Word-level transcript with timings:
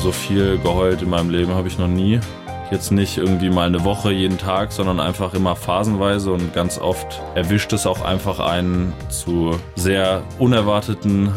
So 0.00 0.12
viel 0.12 0.58
geheult 0.58 1.02
in 1.02 1.10
meinem 1.10 1.30
Leben 1.30 1.54
habe 1.54 1.68
ich 1.68 1.78
noch 1.78 1.88
nie. 1.88 2.20
Jetzt 2.70 2.90
nicht 2.90 3.16
irgendwie 3.16 3.50
mal 3.50 3.66
eine 3.66 3.84
Woche 3.84 4.12
jeden 4.12 4.38
Tag, 4.38 4.72
sondern 4.72 5.00
einfach 5.00 5.34
immer 5.34 5.56
phasenweise 5.56 6.32
und 6.32 6.52
ganz 6.52 6.78
oft 6.78 7.20
erwischt 7.34 7.72
es 7.72 7.86
auch 7.86 8.04
einfach 8.04 8.40
einen 8.40 8.92
zu 9.08 9.58
sehr 9.76 10.22
unerwarteten 10.38 11.32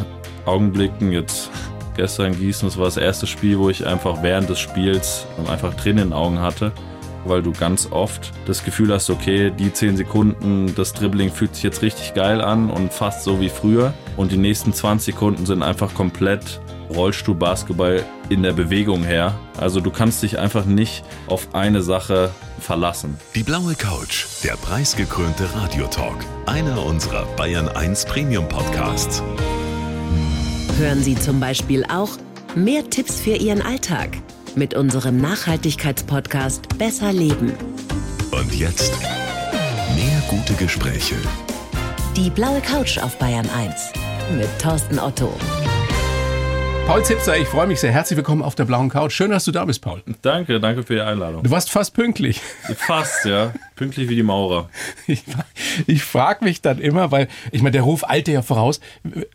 Augenblicken. 0.46 1.12
Jetzt 1.12 1.50
gestern 1.96 2.38
Gießen, 2.38 2.68
das 2.68 2.78
war 2.78 2.86
das 2.86 2.98
erste 2.98 3.28
Spiel, 3.28 3.60
wo 3.60 3.70
ich 3.70 3.86
einfach 3.86 4.24
während 4.24 4.50
des 4.50 4.60
Spiels 4.60 5.26
einfach 5.50 5.74
Tränen 5.76 6.04
in 6.04 6.10
den 6.10 6.14
Augen 6.14 6.40
hatte 6.40 6.72
weil 7.26 7.42
du 7.42 7.52
ganz 7.52 7.92
oft 7.92 8.32
das 8.46 8.64
Gefühl 8.64 8.94
hast, 8.94 9.10
okay, 9.10 9.52
die 9.52 9.72
10 9.72 9.98
Sekunden, 9.98 10.74
das 10.76 10.94
Dribbling 10.94 11.32
fühlt 11.32 11.56
sich 11.56 11.64
jetzt 11.64 11.82
richtig 11.82 12.14
geil 12.14 12.42
an 12.42 12.70
und 12.70 12.94
fast 12.94 13.24
so 13.24 13.40
wie 13.40 13.50
früher. 13.50 13.94
Und 14.18 14.32
die 14.32 14.38
nächsten 14.38 14.74
20 14.74 15.14
Sekunden 15.14 15.46
sind 15.46 15.64
einfach 15.64 15.94
komplett 15.94 16.62
Rollstuhlbasketball 16.90 18.04
in 18.30 18.44
der 18.44 18.54
Bewegung 18.54 19.04
her. 19.04 19.36
Also 19.58 19.80
du 19.82 19.92
kannst 19.92 20.24
dich 20.24 20.40
einfach 20.40 20.66
nicht 20.66 21.04
auf 21.28 21.54
eine 21.54 21.82
Sache 21.82 22.32
verlassen. 22.60 23.18
Die 23.36 23.44
blaue 23.44 23.76
Couch, 23.76 24.26
der 24.44 24.54
preisgekrönte 24.54 25.48
Radiotalk, 25.56 26.18
einer 26.46 26.84
unserer 26.86 27.26
Bayern 27.36 27.70
1 27.70 28.06
Premium 28.06 28.48
Podcasts. 28.48 29.24
Hören 30.78 31.04
Sie 31.04 31.16
zum 31.16 31.40
Beispiel 31.40 31.86
auch 31.86 32.12
mehr 32.56 32.90
Tipps 32.90 33.20
für 33.20 33.36
Ihren 33.36 33.62
Alltag 33.62 34.18
mit 34.56 34.74
unserem 34.74 35.18
Nachhaltigkeitspodcast 35.18 36.78
Besser 36.78 37.14
Leben. 37.14 37.54
Und 38.32 38.54
jetzt 38.56 38.94
mehr 39.96 40.22
gute 40.30 40.54
Gespräche. 40.54 41.16
Die 42.16 42.30
blaue 42.30 42.62
Couch 42.62 42.98
auf 42.98 43.18
Bayern 43.18 43.50
1 43.50 43.94
mit 44.38 44.48
Thorsten 44.60 45.00
Otto. 45.00 45.34
Paul 46.90 47.06
Zipser, 47.06 47.38
ich 47.38 47.48
freue 47.48 47.68
mich 47.68 47.80
sehr. 47.80 47.92
Herzlich 47.92 48.18
willkommen 48.18 48.42
auf 48.42 48.56
der 48.56 48.66
blauen 48.66 48.90
Couch. 48.90 49.14
Schön, 49.14 49.30
dass 49.30 49.46
du 49.46 49.52
da 49.52 49.64
bist, 49.64 49.80
Paul. 49.80 50.02
Danke, 50.24 50.60
danke 50.60 50.82
für 50.82 50.96
die 50.96 51.02
Einladung. 51.02 51.44
Du 51.44 51.52
warst 51.52 51.70
fast 51.70 51.94
pünktlich. 51.94 52.42
Fast, 52.78 53.26
ja. 53.26 53.54
Pünktlich 53.76 54.10
wie 54.10 54.16
die 54.16 54.24
Maurer. 54.24 54.72
Ich, 55.06 55.22
ich 55.86 56.02
frage 56.02 56.44
mich 56.44 56.64
dann 56.64 56.80
immer, 56.80 57.12
weil 57.12 57.28
ich 57.52 57.62
meine, 57.62 57.74
der 57.74 57.84
Ruf 57.84 58.10
eilte 58.10 58.32
ja 58.32 58.42
voraus. 58.42 58.80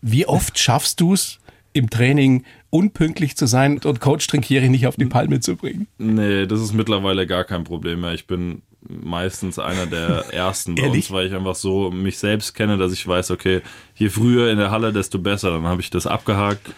Wie 0.02 0.26
oft 0.26 0.58
schaffst 0.58 1.00
du 1.00 1.12
es 1.12 1.38
im 1.72 1.90
Training 1.90 2.42
unpünktlich 2.70 3.36
zu 3.36 3.46
sein 3.46 3.78
und 3.78 4.00
Coach 4.00 4.26
Trinkieri 4.26 4.68
nicht 4.68 4.88
auf 4.88 4.96
die 4.96 5.06
Palme 5.06 5.38
zu 5.38 5.54
bringen? 5.54 5.86
Nee, 5.98 6.46
das 6.46 6.60
ist 6.60 6.72
mittlerweile 6.72 7.24
gar 7.24 7.44
kein 7.44 7.62
Problem 7.62 8.00
mehr. 8.00 8.14
Ich 8.14 8.26
bin 8.26 8.62
meistens 8.80 9.60
einer 9.60 9.86
der 9.86 10.24
ersten 10.32 10.74
bei 10.74 10.88
uns, 10.88 11.08
weil 11.12 11.28
ich 11.28 11.32
einfach 11.32 11.54
so 11.54 11.92
mich 11.92 12.18
selbst 12.18 12.54
kenne, 12.54 12.78
dass 12.78 12.92
ich 12.92 13.06
weiß, 13.06 13.30
okay, 13.30 13.62
je 13.94 14.08
früher 14.08 14.50
in 14.50 14.58
der 14.58 14.72
Halle, 14.72 14.92
desto 14.92 15.20
besser. 15.20 15.52
Dann 15.52 15.62
habe 15.62 15.82
ich 15.82 15.90
das 15.90 16.08
abgehakt. 16.08 16.72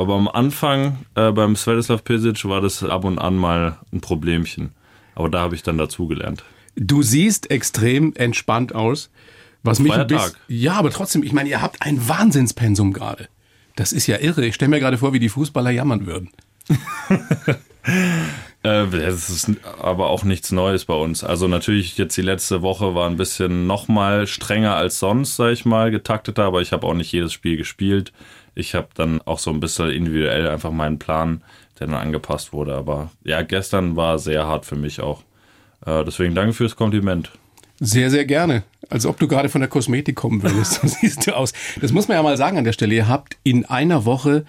Aber 0.00 0.14
am 0.14 0.28
Anfang 0.28 0.96
äh, 1.14 1.30
beim 1.30 1.54
Svetislav 1.56 2.02
Pesic 2.04 2.46
war 2.46 2.62
das 2.62 2.82
ab 2.82 3.04
und 3.04 3.18
an 3.18 3.36
mal 3.36 3.76
ein 3.92 4.00
Problemchen. 4.00 4.70
Aber 5.14 5.28
da 5.28 5.40
habe 5.40 5.54
ich 5.54 5.62
dann 5.62 5.76
dazugelernt. 5.76 6.42
Du 6.74 7.02
siehst 7.02 7.50
extrem 7.50 8.14
entspannt 8.14 8.74
aus. 8.74 9.10
Was 9.62 9.78
mich 9.78 9.92
ein 9.92 10.06
bisschen, 10.06 10.32
ja, 10.48 10.72
aber 10.72 10.88
trotzdem, 10.88 11.22
ich 11.22 11.34
meine, 11.34 11.50
ihr 11.50 11.60
habt 11.60 11.82
ein 11.82 12.08
Wahnsinnspensum 12.08 12.94
gerade. 12.94 13.28
Das 13.76 13.92
ist 13.92 14.06
ja 14.06 14.16
irre. 14.16 14.46
Ich 14.46 14.54
stelle 14.54 14.70
mir 14.70 14.80
gerade 14.80 14.96
vor, 14.96 15.12
wie 15.12 15.18
die 15.18 15.28
Fußballer 15.28 15.70
jammern 15.70 16.06
würden. 16.06 16.30
Äh, 18.62 18.88
das 18.88 19.30
ist 19.30 19.50
aber 19.80 20.10
auch 20.10 20.22
nichts 20.22 20.52
Neues 20.52 20.84
bei 20.84 20.92
uns. 20.92 21.24
Also 21.24 21.48
natürlich 21.48 21.96
jetzt 21.96 22.14
die 22.18 22.22
letzte 22.22 22.60
Woche 22.60 22.94
war 22.94 23.08
ein 23.08 23.16
bisschen 23.16 23.66
noch 23.66 23.88
mal 23.88 24.26
strenger 24.26 24.74
als 24.74 24.98
sonst, 24.98 25.36
sag 25.36 25.52
ich 25.52 25.64
mal, 25.64 25.90
getakteter, 25.90 26.44
aber 26.44 26.60
ich 26.60 26.72
habe 26.72 26.86
auch 26.86 26.92
nicht 26.92 27.10
jedes 27.10 27.32
Spiel 27.32 27.56
gespielt. 27.56 28.12
Ich 28.60 28.74
habe 28.74 28.88
dann 28.94 29.20
auch 29.22 29.38
so 29.38 29.50
ein 29.50 29.58
bisschen 29.58 29.90
individuell 29.90 30.48
einfach 30.48 30.70
meinen 30.70 30.98
Plan, 30.98 31.42
der 31.78 31.88
dann 31.88 31.96
angepasst 31.96 32.52
wurde. 32.52 32.74
Aber 32.74 33.10
ja, 33.24 33.42
gestern 33.42 33.96
war 33.96 34.18
sehr 34.18 34.46
hart 34.46 34.66
für 34.66 34.76
mich 34.76 35.00
auch. 35.00 35.22
Äh, 35.86 36.04
deswegen 36.04 36.34
danke 36.34 36.52
fürs 36.52 36.76
Kompliment. 36.76 37.32
Sehr, 37.80 38.10
sehr 38.10 38.26
gerne. 38.26 38.62
Als 38.90 39.06
ob 39.06 39.18
du 39.18 39.26
gerade 39.26 39.48
von 39.48 39.62
der 39.62 39.70
Kosmetik 39.70 40.16
kommen 40.16 40.42
würdest. 40.42 40.74
So 40.74 40.86
siehst 40.86 41.26
du 41.26 41.34
aus. 41.34 41.52
Das 41.80 41.92
muss 41.92 42.08
man 42.08 42.18
ja 42.18 42.22
mal 42.22 42.36
sagen 42.36 42.58
an 42.58 42.64
der 42.64 42.74
Stelle. 42.74 42.94
Ihr 42.94 43.08
habt 43.08 43.38
in 43.42 43.64
einer 43.64 44.04
Woche 44.04 44.44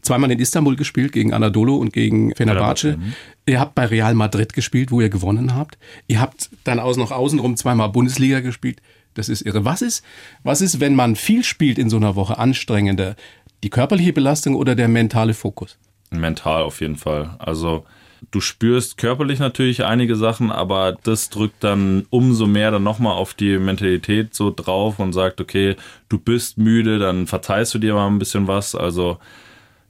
zweimal 0.00 0.30
in 0.30 0.38
Istanbul 0.38 0.76
gespielt, 0.76 1.12
gegen 1.12 1.34
Anadolu 1.34 1.76
und 1.76 1.92
gegen 1.92 2.34
Fenerbahce. 2.34 2.96
Mhm. 2.96 3.12
Ihr 3.46 3.60
habt 3.60 3.74
bei 3.74 3.86
Real 3.86 4.14
Madrid 4.14 4.54
gespielt, 4.54 4.90
wo 4.90 5.00
ihr 5.00 5.10
gewonnen 5.10 5.54
habt. 5.54 5.76
Ihr 6.08 6.20
habt 6.20 6.50
dann 6.64 6.80
aus 6.80 6.96
noch 6.96 7.10
außenrum 7.12 7.56
zweimal 7.56 7.90
Bundesliga 7.90 8.40
gespielt. 8.40 8.80
Das 9.14 9.28
ist 9.28 9.42
irre. 9.42 9.64
Was 9.64 9.82
ist, 9.82 10.02
was 10.42 10.62
ist, 10.62 10.80
wenn 10.80 10.94
man 10.94 11.16
viel 11.16 11.44
spielt 11.44 11.78
in 11.78 11.90
so 11.90 11.98
einer 11.98 12.16
Woche, 12.16 12.38
anstrengender? 12.38 13.16
Die 13.62 13.70
körperliche 13.70 14.12
Belastung 14.12 14.54
oder 14.54 14.74
der 14.74 14.88
mentale 14.88 15.34
Fokus? 15.34 15.78
Mental 16.10 16.62
auf 16.62 16.80
jeden 16.80 16.96
Fall. 16.96 17.36
Also 17.38 17.84
Du 18.30 18.40
spürst 18.40 18.98
körperlich 18.98 19.40
natürlich 19.40 19.84
einige 19.84 20.14
Sachen, 20.14 20.52
aber 20.52 20.96
das 21.02 21.28
drückt 21.28 21.64
dann 21.64 22.06
umso 22.10 22.46
mehr 22.46 22.70
dann 22.70 22.84
nochmal 22.84 23.14
auf 23.14 23.34
die 23.34 23.58
Mentalität 23.58 24.34
so 24.34 24.52
drauf 24.54 24.98
und 25.00 25.12
sagt, 25.12 25.40
okay, 25.40 25.76
du 26.08 26.18
bist 26.18 26.56
müde, 26.56 26.98
dann 26.98 27.26
verteilst 27.26 27.74
du 27.74 27.78
dir 27.78 27.94
mal 27.94 28.06
ein 28.06 28.20
bisschen 28.20 28.46
was. 28.46 28.74
Also 28.74 29.18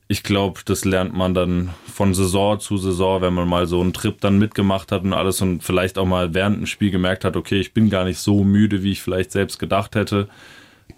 ich 0.08 0.22
glaube, 0.22 0.60
das 0.64 0.84
lernt 0.84 1.14
man 1.14 1.34
dann 1.34 1.70
von 1.92 2.14
Saison 2.14 2.58
zu 2.58 2.78
Saison, 2.78 3.20
wenn 3.20 3.34
man 3.34 3.48
mal 3.48 3.66
so 3.66 3.80
einen 3.80 3.92
Trip 3.92 4.18
dann 4.20 4.38
mitgemacht 4.38 4.92
hat 4.92 5.04
und 5.04 5.12
alles 5.12 5.40
und 5.42 5.62
vielleicht 5.62 5.98
auch 5.98 6.06
mal 6.06 6.32
während 6.32 6.56
dem 6.56 6.66
Spiel 6.66 6.90
gemerkt 6.90 7.24
hat, 7.24 7.36
okay, 7.36 7.60
ich 7.60 7.74
bin 7.74 7.90
gar 7.90 8.04
nicht 8.04 8.18
so 8.18 8.44
müde, 8.44 8.82
wie 8.82 8.92
ich 8.92 9.02
vielleicht 9.02 9.30
selbst 9.30 9.58
gedacht 9.58 9.94
hätte. 9.94 10.28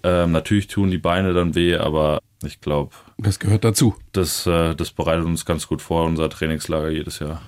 Ähm, 0.05 0.33
natürlich 0.33 0.69
tun 0.69 0.91
die 0.91 0.99
Beine 0.99 1.34
dann 1.34 1.55
weh, 1.55 1.77
aber 1.77 2.21
ich 2.47 2.60
glaube. 2.60 2.93
Das 3.19 3.38
gehört 3.38 3.65
dazu. 3.65 3.94
Das, 4.12 4.47
äh, 4.47 4.75
das 4.75 4.93
bereitet 4.93 5.25
uns 5.25 5.44
ganz 5.44 5.66
gut 5.66 5.82
vor, 5.82 6.05
unser 6.05 6.28
Trainingslager 6.28 6.91
jedes 6.91 7.19
Jahr. 7.19 7.43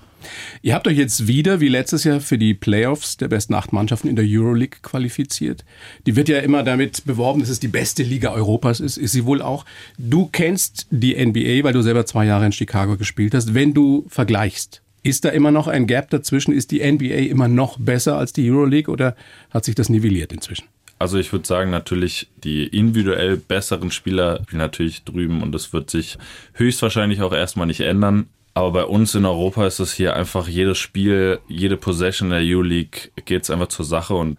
Ihr 0.62 0.74
habt 0.74 0.88
euch 0.88 0.96
jetzt 0.96 1.26
wieder, 1.26 1.60
wie 1.60 1.68
letztes 1.68 2.04
Jahr, 2.04 2.20
für 2.20 2.38
die 2.38 2.54
Playoffs 2.54 3.16
der 3.16 3.28
besten 3.28 3.54
acht 3.54 3.72
Mannschaften 3.72 4.08
in 4.08 4.16
der 4.16 4.24
Euroleague 4.26 4.78
qualifiziert. 4.82 5.64
Die 6.06 6.16
wird 6.16 6.28
ja 6.28 6.38
immer 6.38 6.62
damit 6.62 7.04
beworben, 7.04 7.40
dass 7.40 7.48
es 7.48 7.60
die 7.60 7.68
beste 7.68 8.02
Liga 8.02 8.32
Europas 8.32 8.80
ist. 8.80 8.96
Ist 8.96 9.12
sie 9.12 9.24
wohl 9.24 9.42
auch. 9.42 9.64
Du 9.98 10.26
kennst 10.26 10.86
die 10.90 11.14
NBA, 11.14 11.64
weil 11.64 11.72
du 11.72 11.82
selber 11.82 12.06
zwei 12.06 12.26
Jahre 12.26 12.46
in 12.46 12.52
Chicago 12.52 12.96
gespielt 12.96 13.34
hast. 13.34 13.54
Wenn 13.54 13.74
du 13.74 14.06
vergleichst, 14.08 14.82
ist 15.02 15.24
da 15.24 15.28
immer 15.28 15.52
noch 15.52 15.68
ein 15.68 15.86
Gap 15.86 16.10
dazwischen? 16.10 16.52
Ist 16.52 16.72
die 16.72 16.80
NBA 16.80 17.30
immer 17.30 17.48
noch 17.48 17.78
besser 17.78 18.16
als 18.18 18.32
die 18.32 18.50
Euroleague 18.50 18.92
oder 18.92 19.14
hat 19.50 19.64
sich 19.64 19.74
das 19.74 19.88
nivelliert 19.88 20.32
inzwischen? 20.32 20.66
Also 20.98 21.18
ich 21.18 21.32
würde 21.32 21.46
sagen, 21.46 21.70
natürlich 21.70 22.28
die 22.36 22.66
individuell 22.66 23.36
besseren 23.36 23.90
Spieler 23.90 24.40
spielen 24.44 24.60
natürlich 24.60 25.04
drüben 25.04 25.42
und 25.42 25.52
das 25.52 25.72
wird 25.72 25.90
sich 25.90 26.16
höchstwahrscheinlich 26.54 27.20
auch 27.22 27.32
erstmal 27.32 27.66
nicht 27.66 27.80
ändern. 27.80 28.28
Aber 28.54 28.72
bei 28.72 28.84
uns 28.84 29.14
in 29.14 29.26
Europa 29.26 29.66
ist 29.66 29.80
es 29.80 29.92
hier 29.92 30.16
einfach 30.16 30.48
jedes 30.48 30.78
Spiel, 30.78 31.40
jede 31.46 31.76
Possession 31.76 32.30
der 32.30 32.40
EU-League 32.42 33.12
geht 33.26 33.42
es 33.42 33.50
einfach 33.50 33.68
zur 33.68 33.84
Sache 33.84 34.14
und 34.14 34.38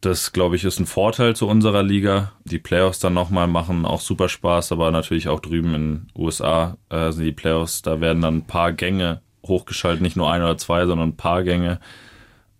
das, 0.00 0.32
glaube 0.32 0.56
ich, 0.56 0.64
ist 0.64 0.78
ein 0.78 0.86
Vorteil 0.86 1.36
zu 1.36 1.46
unserer 1.46 1.82
Liga. 1.82 2.32
Die 2.44 2.58
Playoffs 2.58 3.00
dann 3.00 3.12
nochmal 3.12 3.48
machen 3.48 3.84
auch 3.84 4.00
super 4.00 4.28
Spaß, 4.28 4.72
aber 4.72 4.90
natürlich 4.90 5.28
auch 5.28 5.40
drüben 5.40 5.74
in 5.74 6.06
USA 6.16 6.76
äh, 6.88 7.10
sind 7.12 7.24
die 7.24 7.32
Playoffs, 7.32 7.82
da 7.82 8.00
werden 8.00 8.22
dann 8.22 8.36
ein 8.36 8.46
paar 8.46 8.72
Gänge 8.72 9.20
hochgeschaltet, 9.46 10.00
nicht 10.00 10.16
nur 10.16 10.30
ein 10.32 10.42
oder 10.42 10.56
zwei, 10.56 10.86
sondern 10.86 11.10
ein 11.10 11.16
paar 11.16 11.42
Gänge. 11.42 11.80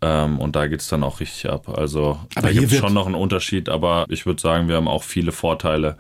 Ähm, 0.03 0.39
und 0.39 0.57
da 0.57 0.67
geht 0.67 0.81
es 0.81 0.89
dann 0.89 1.03
auch 1.03 1.21
richtig 1.21 1.51
ab. 1.51 1.69
Also 1.69 2.19
aber 2.35 2.49
da 2.49 2.53
gibt 2.53 2.73
es 2.73 2.79
schon 2.79 2.95
noch 2.95 3.07
einen 3.07 3.15
Unterschied, 3.15 3.69
aber 3.69 4.07
ich 4.09 4.27
würde 4.27 4.41
sagen, 4.41 4.69
wir 4.69 4.77
haben 4.77 4.89
auch 4.89 5.03
viele 5.03 5.33
Vorteile 5.33 5.97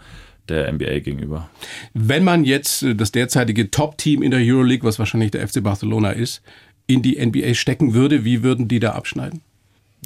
der 0.48 0.72
NBA 0.72 1.00
gegenüber. 1.00 1.48
Wenn 1.94 2.24
man 2.24 2.44
jetzt 2.44 2.82
äh, 2.82 2.94
das 2.94 3.12
derzeitige 3.12 3.70
Top-Team 3.70 4.22
in 4.22 4.30
der 4.30 4.40
Euroleague, 4.42 4.86
was 4.86 4.98
wahrscheinlich 4.98 5.30
der 5.30 5.46
FC 5.46 5.62
Barcelona 5.62 6.10
ist, 6.10 6.42
in 6.86 7.02
die 7.02 7.24
NBA 7.24 7.54
stecken 7.54 7.94
würde, 7.94 8.24
wie 8.24 8.42
würden 8.42 8.68
die 8.68 8.80
da 8.80 8.92
abschneiden? 8.92 9.42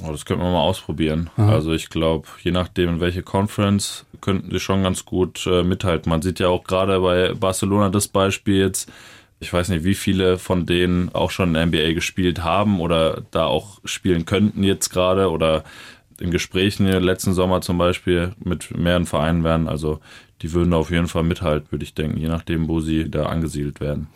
Oh, 0.03 0.11
das 0.11 0.25
könnten 0.25 0.43
wir 0.43 0.51
mal 0.51 0.61
ausprobieren. 0.61 1.31
Aha. 1.37 1.53
Also 1.53 1.73
ich 1.73 1.89
glaube, 1.89 2.27
je 2.43 2.51
nachdem, 2.51 2.91
in 2.91 3.01
welche 3.01 3.23
Conference, 3.23 4.05
könnten 4.21 4.51
die 4.51 4.59
schon 4.59 4.83
ganz 4.83 5.05
gut 5.05 5.47
äh, 5.47 5.63
mithalten. 5.63 6.11
Man 6.11 6.21
sieht 6.21 6.41
ja 6.41 6.49
auch 6.49 6.65
gerade 6.65 7.01
bei 7.01 7.33
Barcelona 7.35 7.91
das 7.91 8.09
Beispiel 8.09 8.59
jetzt, 8.59 8.91
ich 9.41 9.53
weiß 9.53 9.69
nicht, 9.69 9.85
wie 9.85 9.95
viele 9.95 10.39
von 10.39 10.67
denen 10.67 11.15
auch 11.15 11.31
schon 11.31 11.55
in 11.55 11.55
der 11.55 11.67
NBA 11.67 11.93
gespielt 11.93 12.43
haben 12.43 12.81
oder 12.81 13.23
da 13.31 13.47
auch 13.47 13.81
spielen 13.85 14.25
könnten 14.25 14.63
jetzt 14.63 14.91
gerade 14.91 15.31
oder 15.31 15.65
in 16.21 16.31
Gesprächen 16.31 16.87
letzten 16.87 17.33
Sommer 17.33 17.61
zum 17.61 17.77
Beispiel 17.79 18.33
mit 18.43 18.77
mehreren 18.77 19.07
Vereinen 19.07 19.45
wären. 19.45 19.69
Also 19.69 20.01
die 20.43 20.53
würden 20.53 20.73
auf 20.73 20.91
jeden 20.91 21.09
Fall 21.09 21.23
mithalten, 21.23 21.71
würde 21.71 21.85
ich 21.85 21.95
denken, 21.95 22.19
je 22.19 22.29
nachdem, 22.29 22.69
wo 22.69 22.81
sie 22.81 23.11
da 23.11 23.27
angesiedelt 23.27 23.81
werden. 23.81 24.09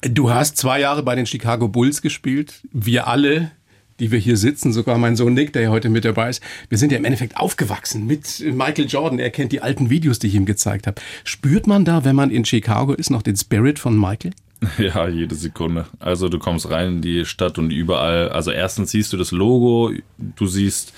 Du 0.00 0.30
hast 0.30 0.56
zwei 0.56 0.80
Jahre 0.80 1.02
bei 1.02 1.14
den 1.14 1.26
Chicago 1.26 1.68
Bulls 1.68 2.02
gespielt. 2.02 2.60
Wir 2.72 3.06
alle, 3.06 3.50
die 3.98 4.10
wir 4.10 4.18
hier 4.18 4.36
sitzen, 4.36 4.72
sogar 4.72 4.98
mein 4.98 5.16
Sohn 5.16 5.34
Nick, 5.34 5.52
der 5.52 5.62
ja 5.62 5.68
heute 5.70 5.88
mit 5.88 6.04
dabei 6.04 6.30
ist, 6.30 6.42
wir 6.68 6.78
sind 6.78 6.92
ja 6.92 6.98
im 6.98 7.04
Endeffekt 7.04 7.36
aufgewachsen 7.36 8.06
mit 8.06 8.40
Michael 8.40 8.86
Jordan. 8.86 9.18
Er 9.18 9.30
kennt 9.30 9.52
die 9.52 9.60
alten 9.60 9.90
Videos, 9.90 10.18
die 10.18 10.28
ich 10.28 10.34
ihm 10.34 10.46
gezeigt 10.46 10.86
habe. 10.86 11.00
Spürt 11.24 11.66
man 11.66 11.84
da, 11.84 12.04
wenn 12.04 12.16
man 12.16 12.30
in 12.30 12.44
Chicago 12.44 12.94
ist, 12.94 13.10
noch 13.10 13.22
den 13.22 13.36
Spirit 13.36 13.78
von 13.78 13.98
Michael? 13.98 14.32
Ja, 14.78 15.08
jede 15.08 15.34
Sekunde. 15.34 15.86
Also 15.98 16.28
du 16.28 16.38
kommst 16.38 16.70
rein 16.70 16.88
in 16.88 17.02
die 17.02 17.24
Stadt 17.24 17.58
und 17.58 17.70
überall, 17.70 18.28
also 18.28 18.50
erstens 18.50 18.90
siehst 18.90 19.12
du 19.12 19.16
das 19.16 19.32
Logo, 19.32 19.92
du 20.18 20.46
siehst 20.46 20.92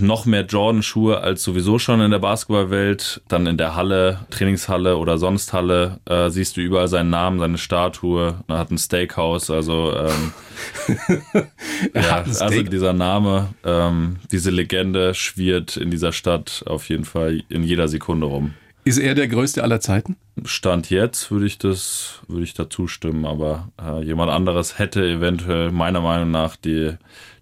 noch 0.00 0.26
mehr 0.26 0.44
Jordan-Schuhe 0.44 1.20
als 1.20 1.42
sowieso 1.42 1.78
schon 1.78 2.02
in 2.02 2.10
der 2.10 2.18
Basketballwelt. 2.18 3.22
Dann 3.28 3.46
in 3.46 3.56
der 3.56 3.74
Halle, 3.74 4.26
Trainingshalle 4.28 4.98
oder 4.98 5.16
sonst 5.16 5.54
Halle, 5.54 5.98
äh, 6.04 6.28
siehst 6.28 6.56
du 6.56 6.60
überall 6.60 6.88
seinen 6.88 7.08
Namen, 7.08 7.38
seine 7.38 7.56
Statue. 7.56 8.44
Er 8.48 8.58
hat 8.58 8.70
ein 8.70 8.76
Steakhouse, 8.76 9.50
also 9.50 9.94
ähm, 9.96 10.32
ja, 11.94 12.22
also 12.22 12.62
dieser 12.62 12.92
Name, 12.92 13.48
ähm, 13.64 14.16
diese 14.30 14.50
Legende 14.50 15.14
schwirrt 15.14 15.78
in 15.78 15.90
dieser 15.90 16.12
Stadt 16.12 16.64
auf 16.66 16.88
jeden 16.90 17.04
Fall 17.04 17.42
in 17.48 17.64
jeder 17.64 17.88
Sekunde 17.88 18.26
rum. 18.26 18.54
Ist 18.88 18.96
er 18.96 19.14
der 19.14 19.28
größte 19.28 19.62
aller 19.62 19.80
Zeiten? 19.80 20.16
Stand 20.46 20.88
jetzt 20.88 21.30
würde 21.30 21.44
ich 21.44 21.58
das, 21.58 22.20
würde 22.26 22.44
ich 22.44 22.54
da 22.54 22.70
zustimmen, 22.70 23.26
aber 23.26 23.68
äh, 23.78 24.02
jemand 24.02 24.30
anderes 24.30 24.78
hätte 24.78 25.04
eventuell 25.06 25.72
meiner 25.72 26.00
Meinung 26.00 26.30
nach 26.30 26.56
die, 26.56 26.92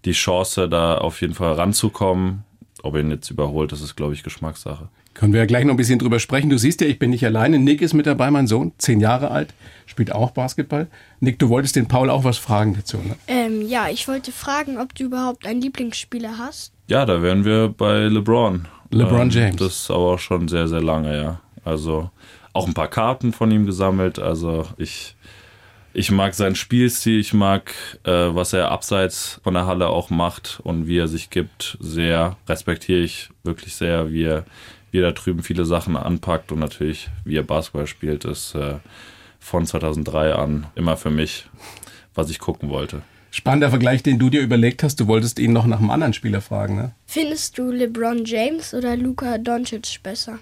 die 0.03 0.11
Chance, 0.11 0.67
da 0.67 0.97
auf 0.97 1.21
jeden 1.21 1.35
Fall 1.35 1.53
ranzukommen. 1.53 2.43
Ob 2.83 2.95
er 2.95 2.99
ihn 2.99 3.11
jetzt 3.11 3.29
überholt, 3.29 3.71
das 3.71 3.79
ist, 3.79 3.95
glaube 3.95 4.13
ich, 4.13 4.23
Geschmackssache. 4.23 4.89
Können 5.13 5.31
wir 5.31 5.39
ja 5.39 5.45
gleich 5.45 5.63
noch 5.63 5.73
ein 5.73 5.77
bisschen 5.77 5.99
drüber 5.99 6.19
sprechen. 6.19 6.49
Du 6.49 6.57
siehst 6.57 6.81
ja, 6.81 6.87
ich 6.87 6.99
bin 6.99 7.11
nicht 7.11 7.25
alleine. 7.25 7.59
Nick 7.59 7.81
ist 7.81 7.93
mit 7.93 8.07
dabei, 8.07 8.29
mein 8.29 8.47
Sohn, 8.47 8.73
zehn 8.77 8.99
Jahre 8.99 9.31
alt, 9.31 9.53
spielt 9.85 10.11
auch 10.11 10.31
Basketball. 10.31 10.87
Nick, 11.21 11.39
du 11.39 11.47
wolltest 11.47 11.77
den 11.77 11.87
Paul 11.87 12.09
auch 12.09 12.25
was 12.25 12.37
fragen 12.37 12.75
dazu, 12.75 12.97
ne? 12.97 13.15
Ähm, 13.29 13.65
ja, 13.65 13.87
ich 13.87 14.09
wollte 14.09 14.33
fragen, 14.33 14.77
ob 14.77 14.93
du 14.95 15.05
überhaupt 15.05 15.47
einen 15.47 15.61
Lieblingsspieler 15.61 16.37
hast. 16.37 16.73
Ja, 16.89 17.05
da 17.05 17.21
wären 17.21 17.45
wir 17.45 17.69
bei 17.69 18.01
LeBron. 18.01 18.67
LeBron 18.91 19.21
ähm, 19.21 19.29
James. 19.29 19.55
Das 19.57 19.73
ist 19.73 19.91
aber 19.91 20.13
auch 20.13 20.19
schon 20.19 20.47
sehr, 20.47 20.67
sehr 20.67 20.81
lange, 20.81 21.17
ja. 21.17 21.39
Also 21.63 22.09
auch 22.53 22.67
ein 22.67 22.73
paar 22.73 22.87
Karten 22.87 23.33
von 23.33 23.51
ihm 23.51 23.65
gesammelt. 23.65 24.19
Also 24.19 24.65
ich, 24.77 25.15
ich 25.93 26.11
mag 26.11 26.33
seinen 26.33 26.55
Spielstil, 26.55 27.19
ich 27.19 27.33
mag, 27.33 27.73
äh, 28.03 28.11
was 28.11 28.53
er 28.53 28.71
abseits 28.71 29.39
von 29.43 29.53
der 29.53 29.67
Halle 29.67 29.87
auch 29.87 30.09
macht 30.09 30.59
und 30.63 30.87
wie 30.87 30.97
er 30.97 31.07
sich 31.07 31.29
gibt, 31.29 31.77
sehr 31.79 32.37
respektiere 32.47 32.99
ich 32.99 33.29
wirklich 33.43 33.75
sehr, 33.75 34.11
wie 34.11 34.23
er, 34.23 34.45
wie 34.91 34.99
er 34.99 35.03
da 35.03 35.11
drüben 35.11 35.43
viele 35.43 35.65
Sachen 35.65 35.95
anpackt 35.95 36.51
und 36.51 36.59
natürlich, 36.59 37.09
wie 37.25 37.37
er 37.37 37.43
Basketball 37.43 37.87
spielt, 37.87 38.25
ist 38.25 38.55
äh, 38.55 38.75
von 39.39 39.65
2003 39.65 40.33
an 40.33 40.67
immer 40.75 40.97
für 40.97 41.11
mich, 41.11 41.47
was 42.15 42.29
ich 42.29 42.39
gucken 42.39 42.69
wollte. 42.69 43.01
Spannender 43.37 43.69
Vergleich, 43.69 44.01
den 44.01 44.17
du 44.17 44.31
dir 44.31 44.41
überlegt 44.41 44.81
hast. 44.81 44.99
Du 44.99 45.05
wolltest 45.05 45.37
ihn 45.37 45.53
noch 45.53 45.67
nach 45.67 45.77
einem 45.77 45.91
anderen 45.91 46.13
Spieler 46.13 46.41
fragen, 46.41 46.75
ne? 46.75 46.91
Findest 47.05 47.55
du 47.59 47.69
LeBron 47.69 48.25
James 48.25 48.73
oder 48.73 48.97
Luka 48.97 49.37
Doncic 49.37 49.99
besser? 50.01 50.39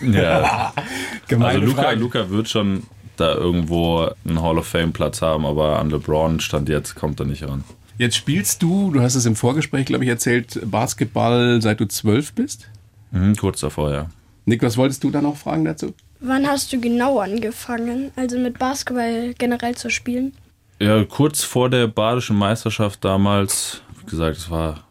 Ja. 0.00 0.72
also 1.40 1.58
Luca, 1.58 1.90
Luca 1.90 2.30
wird 2.30 2.48
schon 2.48 2.84
da 3.16 3.34
irgendwo 3.34 4.08
einen 4.24 4.40
Hall 4.40 4.56
of 4.58 4.68
Fame 4.68 4.92
Platz 4.92 5.20
haben, 5.20 5.44
aber 5.44 5.80
an 5.80 5.90
LeBron 5.90 6.38
stand 6.38 6.68
jetzt 6.68 6.94
kommt 6.94 7.18
er 7.18 7.26
nicht 7.26 7.42
ran. 7.42 7.64
Jetzt 7.98 8.14
spielst 8.14 8.62
du, 8.62 8.92
du 8.92 9.00
hast 9.00 9.16
es 9.16 9.26
im 9.26 9.34
Vorgespräch, 9.34 9.86
glaube 9.86 10.04
ich, 10.04 10.10
erzählt, 10.10 10.60
Basketball 10.70 11.60
seit 11.60 11.80
du 11.80 11.86
zwölf 11.86 12.34
bist? 12.34 12.68
Mhm, 13.10 13.34
kurz 13.34 13.58
davor, 13.58 13.92
ja. 13.92 14.10
Nick, 14.46 14.62
was 14.62 14.76
wolltest 14.76 15.02
du 15.02 15.10
da 15.10 15.20
noch 15.20 15.36
fragen 15.36 15.64
dazu? 15.64 15.92
Wann 16.20 16.46
hast 16.46 16.72
du 16.72 16.80
genau 16.80 17.18
angefangen, 17.18 18.12
also 18.14 18.38
mit 18.38 18.60
Basketball 18.60 19.34
generell 19.36 19.74
zu 19.74 19.90
spielen? 19.90 20.34
Ja, 20.84 21.02
kurz 21.02 21.42
vor 21.42 21.70
der 21.70 21.86
badischen 21.86 22.36
Meisterschaft 22.36 23.02
damals, 23.06 23.80
wie 24.00 24.10
gesagt, 24.10 24.36
es 24.36 24.50
war, 24.50 24.84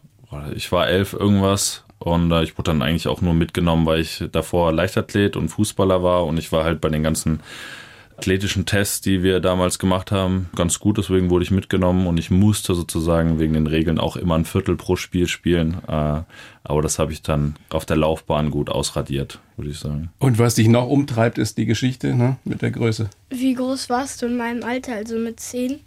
ich 0.56 0.72
war 0.72 0.88
elf 0.88 1.12
irgendwas 1.12 1.84
und 2.00 2.32
äh, 2.32 2.42
ich 2.42 2.58
wurde 2.58 2.72
dann 2.72 2.82
eigentlich 2.82 3.06
auch 3.06 3.20
nur 3.20 3.32
mitgenommen, 3.32 3.86
weil 3.86 4.00
ich 4.00 4.24
davor 4.32 4.72
Leichtathlet 4.72 5.36
und 5.36 5.50
Fußballer 5.50 6.02
war 6.02 6.26
und 6.26 6.36
ich 6.36 6.50
war 6.50 6.64
halt 6.64 6.80
bei 6.80 6.88
den 6.88 7.04
ganzen 7.04 7.38
athletischen 8.16 8.66
Tests, 8.66 9.00
die 9.00 9.22
wir 9.22 9.40
damals 9.40 9.78
gemacht 9.78 10.12
haben, 10.12 10.48
ganz 10.56 10.78
gut. 10.78 10.98
Deswegen 10.98 11.30
wurde 11.30 11.44
ich 11.44 11.50
mitgenommen 11.50 12.06
und 12.06 12.18
ich 12.18 12.30
musste 12.30 12.74
sozusagen 12.74 13.38
wegen 13.38 13.54
den 13.54 13.66
Regeln 13.66 13.98
auch 13.98 14.16
immer 14.16 14.36
ein 14.36 14.44
Viertel 14.44 14.76
pro 14.76 14.96
Spiel 14.96 15.26
spielen. 15.26 15.78
Äh, 15.86 16.22
aber 16.66 16.82
das 16.82 16.98
habe 16.98 17.12
ich 17.12 17.22
dann 17.22 17.56
auf 17.70 17.84
der 17.84 17.96
Laufbahn 17.96 18.50
gut 18.50 18.70
ausradiert, 18.70 19.40
würde 19.56 19.70
ich 19.70 19.78
sagen. 19.78 20.10
Und 20.18 20.38
was 20.38 20.54
dich 20.54 20.68
noch 20.68 20.88
umtreibt, 20.88 21.38
ist 21.38 21.58
die 21.58 21.66
Geschichte 21.66 22.14
ne? 22.14 22.36
mit 22.44 22.62
der 22.62 22.70
Größe. 22.70 23.10
Wie 23.30 23.54
groß 23.54 23.90
warst 23.90 24.22
du 24.22 24.26
in 24.26 24.36
meinem 24.36 24.62
Alter, 24.62 24.94
also 24.94 25.18
mit 25.18 25.40
zehn? 25.40 25.80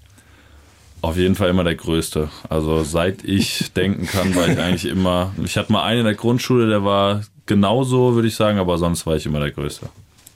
Auf 1.01 1.18
jeden 1.18 1.35
Fall 1.35 1.50
immer 1.50 1.63
der 1.63 1.75
Größte. 1.75 2.29
Also 2.50 2.83
seit 2.83 3.24
ich 3.24 3.71
denken 3.75 4.06
kann, 4.07 4.35
war 4.35 4.47
ich 4.47 4.59
eigentlich 4.59 4.85
immer. 4.85 5.33
Ich 5.44 5.57
hatte 5.57 5.71
mal 5.71 5.83
einen 5.83 6.00
in 6.00 6.06
der 6.06 6.15
Grundschule, 6.15 6.68
der 6.68 6.83
war 6.83 7.21
genauso, 7.45 8.13
würde 8.15 8.27
ich 8.27 8.35
sagen, 8.35 8.59
aber 8.59 8.77
sonst 8.77 9.06
war 9.06 9.15
ich 9.15 9.25
immer 9.25 9.39
der 9.39 9.51
Größte. 9.51 9.89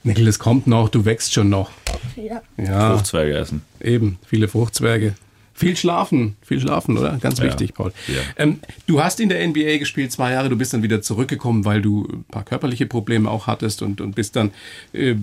Mikkel, 0.04 0.26
es 0.26 0.38
kommt 0.38 0.66
noch, 0.66 0.88
du 0.88 1.04
wächst 1.04 1.32
schon 1.32 1.48
noch. 1.48 1.70
Ja. 2.16 2.42
ja. 2.56 2.94
Fruchtzwerge 2.94 3.36
essen. 3.36 3.62
Eben, 3.80 4.18
viele 4.26 4.48
Fruchtzwerge. 4.48 5.14
Viel 5.54 5.76
schlafen, 5.76 6.36
viel 6.42 6.60
schlafen, 6.60 6.96
oder? 6.96 7.18
Ganz 7.20 7.38
ja. 7.38 7.44
wichtig, 7.44 7.74
Paul. 7.74 7.92
Ja. 8.08 8.20
Ähm, 8.36 8.58
du 8.86 9.02
hast 9.02 9.20
in 9.20 9.28
der 9.28 9.46
NBA 9.46 9.76
gespielt 9.78 10.10
zwei 10.10 10.32
Jahre, 10.32 10.48
du 10.48 10.56
bist 10.56 10.72
dann 10.72 10.82
wieder 10.82 11.02
zurückgekommen, 11.02 11.64
weil 11.64 11.82
du 11.82 12.08
ein 12.10 12.24
paar 12.24 12.44
körperliche 12.44 12.86
Probleme 12.86 13.30
auch 13.30 13.46
hattest 13.46 13.82
und, 13.82 14.00
und 14.00 14.14
bist 14.14 14.34
dann 14.34 14.50
äh, 14.92 15.14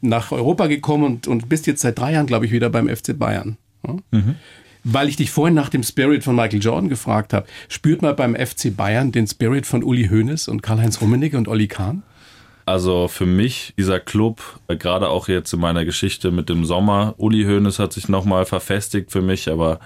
nach 0.00 0.32
Europa 0.32 0.66
gekommen 0.66 1.04
und, 1.04 1.28
und 1.28 1.48
bist 1.48 1.66
jetzt 1.66 1.82
seit 1.82 1.98
drei 1.98 2.12
Jahren, 2.12 2.26
glaube 2.26 2.46
ich, 2.46 2.52
wieder 2.52 2.68
beim 2.68 2.88
FC 2.88 3.16
Bayern. 3.16 3.56
Ja? 3.86 3.96
Mhm. 4.10 4.34
Weil 4.82 5.08
ich 5.08 5.16
dich 5.16 5.30
vorhin 5.30 5.54
nach 5.54 5.68
dem 5.68 5.82
Spirit 5.82 6.24
von 6.24 6.36
Michael 6.36 6.60
Jordan 6.60 6.88
gefragt 6.88 7.32
habe, 7.32 7.46
spürt 7.68 8.02
man 8.02 8.14
beim 8.16 8.34
FC 8.34 8.76
Bayern 8.76 9.12
den 9.12 9.26
Spirit 9.26 9.66
von 9.66 9.82
Uli 9.82 10.08
Hoeneß 10.08 10.48
und 10.48 10.62
Karl-Heinz 10.62 11.00
Rummenigge 11.00 11.38
und 11.38 11.48
Olli 11.48 11.68
Kahn? 11.68 12.02
Also 12.66 13.06
für 13.06 13.26
mich, 13.26 13.74
dieser 13.78 14.00
Club, 14.00 14.42
äh, 14.66 14.76
gerade 14.76 15.08
auch 15.08 15.28
jetzt 15.28 15.52
in 15.54 15.60
meiner 15.60 15.84
Geschichte 15.84 16.32
mit 16.32 16.48
dem 16.48 16.64
Sommer, 16.64 17.14
Uli 17.16 17.44
Hoeneß 17.44 17.78
hat 17.78 17.92
sich 17.92 18.08
nochmal 18.08 18.44
verfestigt 18.44 19.12
für 19.12 19.22
mich, 19.22 19.48
aber 19.48 19.78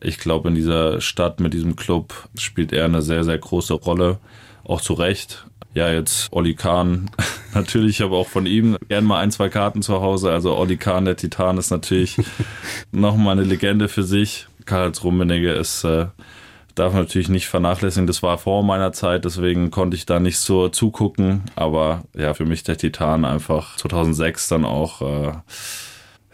ich 0.00 0.18
glaube, 0.18 0.50
in 0.50 0.54
dieser 0.54 1.00
Stadt 1.00 1.40
mit 1.40 1.54
diesem 1.54 1.74
Club 1.74 2.28
spielt 2.38 2.74
er 2.74 2.84
eine 2.84 3.00
sehr, 3.00 3.24
sehr 3.24 3.38
große 3.38 3.72
Rolle, 3.72 4.18
auch 4.62 4.82
zu 4.82 4.92
Recht. 4.92 5.46
Ja, 5.72 5.90
jetzt 5.90 6.28
Olli 6.30 6.54
Kahn, 6.54 7.10
natürlich, 7.54 8.02
aber 8.02 8.18
auch 8.18 8.28
von 8.28 8.44
ihm 8.44 8.76
gern 8.88 9.06
mal 9.06 9.20
ein, 9.20 9.30
zwei 9.30 9.48
Karten 9.48 9.80
zu 9.80 10.02
Hause. 10.02 10.30
Also 10.30 10.54
Olli 10.54 10.76
Kahn, 10.76 11.06
der 11.06 11.16
Titan, 11.16 11.56
ist 11.56 11.70
natürlich 11.70 12.16
nochmal 12.92 13.38
eine 13.38 13.48
Legende 13.48 13.88
für 13.88 14.02
sich. 14.02 14.48
Karl-Heinz 14.66 15.02
Rummenigge 15.02 15.52
ist 15.52 15.84
äh, 15.84 16.08
darf 16.78 16.92
man 16.92 17.02
natürlich 17.02 17.28
nicht 17.28 17.48
vernachlässigen. 17.48 18.06
Das 18.06 18.22
war 18.22 18.38
vor 18.38 18.62
meiner 18.62 18.92
Zeit, 18.92 19.24
deswegen 19.24 19.70
konnte 19.70 19.96
ich 19.96 20.06
da 20.06 20.20
nicht 20.20 20.38
so 20.38 20.68
zugucken. 20.68 21.42
Aber 21.56 22.04
ja, 22.16 22.34
für 22.34 22.44
mich 22.44 22.62
der 22.62 22.76
Titan 22.76 23.24
einfach 23.24 23.76
2006 23.76 24.48
dann 24.48 24.64
auch. 24.64 25.02
Äh, 25.02 25.32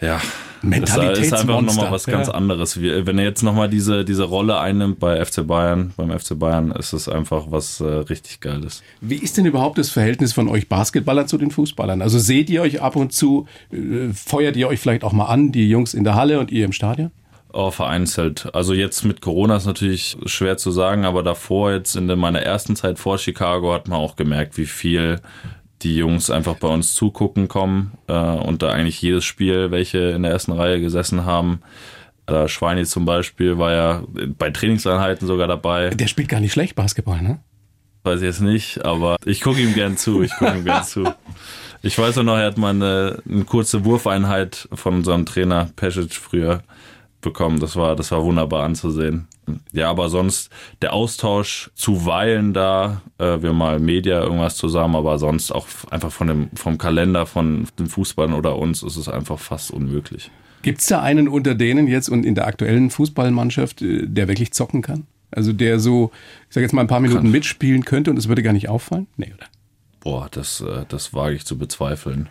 ja, 0.01 0.21
das 0.63 1.19
ist 1.19 1.33
einfach 1.33 1.61
nochmal 1.61 1.91
was 1.91 2.05
ganz 2.05 2.29
ja. 2.29 2.35
anderes. 2.35 2.81
Wenn 2.81 3.19
er 3.19 3.25
jetzt 3.25 3.43
nochmal 3.43 3.69
diese, 3.69 4.05
diese 4.05 4.25
Rolle 4.25 4.59
einnimmt 4.59 4.99
bei 4.99 5.25
FC 5.25 5.47
Bayern, 5.47 5.93
beim 5.97 6.11
FC 6.19 6.39
Bayern, 6.39 6.73
ist 6.73 6.93
es 6.93 7.09
einfach 7.09 7.47
was 7.49 7.81
äh, 7.81 7.85
richtig 7.85 8.41
Geiles. 8.41 8.83
Wie 9.01 9.17
ist 9.17 9.37
denn 9.37 9.47
überhaupt 9.47 9.79
das 9.79 9.91
Verhältnis 9.91 10.33
von 10.33 10.49
euch 10.49 10.69
Basketballern 10.69 11.29
zu 11.29 11.39
den 11.39 11.51
Fußballern? 11.51 12.03
Also 12.03 12.19
seht 12.19 12.51
ihr 12.51 12.63
euch 12.63 12.83
ab 12.83 12.97
und 12.97 13.13
zu, 13.13 13.47
äh, 13.73 14.13
feuert 14.13 14.57
ihr 14.57 14.69
euch 14.69 14.81
vielleicht 14.81 15.05
auch 15.05 15.13
mal 15.13 15.27
an, 15.27 15.53
die 15.53 15.69
Jungs 15.69 15.95
in 15.95 16.05
der 16.05 16.15
Halle 16.15 16.41
und 16.41 16.51
ihr 16.51 16.65
im 16.65 16.73
Stadion? 16.73 17.11
Oh, 17.57 17.71
vereinzelt. 17.71 18.53
Also 18.53 18.75
jetzt 18.75 19.05
mit 19.05 19.21
Corona 19.21 19.55
ist 19.55 19.67
natürlich 19.67 20.17
schwer 20.27 20.57
zu 20.57 20.73
sagen, 20.73 21.05
aber 21.05 21.23
davor, 21.23 21.71
jetzt 21.71 21.95
in 21.95 22.07
meiner 22.07 22.41
ersten 22.41 22.75
Zeit 22.75 22.99
vor 22.99 23.17
Chicago, 23.17 23.73
hat 23.73 23.87
man 23.87 24.01
auch 24.01 24.17
gemerkt, 24.17 24.59
wie 24.59 24.67
viel 24.67 25.21
die 25.83 25.97
Jungs 25.97 26.31
einfach 26.31 26.57
bei 26.57 26.67
uns 26.67 26.95
zugucken 26.95 27.47
kommen 27.47 27.93
äh, 28.09 28.13
und 28.13 28.63
da 28.63 28.71
eigentlich 28.71 29.01
jedes 29.01 29.25
Spiel, 29.25 29.71
welche 29.71 29.99
in 29.99 30.25
der 30.25 30.33
ersten 30.33 30.51
Reihe 30.51 30.81
gesessen 30.81 31.27
haben. 31.27 31.61
Äh, 32.27 32.49
Schweini 32.49 32.87
zum 32.87 33.05
Beispiel 33.05 33.57
war 33.57 33.73
ja 33.73 34.03
bei 34.37 34.51
Trainingseinheiten 34.51 35.29
sogar 35.29 35.47
dabei. 35.47 35.91
Der 35.91 36.09
spielt 36.09 36.31
gar 36.31 36.41
nicht 36.41 36.53
schlecht 36.53 36.75
Basketball, 36.75 37.23
ne? 37.23 37.39
Weiß 38.03 38.19
ich 38.19 38.27
jetzt 38.27 38.41
nicht, 38.41 38.85
aber 38.85 39.15
ich 39.25 39.41
gucke 39.41 39.61
ihm 39.61 39.75
gern 39.75 39.97
zu. 39.97 40.25
Ich 40.25 40.33
gucke 40.33 40.57
ihm 40.57 40.65
gern 40.65 40.83
zu. 40.83 41.05
Ich 41.83 41.97
weiß 41.97 42.19
auch 42.19 42.25
noch, 42.25 42.37
er 42.37 42.47
hat 42.47 42.59
mal 42.59 42.71
eine, 42.71 43.23
eine 43.31 43.45
kurze 43.45 43.85
Wurfeinheit 43.85 44.69
von 44.73 44.95
unserem 44.95 45.25
Trainer 45.25 45.71
Pesic 45.77 46.15
früher 46.15 46.65
bekommen. 47.25 47.59
Das 47.59 47.75
war, 47.75 47.97
das 47.97 48.13
war 48.13 48.23
wunderbar 48.23 48.65
anzusehen. 48.65 49.27
Ja, 49.73 49.91
aber 49.91 50.09
sonst 50.09 50.51
der 50.81 50.93
Austausch 50.93 51.71
zuweilen 51.75 52.53
da, 52.55 53.03
äh, 53.19 53.43
wir 53.43 53.53
mal 53.53 53.81
Media 53.81 54.23
irgendwas 54.23 54.57
zusammen, 54.57 54.95
aber 54.95 55.19
sonst 55.19 55.51
auch 55.51 55.67
einfach 55.91 56.13
von 56.13 56.29
dem, 56.29 56.51
vom 56.55 56.79
Kalender 56.79 57.27
von 57.27 57.67
den 57.79 57.89
Fußballern 57.89 58.33
oder 58.35 58.57
uns 58.57 58.83
ist 58.83 58.97
es 58.97 59.09
einfach 59.09 59.39
fast 59.39 59.73
unmöglich. 59.73 60.31
Gibt 60.63 60.81
es 60.81 60.87
da 60.87 61.03
einen 61.03 61.29
unter 61.29 61.55
denen 61.55 61.89
jetzt 61.89 62.09
und 62.09 62.25
in 62.25 62.35
der 62.35 62.47
aktuellen 62.47 62.91
Fußballmannschaft, 62.91 63.83
äh, 63.83 64.07
der 64.07 64.29
wirklich 64.29 64.53
zocken 64.53 64.83
kann? 64.83 65.07
Also 65.31 65.53
der 65.53 65.81
so, 65.81 66.13
ich 66.49 66.55
sag 66.55 66.61
jetzt 66.61 66.73
mal 66.73 66.83
ein 66.83 66.87
paar 66.87 67.01
Minuten 67.01 67.23
kann. 67.23 67.31
mitspielen 67.31 67.85
könnte 67.85 68.11
und 68.11 68.17
es 68.17 68.29
würde 68.29 68.43
gar 68.43 68.53
nicht 68.53 68.69
auffallen? 68.69 69.09
Nee, 69.17 69.33
oder? 69.35 69.47
Boah, 70.01 70.29
das, 70.31 70.61
äh, 70.61 70.85
das 70.89 71.13
wage 71.13 71.35
ich 71.35 71.45
zu 71.45 71.59
bezweifeln. 71.59 72.29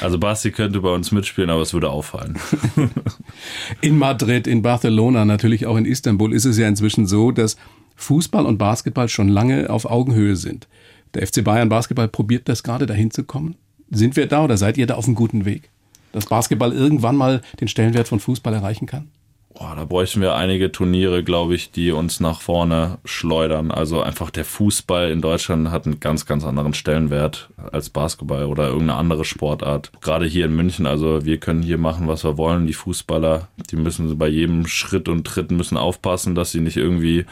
Also 0.00 0.18
Basti 0.18 0.50
könnte 0.50 0.80
bei 0.80 0.92
uns 0.92 1.12
mitspielen, 1.12 1.50
aber 1.50 1.62
es 1.62 1.72
würde 1.72 1.90
auffallen. 1.90 2.38
in 3.80 3.98
Madrid, 3.98 4.46
in 4.46 4.62
Barcelona, 4.62 5.24
natürlich 5.24 5.66
auch 5.66 5.76
in 5.76 5.84
Istanbul 5.84 6.32
ist 6.32 6.44
es 6.44 6.58
ja 6.58 6.68
inzwischen 6.68 7.06
so, 7.06 7.30
dass 7.30 7.56
Fußball 7.96 8.46
und 8.46 8.58
Basketball 8.58 9.08
schon 9.08 9.28
lange 9.28 9.70
auf 9.70 9.84
Augenhöhe 9.84 10.36
sind. 10.36 10.68
Der 11.14 11.26
FC 11.26 11.44
Bayern 11.44 11.68
Basketball 11.68 12.08
probiert 12.08 12.48
das 12.48 12.62
gerade 12.62 12.86
dahin 12.86 13.10
zu 13.10 13.24
kommen. 13.24 13.56
Sind 13.90 14.16
wir 14.16 14.26
da 14.26 14.44
oder 14.44 14.56
seid 14.56 14.76
ihr 14.76 14.86
da 14.86 14.94
auf 14.94 15.06
einem 15.06 15.14
guten 15.14 15.44
Weg? 15.44 15.70
Dass 16.12 16.26
Basketball 16.26 16.72
irgendwann 16.72 17.16
mal 17.16 17.42
den 17.60 17.68
Stellenwert 17.68 18.08
von 18.08 18.20
Fußball 18.20 18.54
erreichen 18.54 18.86
kann? 18.86 19.10
Boah, 19.56 19.76
da 19.76 19.84
bräuchten 19.84 20.20
wir 20.20 20.34
einige 20.34 20.72
Turniere, 20.72 21.22
glaube 21.22 21.54
ich, 21.54 21.70
die 21.70 21.92
uns 21.92 22.18
nach 22.18 22.40
vorne 22.40 22.98
schleudern. 23.04 23.70
Also 23.70 24.02
einfach 24.02 24.30
der 24.30 24.44
Fußball 24.44 25.12
in 25.12 25.20
Deutschland 25.20 25.70
hat 25.70 25.86
einen 25.86 26.00
ganz, 26.00 26.26
ganz 26.26 26.44
anderen 26.44 26.74
Stellenwert 26.74 27.50
als 27.70 27.88
Basketball 27.88 28.46
oder 28.46 28.66
irgendeine 28.66 28.96
andere 28.96 29.24
Sportart. 29.24 29.92
Gerade 30.00 30.26
hier 30.26 30.46
in 30.46 30.56
München, 30.56 30.86
also 30.86 31.24
wir 31.24 31.38
können 31.38 31.62
hier 31.62 31.78
machen, 31.78 32.08
was 32.08 32.24
wir 32.24 32.36
wollen. 32.36 32.66
Die 32.66 32.72
Fußballer, 32.72 33.46
die 33.70 33.76
müssen 33.76 34.18
bei 34.18 34.26
jedem 34.26 34.66
Schritt 34.66 35.08
und 35.08 35.24
Tritt 35.24 35.52
müssen 35.52 35.76
aufpassen, 35.76 36.34
dass 36.34 36.50
sie 36.50 36.60
nicht 36.60 36.76
irgendwie 36.76 37.24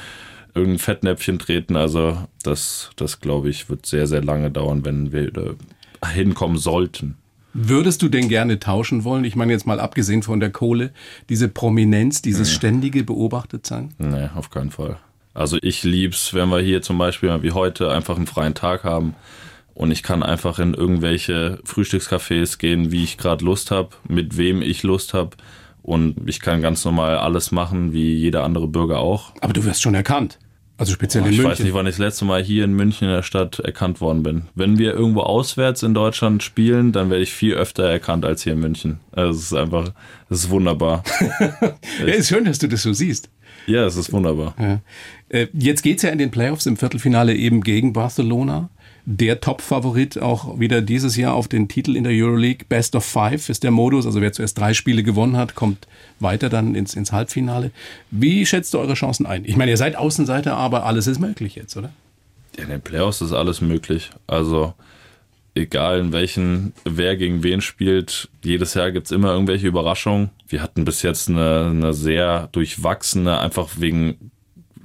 irgendein 0.54 0.78
Fettnäpfchen 0.78 1.40
treten. 1.40 1.74
Also 1.74 2.18
das, 2.44 2.90
das 2.94 3.20
glaube 3.20 3.48
ich, 3.48 3.68
wird 3.68 3.84
sehr, 3.84 4.06
sehr 4.06 4.22
lange 4.22 4.52
dauern, 4.52 4.84
wenn 4.84 5.10
wir 5.10 5.56
hinkommen 6.12 6.58
sollten. 6.58 7.16
Würdest 7.54 8.02
du 8.02 8.08
denn 8.08 8.28
gerne 8.28 8.58
tauschen 8.58 9.04
wollen? 9.04 9.24
Ich 9.24 9.36
meine 9.36 9.52
jetzt 9.52 9.66
mal 9.66 9.80
abgesehen 9.80 10.22
von 10.22 10.40
der 10.40 10.50
Kohle, 10.50 10.92
diese 11.28 11.48
Prominenz, 11.48 12.22
dieses 12.22 12.48
nee. 12.48 12.54
ständige 12.54 13.04
Beobachtetsein? 13.04 13.94
Nee, 13.98 14.28
auf 14.34 14.50
keinen 14.50 14.70
Fall. 14.70 14.98
Also 15.34 15.58
ich 15.62 15.82
lieb's, 15.82 16.34
wenn 16.34 16.48
wir 16.48 16.60
hier 16.60 16.82
zum 16.82 16.98
Beispiel 16.98 17.42
wie 17.42 17.52
heute 17.52 17.90
einfach 17.90 18.16
einen 18.16 18.26
freien 18.26 18.54
Tag 18.54 18.84
haben 18.84 19.14
und 19.74 19.90
ich 19.90 20.02
kann 20.02 20.22
einfach 20.22 20.58
in 20.58 20.74
irgendwelche 20.74 21.58
Frühstückscafés 21.64 22.58
gehen, 22.58 22.90
wie 22.92 23.04
ich 23.04 23.16
gerade 23.16 23.44
Lust 23.44 23.70
habe, 23.70 23.90
mit 24.08 24.36
wem 24.36 24.62
ich 24.62 24.82
Lust 24.82 25.14
habe 25.14 25.36
und 25.82 26.28
ich 26.28 26.40
kann 26.40 26.62
ganz 26.62 26.84
normal 26.84 27.16
alles 27.16 27.50
machen, 27.50 27.92
wie 27.92 28.14
jeder 28.14 28.44
andere 28.44 28.68
Bürger 28.68 28.98
auch. 28.98 29.32
Aber 29.40 29.52
du 29.52 29.64
wirst 29.64 29.82
schon 29.82 29.94
erkannt. 29.94 30.38
Also 30.82 30.94
speziell 30.94 31.22
oh, 31.22 31.26
in 31.26 31.36
München. 31.36 31.44
Ich 31.44 31.50
weiß 31.52 31.64
nicht, 31.64 31.74
wann 31.74 31.86
ich 31.86 31.92
das 31.92 32.00
letzte 32.00 32.24
Mal 32.24 32.42
hier 32.42 32.64
in 32.64 32.72
München 32.72 33.06
in 33.06 33.14
der 33.14 33.22
Stadt 33.22 33.60
erkannt 33.60 34.00
worden 34.00 34.24
bin. 34.24 34.46
Wenn 34.56 34.78
wir 34.78 34.94
irgendwo 34.94 35.20
auswärts 35.20 35.84
in 35.84 35.94
Deutschland 35.94 36.42
spielen, 36.42 36.90
dann 36.90 37.08
werde 37.08 37.22
ich 37.22 37.32
viel 37.32 37.54
öfter 37.54 37.84
erkannt 37.84 38.24
als 38.24 38.42
hier 38.42 38.54
in 38.54 38.58
München. 38.58 38.98
Also 39.12 39.38
es 39.38 39.44
ist 39.44 39.54
einfach, 39.54 39.92
es 40.28 40.38
ist 40.38 40.50
wunderbar. 40.50 41.04
ja, 42.00 42.06
ist 42.06 42.30
schön, 42.30 42.46
dass 42.46 42.58
du 42.58 42.66
das 42.66 42.82
so 42.82 42.92
siehst. 42.92 43.30
Ja, 43.68 43.86
es 43.86 43.94
ist 43.94 44.12
wunderbar. 44.12 44.56
Ja. 44.58 44.80
Äh, 45.28 45.46
jetzt 45.52 45.82
geht's 45.82 46.02
ja 46.02 46.10
in 46.10 46.18
den 46.18 46.32
Playoffs 46.32 46.66
im 46.66 46.76
Viertelfinale 46.76 47.32
eben 47.32 47.60
gegen 47.60 47.92
Barcelona 47.92 48.68
der 49.04 49.40
Top-Favorit 49.40 50.18
auch 50.20 50.60
wieder 50.60 50.80
dieses 50.80 51.16
Jahr 51.16 51.34
auf 51.34 51.48
den 51.48 51.68
Titel 51.68 51.96
in 51.96 52.04
der 52.04 52.12
Euroleague. 52.12 52.66
Best 52.68 52.94
of 52.94 53.04
Five 53.04 53.48
ist 53.48 53.64
der 53.64 53.72
Modus. 53.72 54.06
Also 54.06 54.20
wer 54.20 54.32
zuerst 54.32 54.58
drei 54.58 54.74
Spiele 54.74 55.02
gewonnen 55.02 55.36
hat, 55.36 55.54
kommt 55.54 55.88
weiter 56.20 56.48
dann 56.48 56.74
ins, 56.74 56.94
ins 56.94 57.10
Halbfinale. 57.10 57.72
Wie 58.10 58.46
schätzt 58.46 58.74
du 58.74 58.78
eure 58.78 58.94
Chancen 58.94 59.26
ein? 59.26 59.44
Ich 59.44 59.56
meine, 59.56 59.72
ihr 59.72 59.76
seid 59.76 59.96
Außenseiter, 59.96 60.56
aber 60.56 60.86
alles 60.86 61.06
ist 61.06 61.18
möglich 61.18 61.56
jetzt, 61.56 61.76
oder? 61.76 61.90
Ja, 62.56 62.64
in 62.64 62.70
den 62.70 62.80
Playoffs 62.80 63.20
ist 63.22 63.32
alles 63.32 63.60
möglich. 63.60 64.10
Also 64.26 64.74
egal 65.54 65.98
in 65.98 66.12
welchen, 66.12 66.72
wer 66.84 67.16
gegen 67.16 67.42
wen 67.42 67.60
spielt, 67.60 68.28
jedes 68.42 68.74
Jahr 68.74 68.92
gibt 68.92 69.06
es 69.06 69.12
immer 69.12 69.32
irgendwelche 69.32 69.66
Überraschungen. 69.66 70.30
Wir 70.48 70.62
hatten 70.62 70.84
bis 70.84 71.02
jetzt 71.02 71.28
eine, 71.28 71.70
eine 71.70 71.92
sehr 71.92 72.48
durchwachsene, 72.52 73.38
einfach 73.38 73.68
wegen, 73.78 74.30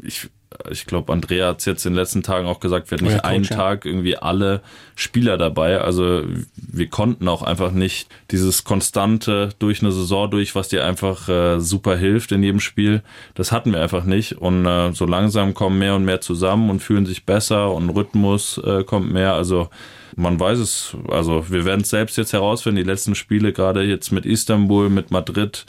ich 0.01 0.29
ich 0.71 0.85
glaube, 0.85 1.11
Andrea 1.11 1.49
hat 1.49 1.59
es 1.59 1.65
jetzt 1.65 1.85
in 1.85 1.93
den 1.93 1.99
letzten 1.99 2.23
Tagen 2.23 2.47
auch 2.47 2.59
gesagt, 2.59 2.89
wir 2.89 2.97
hatten 2.97 3.05
nicht 3.05 3.15
oh 3.15 3.23
ja, 3.23 3.29
einen 3.29 3.43
Tag 3.43 3.85
irgendwie 3.85 4.17
alle 4.17 4.61
Spieler 4.95 5.37
dabei. 5.37 5.79
Also 5.79 6.23
wir 6.55 6.87
konnten 6.87 7.27
auch 7.27 7.41
einfach 7.41 7.71
nicht 7.71 8.09
dieses 8.31 8.63
konstante 8.63 9.49
durch 9.59 9.81
eine 9.81 9.91
Saison 9.91 10.31
durch, 10.31 10.55
was 10.55 10.69
dir 10.69 10.85
einfach 10.85 11.27
äh, 11.27 11.59
super 11.59 11.97
hilft 11.97 12.31
in 12.31 12.43
jedem 12.43 12.61
Spiel. 12.61 13.01
Das 13.35 13.51
hatten 13.51 13.73
wir 13.73 13.81
einfach 13.81 14.05
nicht. 14.05 14.33
Und 14.33 14.65
äh, 14.65 14.93
so 14.93 15.05
langsam 15.05 15.53
kommen 15.53 15.79
mehr 15.79 15.95
und 15.95 16.05
mehr 16.05 16.21
zusammen 16.21 16.69
und 16.69 16.81
fühlen 16.81 17.05
sich 17.05 17.25
besser 17.25 17.73
und 17.73 17.89
Rhythmus 17.89 18.57
äh, 18.59 18.83
kommt 18.83 19.11
mehr. 19.11 19.33
Also 19.33 19.69
man 20.15 20.39
weiß 20.39 20.57
es, 20.57 20.97
also 21.09 21.45
wir 21.49 21.65
werden 21.65 21.81
es 21.81 21.89
selbst 21.89 22.17
jetzt 22.17 22.33
herausfinden, 22.33 22.77
die 22.77 22.89
letzten 22.89 23.13
Spiele, 23.13 23.53
gerade 23.53 23.83
jetzt 23.83 24.11
mit 24.11 24.25
Istanbul, 24.25 24.89
mit 24.89 25.11
Madrid, 25.11 25.65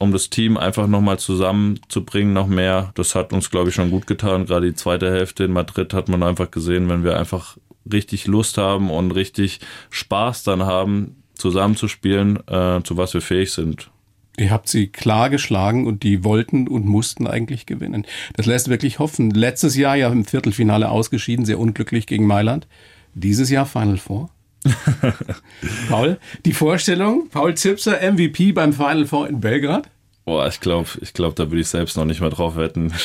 um 0.00 0.12
das 0.12 0.30
Team 0.30 0.56
einfach 0.56 0.86
nochmal 0.86 1.18
zusammenzubringen, 1.18 2.32
noch 2.32 2.46
mehr. 2.46 2.90
Das 2.94 3.14
hat 3.14 3.34
uns, 3.34 3.50
glaube 3.50 3.68
ich, 3.68 3.74
schon 3.74 3.90
gut 3.90 4.06
getan. 4.06 4.46
Gerade 4.46 4.66
die 4.66 4.74
zweite 4.74 5.10
Hälfte 5.10 5.44
in 5.44 5.52
Madrid 5.52 5.92
hat 5.92 6.08
man 6.08 6.22
einfach 6.22 6.50
gesehen, 6.50 6.88
wenn 6.88 7.04
wir 7.04 7.18
einfach 7.18 7.58
richtig 7.90 8.26
Lust 8.26 8.56
haben 8.56 8.90
und 8.90 9.10
richtig 9.10 9.60
Spaß 9.90 10.42
dann 10.42 10.64
haben, 10.64 11.22
zusammenzuspielen, 11.34 12.38
äh, 12.48 12.80
zu 12.82 12.96
was 12.96 13.12
wir 13.12 13.20
fähig 13.20 13.52
sind. 13.52 13.90
Ihr 14.38 14.50
habt 14.50 14.68
sie 14.68 14.86
klar 14.86 15.28
geschlagen 15.28 15.86
und 15.86 16.02
die 16.02 16.24
wollten 16.24 16.66
und 16.66 16.86
mussten 16.86 17.26
eigentlich 17.26 17.66
gewinnen. 17.66 18.06
Das 18.34 18.46
lässt 18.46 18.70
wirklich 18.70 18.98
hoffen. 19.00 19.30
Letztes 19.30 19.76
Jahr 19.76 19.96
ja 19.96 20.10
im 20.10 20.24
Viertelfinale 20.24 20.88
ausgeschieden, 20.88 21.44
sehr 21.44 21.58
unglücklich 21.58 22.06
gegen 22.06 22.26
Mailand. 22.26 22.66
Dieses 23.12 23.50
Jahr 23.50 23.66
Final 23.66 23.98
Four. 23.98 24.30
Paul, 25.88 26.18
die 26.44 26.52
Vorstellung, 26.52 27.28
Paul 27.30 27.54
Zipser, 27.54 27.98
MVP 28.12 28.52
beim 28.52 28.72
Final 28.72 29.06
Four 29.06 29.28
in 29.28 29.40
Belgrad? 29.40 29.88
Boah, 30.24 30.46
ich 30.48 30.60
glaube, 30.60 30.88
ich 31.00 31.12
glaub, 31.12 31.34
da 31.36 31.50
würde 31.50 31.60
ich 31.60 31.68
selbst 31.68 31.96
noch 31.96 32.04
nicht 32.04 32.20
mehr 32.20 32.30
drauf 32.30 32.56
wetten. 32.56 32.92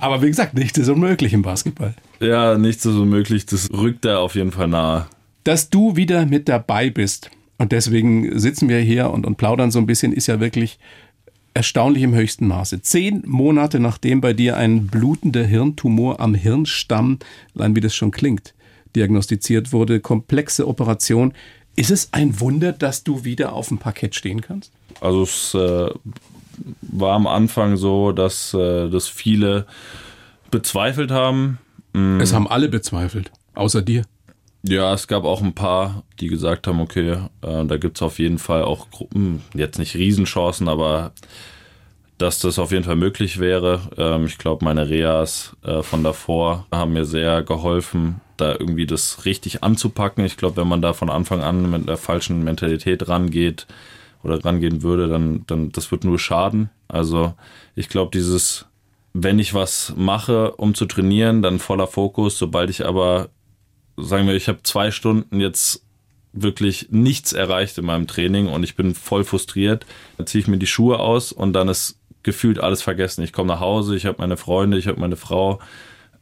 Aber 0.00 0.22
wie 0.22 0.26
gesagt, 0.26 0.54
nichts 0.54 0.78
ist 0.78 0.88
unmöglich 0.88 1.32
im 1.32 1.42
Basketball. 1.42 1.94
Ja, 2.18 2.58
nichts 2.58 2.84
ist 2.84 2.96
unmöglich. 2.96 3.46
Das 3.46 3.70
rückt 3.72 4.04
da 4.04 4.18
auf 4.18 4.34
jeden 4.34 4.50
Fall 4.50 4.66
nahe. 4.66 5.06
Dass 5.44 5.70
du 5.70 5.94
wieder 5.94 6.26
mit 6.26 6.48
dabei 6.48 6.90
bist 6.90 7.30
und 7.58 7.70
deswegen 7.70 8.36
sitzen 8.38 8.68
wir 8.68 8.80
hier 8.80 9.10
und, 9.10 9.24
und 9.26 9.36
plaudern 9.36 9.70
so 9.70 9.78
ein 9.78 9.86
bisschen, 9.86 10.12
ist 10.12 10.26
ja 10.26 10.40
wirklich 10.40 10.80
erstaunlich 11.54 12.02
im 12.02 12.14
höchsten 12.14 12.48
Maße. 12.48 12.82
Zehn 12.82 13.22
Monate 13.26 13.78
nachdem 13.78 14.20
bei 14.20 14.32
dir 14.32 14.56
ein 14.56 14.86
blutender 14.86 15.44
Hirntumor 15.44 16.18
am 16.18 16.34
Hirnstamm, 16.34 17.18
allein 17.54 17.76
wie 17.76 17.80
das 17.80 17.94
schon 17.94 18.10
klingt, 18.10 18.54
diagnostiziert 18.96 19.72
wurde, 19.72 20.00
komplexe 20.00 20.66
Operation. 20.66 21.32
Ist 21.76 21.90
es 21.90 22.12
ein 22.12 22.38
Wunder, 22.40 22.72
dass 22.72 23.04
du 23.04 23.24
wieder 23.24 23.52
auf 23.52 23.68
dem 23.68 23.78
Parkett 23.78 24.14
stehen 24.14 24.40
kannst? 24.40 24.72
Also 25.00 25.22
es 25.22 25.54
äh, 25.54 25.90
war 26.82 27.14
am 27.14 27.26
Anfang 27.26 27.76
so, 27.76 28.12
dass 28.12 28.54
äh, 28.54 28.88
das 28.88 29.08
viele 29.08 29.66
bezweifelt 30.50 31.10
haben. 31.10 31.58
Mm. 31.92 32.20
Es 32.20 32.32
haben 32.32 32.46
alle 32.46 32.68
bezweifelt, 32.68 33.32
außer 33.54 33.82
dir. 33.82 34.04
Ja, 34.64 34.94
es 34.94 35.08
gab 35.08 35.24
auch 35.24 35.42
ein 35.42 35.54
paar, 35.54 36.04
die 36.20 36.28
gesagt 36.28 36.68
haben, 36.68 36.80
okay, 36.80 37.18
äh, 37.40 37.64
da 37.64 37.76
gibt 37.78 37.98
es 37.98 38.02
auf 38.02 38.18
jeden 38.18 38.38
Fall 38.38 38.62
auch 38.62 38.90
Gruppen, 38.90 39.42
jetzt 39.54 39.78
nicht 39.78 39.96
Riesenchancen, 39.96 40.68
aber 40.68 41.12
dass 42.22 42.38
das 42.38 42.60
auf 42.60 42.70
jeden 42.70 42.84
Fall 42.84 42.94
möglich 42.94 43.40
wäre. 43.40 43.80
Ähm, 43.96 44.26
ich 44.26 44.38
glaube, 44.38 44.64
meine 44.64 44.88
Reas 44.88 45.56
äh, 45.64 45.82
von 45.82 46.04
davor 46.04 46.66
haben 46.70 46.92
mir 46.92 47.04
sehr 47.04 47.42
geholfen, 47.42 48.20
da 48.36 48.52
irgendwie 48.52 48.86
das 48.86 49.24
richtig 49.24 49.64
anzupacken. 49.64 50.24
Ich 50.24 50.36
glaube, 50.36 50.58
wenn 50.58 50.68
man 50.68 50.80
da 50.80 50.92
von 50.92 51.10
Anfang 51.10 51.40
an 51.40 51.68
mit 51.68 51.88
der 51.88 51.96
falschen 51.96 52.44
Mentalität 52.44 53.08
rangeht 53.08 53.66
oder 54.22 54.42
rangehen 54.44 54.82
würde, 54.84 55.08
dann, 55.08 55.42
dann 55.48 55.72
das 55.72 55.90
wird 55.90 56.04
nur 56.04 56.18
schaden. 56.20 56.70
Also 56.86 57.34
ich 57.74 57.88
glaube, 57.88 58.12
dieses, 58.14 58.66
wenn 59.12 59.40
ich 59.40 59.52
was 59.52 59.92
mache, 59.96 60.52
um 60.52 60.74
zu 60.74 60.86
trainieren, 60.86 61.42
dann 61.42 61.58
voller 61.58 61.88
Fokus. 61.88 62.38
Sobald 62.38 62.70
ich 62.70 62.86
aber, 62.86 63.30
sagen 63.96 64.28
wir, 64.28 64.34
ich 64.34 64.46
habe 64.46 64.60
zwei 64.62 64.92
Stunden 64.92 65.40
jetzt 65.40 65.82
wirklich 66.32 66.88
nichts 66.90 67.32
erreicht 67.32 67.78
in 67.78 67.84
meinem 67.84 68.06
Training 68.06 68.46
und 68.46 68.62
ich 68.62 68.76
bin 68.76 68.94
voll 68.94 69.24
frustriert, 69.24 69.86
dann 70.16 70.26
ziehe 70.26 70.40
ich 70.40 70.48
mir 70.48 70.58
die 70.58 70.66
Schuhe 70.66 70.98
aus 70.98 71.32
und 71.32 71.52
dann 71.52 71.68
ist 71.68 71.98
gefühlt 72.22 72.58
alles 72.58 72.82
vergessen. 72.82 73.22
Ich 73.22 73.32
komme 73.32 73.48
nach 73.48 73.60
Hause, 73.60 73.96
ich 73.96 74.06
habe 74.06 74.18
meine 74.18 74.36
Freunde, 74.36 74.78
ich 74.78 74.86
habe 74.86 75.00
meine 75.00 75.16
Frau, 75.16 75.60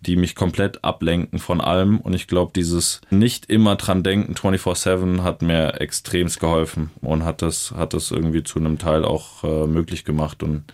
die 0.00 0.16
mich 0.16 0.34
komplett 0.34 0.82
ablenken 0.82 1.38
von 1.38 1.60
allem. 1.60 2.00
Und 2.00 2.14
ich 2.14 2.26
glaube, 2.26 2.52
dieses 2.54 3.00
nicht 3.10 3.46
immer 3.46 3.76
dran 3.76 4.02
denken 4.02 4.34
24-7 4.34 5.22
hat 5.22 5.42
mir 5.42 5.80
extremst 5.80 6.40
geholfen 6.40 6.90
und 7.00 7.24
hat 7.24 7.42
das, 7.42 7.72
hat 7.76 7.92
das 7.92 8.10
irgendwie 8.10 8.42
zu 8.42 8.58
einem 8.58 8.78
Teil 8.78 9.04
auch 9.04 9.44
äh, 9.44 9.66
möglich 9.66 10.04
gemacht. 10.04 10.42
Und 10.42 10.64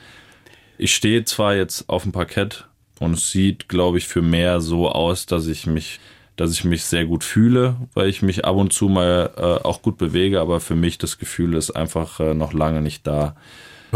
ich 0.78 0.94
stehe 0.94 1.24
zwar 1.24 1.54
jetzt 1.54 1.88
auf 1.88 2.04
dem 2.04 2.12
Parkett 2.12 2.66
und 3.00 3.14
es 3.14 3.30
sieht, 3.30 3.68
glaube 3.68 3.98
ich, 3.98 4.06
für 4.06 4.22
mehr 4.22 4.60
so 4.60 4.88
aus, 4.88 5.26
dass 5.26 5.46
ich 5.46 5.66
mich 5.66 6.00
dass 6.36 6.52
ich 6.52 6.64
mich 6.64 6.84
sehr 6.84 7.06
gut 7.06 7.24
fühle, 7.24 7.76
weil 7.94 8.08
ich 8.08 8.22
mich 8.22 8.44
ab 8.44 8.56
und 8.56 8.72
zu 8.72 8.88
mal 8.88 9.30
äh, 9.36 9.64
auch 9.66 9.80
gut 9.80 9.96
bewege, 9.96 10.40
aber 10.40 10.60
für 10.60 10.74
mich 10.74 10.98
das 10.98 11.18
Gefühl 11.18 11.54
ist 11.54 11.70
einfach 11.70 12.20
äh, 12.20 12.34
noch 12.34 12.52
lange 12.52 12.82
nicht 12.82 13.06
da. 13.06 13.36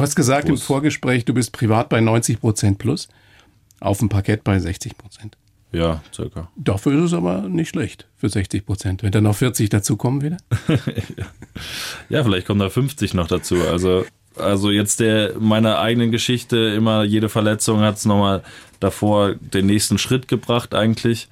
Du 0.01 0.05
hast 0.05 0.17
gesagt 0.17 0.49
im 0.49 0.57
Vorgespräch, 0.57 1.27
du 1.27 1.35
bist 1.35 1.53
privat 1.53 1.91
bei 1.91 2.01
90 2.01 2.41
Prozent 2.41 2.79
plus 2.79 3.09
auf 3.81 3.99
dem 3.99 4.09
Parkett 4.09 4.43
bei 4.45 4.59
60 4.59 4.97
Prozent. 4.97 5.37
Ja, 5.73 6.03
circa. 6.11 6.51
Dafür 6.57 6.95
ist 6.95 7.09
es 7.09 7.13
aber 7.13 7.43
nicht 7.51 7.69
schlecht 7.69 8.09
für 8.17 8.31
60 8.31 8.65
Prozent. 8.65 9.03
Wenn 9.03 9.13
dann 9.13 9.25
noch 9.25 9.37
40 9.37 9.69
dazukommen 9.69 10.23
wieder? 10.23 10.39
ja, 12.09 12.25
vielleicht 12.25 12.47
kommen 12.47 12.61
da 12.61 12.71
50 12.71 13.13
noch 13.13 13.27
dazu. 13.27 13.57
Also, 13.57 14.07
also 14.37 14.71
jetzt 14.71 15.01
der 15.01 15.39
meiner 15.39 15.81
eigenen 15.81 16.11
Geschichte, 16.11 16.57
immer 16.57 17.05
jede 17.05 17.29
Verletzung 17.29 17.81
hat 17.81 17.99
es 17.99 18.07
nochmal 18.07 18.43
davor 18.81 19.35
den 19.35 19.67
nächsten 19.67 19.99
Schritt 19.99 20.29
gebracht 20.29 20.75
eigentlich 20.75 21.29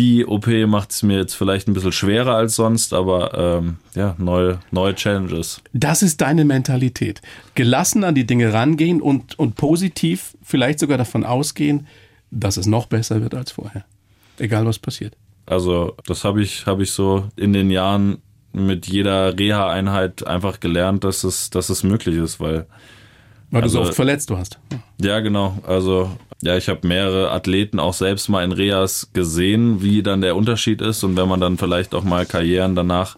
die 0.00 0.24
OP 0.24 0.46
macht 0.66 0.92
es 0.92 1.02
mir 1.02 1.18
jetzt 1.18 1.34
vielleicht 1.34 1.68
ein 1.68 1.74
bisschen 1.74 1.92
schwerer 1.92 2.34
als 2.34 2.56
sonst, 2.56 2.94
aber 2.94 3.58
ähm, 3.58 3.76
ja, 3.94 4.14
neue, 4.16 4.58
neue 4.70 4.94
Challenges. 4.94 5.60
Das 5.74 6.00
ist 6.00 6.22
deine 6.22 6.46
Mentalität. 6.46 7.20
Gelassen 7.54 8.02
an 8.04 8.14
die 8.14 8.24
Dinge 8.24 8.54
rangehen 8.54 9.02
und, 9.02 9.38
und 9.38 9.56
positiv 9.56 10.38
vielleicht 10.42 10.78
sogar 10.78 10.96
davon 10.96 11.22
ausgehen, 11.22 11.86
dass 12.30 12.56
es 12.56 12.64
noch 12.64 12.86
besser 12.86 13.20
wird 13.20 13.34
als 13.34 13.52
vorher. 13.52 13.84
Egal 14.38 14.64
was 14.64 14.78
passiert. 14.78 15.18
Also, 15.44 15.94
das 16.06 16.24
habe 16.24 16.40
ich, 16.40 16.64
hab 16.64 16.80
ich 16.80 16.92
so 16.92 17.28
in 17.36 17.52
den 17.52 17.70
Jahren 17.70 18.22
mit 18.54 18.86
jeder 18.86 19.38
Reha-Einheit 19.38 20.26
einfach 20.26 20.60
gelernt, 20.60 21.04
dass 21.04 21.24
es, 21.24 21.50
dass 21.50 21.68
es 21.68 21.82
möglich 21.82 22.16
ist, 22.16 22.40
weil. 22.40 22.66
Weil 23.50 23.62
also, 23.62 23.78
du 23.78 23.84
so 23.84 23.88
oft 23.88 23.96
verletzt 23.96 24.30
warst. 24.30 24.58
Ja, 25.00 25.20
genau. 25.20 25.58
Also, 25.66 26.10
ja, 26.42 26.56
ich 26.56 26.68
habe 26.68 26.86
mehrere 26.86 27.30
Athleten 27.32 27.78
auch 27.78 27.94
selbst 27.94 28.28
mal 28.28 28.44
in 28.44 28.52
Reas 28.52 29.10
gesehen, 29.12 29.82
wie 29.82 30.02
dann 30.02 30.20
der 30.20 30.36
Unterschied 30.36 30.80
ist. 30.80 31.02
Und 31.02 31.16
wenn 31.16 31.28
man 31.28 31.40
dann 31.40 31.58
vielleicht 31.58 31.94
auch 31.94 32.04
mal 32.04 32.26
Karrieren 32.26 32.74
danach 32.74 33.16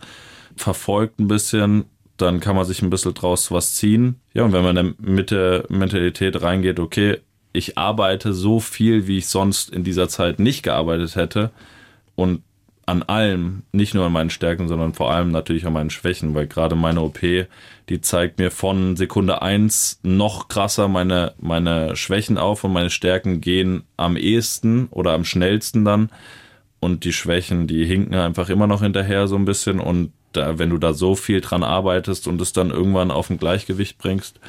verfolgt 0.57 1.21
ein 1.21 1.29
bisschen, 1.29 1.85
dann 2.17 2.41
kann 2.41 2.57
man 2.57 2.65
sich 2.65 2.83
ein 2.83 2.91
bisschen 2.91 3.15
draus 3.15 3.51
was 3.51 3.75
ziehen. 3.75 4.21
Ja, 4.33 4.45
und 4.45 4.53
wenn 4.53 4.63
man 4.63 4.77
dann 4.77 4.95
mit 4.99 5.31
der 5.31 5.65
Mentalität 5.69 6.41
reingeht, 6.43 6.81
okay, 6.81 7.19
ich 7.53 7.77
arbeite 7.77 8.33
so 8.33 8.61
viel, 8.61 9.07
wie 9.07 9.19
ich 9.19 9.29
sonst 9.29 9.71
in 9.71 9.85
dieser 9.85 10.09
Zeit 10.09 10.39
nicht 10.39 10.63
gearbeitet 10.63 11.17
hätte 11.17 11.51
und 12.15 12.43
an 12.87 13.03
allem, 13.03 13.63
nicht 13.73 13.95
nur 13.95 14.07
an 14.07 14.13
meinen 14.13 14.31
Stärken, 14.31 14.69
sondern 14.69 14.95
vor 14.95 15.13
allem 15.13 15.31
natürlich 15.31 15.67
an 15.67 15.73
meinen 15.73 15.91
Schwächen, 15.91 16.35
weil 16.35 16.47
gerade 16.47 16.75
meine 16.75 17.01
OP, 17.01 17.21
die 17.21 18.01
zeigt 18.01 18.39
mir 18.39 18.51
von 18.51 18.97
Sekunde 18.97 19.43
eins 19.43 20.01
noch 20.03 20.49
krasser 20.49 20.89
meine, 20.89 21.35
meine 21.41 21.95
Schwächen 21.97 22.39
auf 22.39 22.65
und 22.65 22.73
meine 22.73 22.91
Stärken 22.91 23.41
gehen 23.41 23.85
am 23.97 24.17
ehesten 24.17 24.89
oder 24.91 25.13
am 25.13 25.25
schnellsten 25.25 25.85
dann. 25.85 26.11
Und 26.81 27.05
die 27.05 27.13
Schwächen, 27.13 27.69
die 27.69 27.85
hinken 27.85 28.15
einfach 28.15 28.49
immer 28.49 28.67
noch 28.67 28.83
hinterher 28.83 29.29
so 29.29 29.37
ein 29.37 29.45
bisschen. 29.45 29.79
Und 29.79 30.13
da, 30.33 30.59
wenn 30.59 30.71
du 30.71 30.79
da 30.79 30.95
so 30.95 31.15
viel 31.15 31.41
dran 31.41 31.63
arbeitest 31.63 32.27
und 32.27 32.41
es 32.41 32.53
dann 32.53 32.71
irgendwann 32.71 33.13
auf 33.13 33.31
ein 33.31 33.39
Gleichgewicht 33.39 33.99
bringst, 33.99 34.41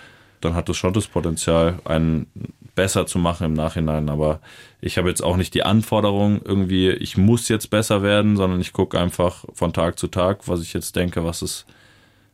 dann 0.41 0.55
hat 0.55 0.67
es 0.67 0.77
schon 0.77 0.93
das 0.93 1.07
Potenzial, 1.07 1.79
einen 1.85 2.27
besser 2.75 3.05
zu 3.05 3.19
machen 3.19 3.45
im 3.45 3.53
Nachhinein. 3.53 4.09
Aber 4.09 4.39
ich 4.81 4.97
habe 4.97 5.09
jetzt 5.09 5.21
auch 5.21 5.37
nicht 5.37 5.53
die 5.53 5.63
Anforderung, 5.63 6.41
irgendwie, 6.43 6.89
ich 6.89 7.17
muss 7.17 7.49
jetzt 7.49 7.69
besser 7.69 8.01
werden, 8.03 8.35
sondern 8.35 8.59
ich 8.61 8.73
gucke 8.73 8.99
einfach 8.99 9.45
von 9.53 9.73
Tag 9.73 9.99
zu 9.99 10.07
Tag, 10.07 10.47
was 10.47 10.61
ich 10.61 10.73
jetzt 10.73 10.95
denke, 10.95 11.23
was 11.23 11.41
ist, 11.41 11.65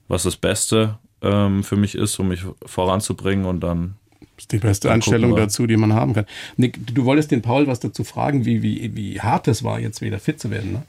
was 0.08 0.24
das 0.24 0.38
Beste 0.38 0.98
ähm, 1.22 1.64
für 1.64 1.76
mich 1.76 1.96
ist, 1.96 2.18
um 2.20 2.30
mich 2.30 2.44
voranzubringen 2.66 3.46
und 3.46 3.60
dann. 3.62 3.96
Das 4.20 4.46
ist 4.46 4.52
die 4.54 4.58
beste 4.58 4.92
Einstellung 4.92 5.36
dazu, 5.36 5.68
die 5.68 5.76
man 5.76 5.94
haben 5.94 6.14
kann. 6.14 6.26
Nick, 6.56 6.96
du 6.96 7.04
wolltest 7.04 7.32
den 7.32 7.42
Paul 7.42 7.68
was 7.68 7.82
dazu 7.82 8.06
fragen, 8.06 8.46
wie, 8.46 8.62
wie, 8.62 8.96
wie 8.96 9.20
hart 9.20 9.50
es 9.50 9.64
war, 9.64 9.80
jetzt 9.80 10.02
wieder 10.02 10.20
fit 10.20 10.40
zu 10.40 10.50
werden, 10.50 10.72
ne? 10.72 10.84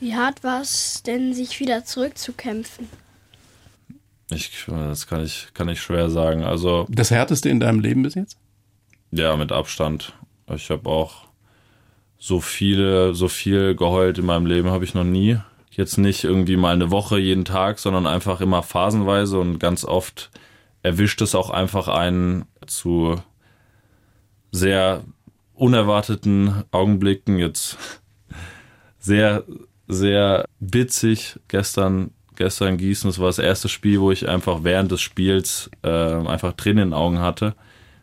Wie 0.00 0.14
hart 0.14 0.44
war 0.44 0.60
es 0.60 1.02
denn, 1.02 1.32
sich 1.32 1.58
wieder 1.58 1.84
zurückzukämpfen? 1.84 2.86
Ich, 4.30 4.66
das 4.66 5.06
kann 5.06 5.24
ich, 5.24 5.48
kann 5.54 5.68
ich 5.68 5.80
schwer 5.80 6.10
sagen. 6.10 6.42
Also 6.42 6.86
das 6.90 7.10
härteste 7.10 7.48
in 7.48 7.60
deinem 7.60 7.80
Leben 7.80 8.02
bis 8.02 8.14
jetzt? 8.14 8.36
Ja, 9.10 9.36
mit 9.36 9.52
Abstand. 9.52 10.12
Ich 10.54 10.70
habe 10.70 10.88
auch 10.88 11.26
so 12.18 12.40
viele, 12.40 13.14
so 13.14 13.28
viel 13.28 13.74
geheult 13.74 14.18
in 14.18 14.26
meinem 14.26 14.46
Leben 14.46 14.70
habe 14.70 14.84
ich 14.84 14.94
noch 14.94 15.04
nie. 15.04 15.38
Jetzt 15.70 15.98
nicht 15.98 16.24
irgendwie 16.24 16.56
mal 16.56 16.72
eine 16.72 16.90
Woche 16.90 17.18
jeden 17.18 17.44
Tag, 17.44 17.78
sondern 17.78 18.06
einfach 18.06 18.40
immer 18.40 18.62
phasenweise 18.62 19.38
und 19.38 19.58
ganz 19.58 19.84
oft 19.84 20.30
erwischt 20.82 21.20
es 21.20 21.34
auch 21.34 21.50
einfach 21.50 21.88
einen 21.88 22.46
zu 22.66 23.20
sehr 24.52 25.04
unerwarteten 25.52 26.64
Augenblicken. 26.70 27.38
Jetzt 27.38 27.76
sehr, 28.98 29.44
sehr 29.86 30.46
witzig 30.60 31.38
gestern 31.48 32.10
gestern 32.36 32.76
Gießen. 32.76 33.08
Das 33.08 33.18
war 33.18 33.26
das 33.26 33.38
erste 33.38 33.68
Spiel, 33.68 34.00
wo 34.00 34.12
ich 34.12 34.28
einfach 34.28 34.62
während 34.62 34.92
des 34.92 35.00
Spiels 35.00 35.70
äh, 35.82 35.88
einfach 35.88 36.52
Tränen 36.52 36.84
in 36.84 36.88
den 36.90 36.94
Augen 36.94 37.18
hatte, 37.18 37.54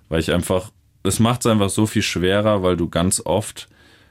weil 0.09 0.19
ich 0.19 0.31
einfach, 0.33 0.71
es 1.03 1.19
macht 1.19 1.41
es 1.41 1.47
einfach 1.47 1.69
so 1.69 1.85
viel 1.85 2.01
schwerer, 2.01 2.63
weil 2.63 2.77
du 2.77 2.89
ganz 2.89 3.21
oft 3.23 3.67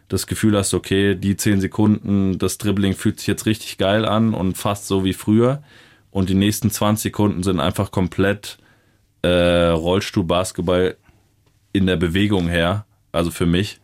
das 0.09 0.27
Gefühl 0.27 0.57
hast, 0.57 0.75
okay, 0.75 1.15
die 1.15 1.37
zehn 1.37 1.61
Sekunden, 1.61 2.39
das 2.39 2.59
Dribbling 2.59 2.95
fühlt 2.95 3.19
sich 3.19 3.27
jetzt 3.27 3.47
richtig 3.47 3.79
geil 3.79 4.05
an 4.05 4.35
und 4.35 4.59
fast 4.59 4.87
so 4.87 5.05
wie 5.05 5.15
früher. 5.15 5.63
Und 6.11 6.29
die 6.29 6.35
nächsten 6.35 6.71
20 6.71 7.05
Sekunden 7.05 7.43
sind 7.43 7.61
einfach 7.61 7.91
komplett 7.91 8.59
äh, 9.23 9.29
Rollstuhl-Basketball 9.29 10.97
in 11.73 11.87
der 11.87 11.97
Bewegung 11.97 12.49
her, 12.49 12.85
also 13.13 13.31
für 13.31 13.47
mich. 13.47 13.81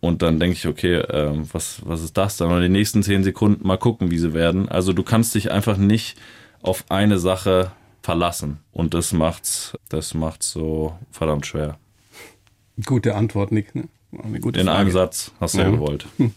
Und 0.00 0.22
dann 0.22 0.38
denke 0.38 0.56
ich, 0.56 0.66
okay, 0.68 0.94
äh, 0.94 1.32
was, 1.52 1.80
was 1.84 2.02
ist 2.02 2.16
das 2.16 2.36
dann? 2.36 2.52
Und 2.52 2.62
die 2.62 2.68
nächsten 2.68 3.02
zehn 3.02 3.24
Sekunden 3.24 3.66
mal 3.66 3.78
gucken, 3.78 4.12
wie 4.12 4.18
sie 4.18 4.34
werden. 4.34 4.68
Also 4.68 4.92
du 4.92 5.02
kannst 5.02 5.34
dich 5.34 5.50
einfach 5.50 5.76
nicht 5.76 6.16
auf 6.62 6.84
eine 6.88 7.18
Sache 7.18 7.72
verlassen. 8.00 8.60
Und 8.70 8.94
das 8.94 9.12
macht's, 9.12 9.76
das 9.88 10.14
macht's 10.14 10.52
so 10.52 10.96
verdammt 11.10 11.46
schwer. 11.46 11.78
Gute 12.84 13.14
Antwort, 13.14 13.52
Nick. 13.52 13.74
Ne? 13.74 13.84
In 14.12 14.42
Frage. 14.42 14.72
einem 14.72 14.90
Satz 14.90 15.32
hast 15.40 15.54
du 15.54 15.58
ja, 15.58 15.64
ja 15.64 15.70
gewollt. 15.70 16.06
Hm. 16.16 16.32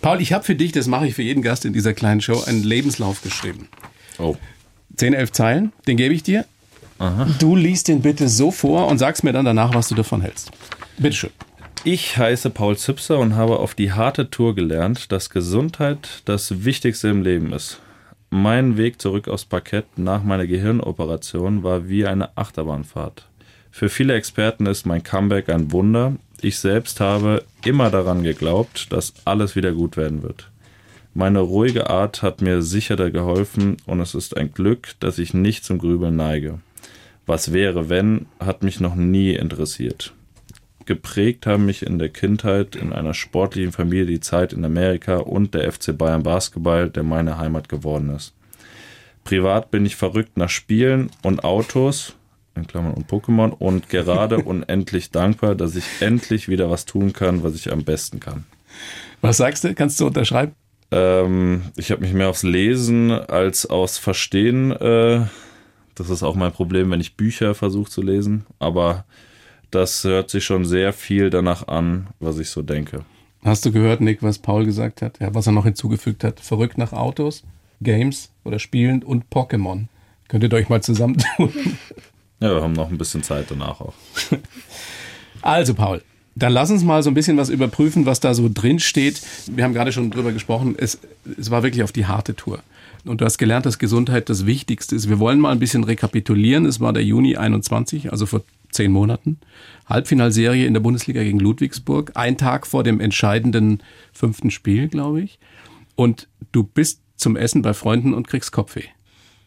Paul, 0.00 0.20
ich 0.20 0.32
habe 0.32 0.44
für 0.44 0.54
dich, 0.54 0.72
das 0.72 0.86
mache 0.86 1.06
ich 1.06 1.14
für 1.14 1.22
jeden 1.22 1.42
Gast 1.42 1.64
in 1.64 1.72
dieser 1.72 1.92
kleinen 1.92 2.20
Show, 2.20 2.42
einen 2.46 2.62
Lebenslauf 2.62 3.22
geschrieben. 3.22 3.68
Oh. 4.18 4.36
Zehn, 4.96 5.12
elf 5.12 5.32
Zeilen, 5.32 5.72
den 5.86 5.96
gebe 5.96 6.14
ich 6.14 6.22
dir. 6.22 6.44
Aha. 6.98 7.26
Du 7.38 7.56
liest 7.56 7.88
den 7.88 8.02
bitte 8.02 8.28
so 8.28 8.50
vor 8.50 8.86
und 8.86 8.98
sagst 8.98 9.24
mir 9.24 9.32
dann 9.32 9.44
danach, 9.44 9.74
was 9.74 9.88
du 9.88 9.94
davon 9.94 10.20
hältst. 10.20 10.50
Bitteschön. 10.98 11.30
Ich 11.82 12.18
heiße 12.18 12.50
Paul 12.50 12.76
Zipser 12.76 13.18
und 13.18 13.34
habe 13.34 13.58
auf 13.58 13.74
die 13.74 13.92
harte 13.92 14.28
Tour 14.28 14.54
gelernt, 14.54 15.10
dass 15.12 15.30
Gesundheit 15.30 16.22
das 16.26 16.64
Wichtigste 16.64 17.08
im 17.08 17.22
Leben 17.22 17.54
ist. 17.54 17.80
Mein 18.28 18.76
Weg 18.76 19.00
zurück 19.00 19.28
aufs 19.28 19.46
Parkett 19.46 19.86
nach 19.96 20.22
meiner 20.22 20.46
Gehirnoperation 20.46 21.62
war 21.62 21.88
wie 21.88 22.06
eine 22.06 22.36
Achterbahnfahrt. 22.36 23.29
Für 23.70 23.88
viele 23.88 24.14
Experten 24.14 24.66
ist 24.66 24.86
mein 24.86 25.02
Comeback 25.02 25.48
ein 25.48 25.72
Wunder. 25.72 26.16
Ich 26.40 26.58
selbst 26.58 27.00
habe 27.00 27.44
immer 27.64 27.90
daran 27.90 28.22
geglaubt, 28.22 28.92
dass 28.92 29.14
alles 29.24 29.56
wieder 29.56 29.72
gut 29.72 29.96
werden 29.96 30.22
wird. 30.22 30.50
Meine 31.14 31.40
ruhige 31.40 31.90
Art 31.90 32.22
hat 32.22 32.40
mir 32.40 32.62
sicher 32.62 33.10
geholfen 33.10 33.76
und 33.86 34.00
es 34.00 34.14
ist 34.14 34.36
ein 34.36 34.52
Glück, 34.52 34.94
dass 35.00 35.18
ich 35.18 35.34
nicht 35.34 35.64
zum 35.64 35.78
Grübeln 35.78 36.16
neige. 36.16 36.60
Was 37.26 37.52
wäre, 37.52 37.88
wenn, 37.88 38.26
hat 38.38 38.62
mich 38.62 38.80
noch 38.80 38.94
nie 38.94 39.34
interessiert 39.34 40.12
geprägt 40.90 41.46
haben 41.46 41.66
mich 41.66 41.86
in 41.86 42.00
der 42.00 42.08
Kindheit 42.08 42.74
in 42.74 42.92
einer 42.92 43.14
sportlichen 43.14 43.70
Familie 43.70 44.06
die 44.06 44.18
Zeit 44.18 44.52
in 44.52 44.64
Amerika 44.64 45.18
und 45.18 45.54
der 45.54 45.70
FC 45.70 45.96
Bayern 45.96 46.24
Basketball, 46.24 46.90
der 46.90 47.04
meine 47.04 47.38
Heimat 47.38 47.68
geworden 47.68 48.10
ist. 48.10 48.34
Privat 49.22 49.70
bin 49.70 49.86
ich 49.86 49.94
verrückt 49.94 50.36
nach 50.36 50.48
Spielen 50.48 51.10
und 51.22 51.44
Autos, 51.44 52.16
in 52.54 52.66
Klammern 52.66 52.94
und 52.94 53.08
Pokémon, 53.08 53.50
und 53.50 53.88
gerade 53.88 54.38
unendlich 54.44 55.10
dankbar, 55.10 55.54
dass 55.54 55.76
ich 55.76 55.84
endlich 56.00 56.48
wieder 56.48 56.70
was 56.70 56.84
tun 56.84 57.12
kann, 57.12 57.42
was 57.42 57.54
ich 57.54 57.72
am 57.72 57.84
besten 57.84 58.20
kann. 58.20 58.44
Was 59.20 59.36
sagst 59.36 59.64
du? 59.64 59.74
Kannst 59.74 60.00
du 60.00 60.06
unterschreiben? 60.06 60.54
Ähm, 60.90 61.62
ich 61.76 61.90
habe 61.90 62.02
mich 62.02 62.12
mehr 62.12 62.28
aufs 62.28 62.42
Lesen 62.42 63.12
als 63.12 63.66
aufs 63.66 63.98
Verstehen. 63.98 64.72
Äh, 64.72 65.26
das 65.94 66.10
ist 66.10 66.22
auch 66.22 66.34
mein 66.34 66.52
Problem, 66.52 66.90
wenn 66.90 67.00
ich 67.00 67.16
Bücher 67.16 67.54
versuche 67.54 67.90
zu 67.90 68.02
lesen. 68.02 68.46
Aber 68.58 69.04
das 69.70 70.04
hört 70.04 70.30
sich 70.30 70.44
schon 70.44 70.64
sehr 70.64 70.92
viel 70.92 71.30
danach 71.30 71.68
an, 71.68 72.08
was 72.18 72.38
ich 72.38 72.50
so 72.50 72.62
denke. 72.62 73.04
Hast 73.42 73.64
du 73.64 73.72
gehört, 73.72 74.00
Nick, 74.00 74.22
was 74.22 74.38
Paul 74.38 74.64
gesagt 74.64 75.00
hat? 75.00 75.18
Ja, 75.20 75.34
was 75.34 75.46
er 75.46 75.52
noch 75.52 75.64
hinzugefügt 75.64 76.24
hat? 76.24 76.40
Verrückt 76.40 76.76
nach 76.76 76.92
Autos, 76.92 77.44
Games 77.80 78.32
oder 78.44 78.58
Spielen 78.58 79.02
und 79.02 79.30
Pokémon. 79.30 79.86
Könntet 80.28 80.52
ihr 80.52 80.56
euch 80.56 80.68
mal 80.68 80.82
zusammentun? 80.82 81.52
Ja, 82.40 82.54
wir 82.54 82.62
haben 82.62 82.72
noch 82.72 82.90
ein 82.90 82.98
bisschen 82.98 83.22
Zeit 83.22 83.46
danach 83.50 83.80
auch. 83.80 83.94
Also, 85.42 85.72
Paul, 85.72 86.02
dann 86.34 86.52
lass 86.52 86.70
uns 86.70 86.84
mal 86.84 87.02
so 87.02 87.10
ein 87.10 87.14
bisschen 87.14 87.36
was 87.36 87.48
überprüfen, 87.48 88.06
was 88.06 88.20
da 88.20 88.34
so 88.34 88.50
drin 88.52 88.78
steht. 88.78 89.22
Wir 89.46 89.64
haben 89.64 89.72
gerade 89.72 89.90
schon 89.90 90.10
drüber 90.10 90.32
gesprochen. 90.32 90.74
Es, 90.76 90.98
es 91.38 91.50
war 91.50 91.62
wirklich 91.62 91.82
auf 91.82 91.92
die 91.92 92.06
harte 92.06 92.36
Tour. 92.36 92.60
Und 93.04 93.20
du 93.20 93.24
hast 93.24 93.38
gelernt, 93.38 93.64
dass 93.64 93.78
Gesundheit 93.78 94.28
das 94.28 94.44
Wichtigste 94.44 94.94
ist. 94.94 95.08
Wir 95.08 95.18
wollen 95.18 95.40
mal 95.40 95.50
ein 95.50 95.58
bisschen 95.58 95.84
rekapitulieren. 95.84 96.66
Es 96.66 96.80
war 96.80 96.92
der 96.92 97.04
Juni 97.04 97.36
21, 97.36 98.12
also 98.12 98.26
vor 98.26 98.42
zehn 98.70 98.92
Monaten. 98.92 99.38
Halbfinalserie 99.86 100.66
in 100.66 100.74
der 100.74 100.80
Bundesliga 100.80 101.22
gegen 101.22 101.40
Ludwigsburg. 101.40 102.12
Ein 102.14 102.36
Tag 102.36 102.66
vor 102.66 102.84
dem 102.84 103.00
entscheidenden 103.00 103.82
fünften 104.12 104.50
Spiel, 104.50 104.88
glaube 104.88 105.22
ich. 105.22 105.38
Und 105.96 106.28
du 106.52 106.62
bist 106.62 107.00
zum 107.16 107.36
Essen 107.36 107.62
bei 107.62 107.74
Freunden 107.74 108.12
und 108.14 108.28
kriegst 108.28 108.52
Kopfweh. 108.52 108.84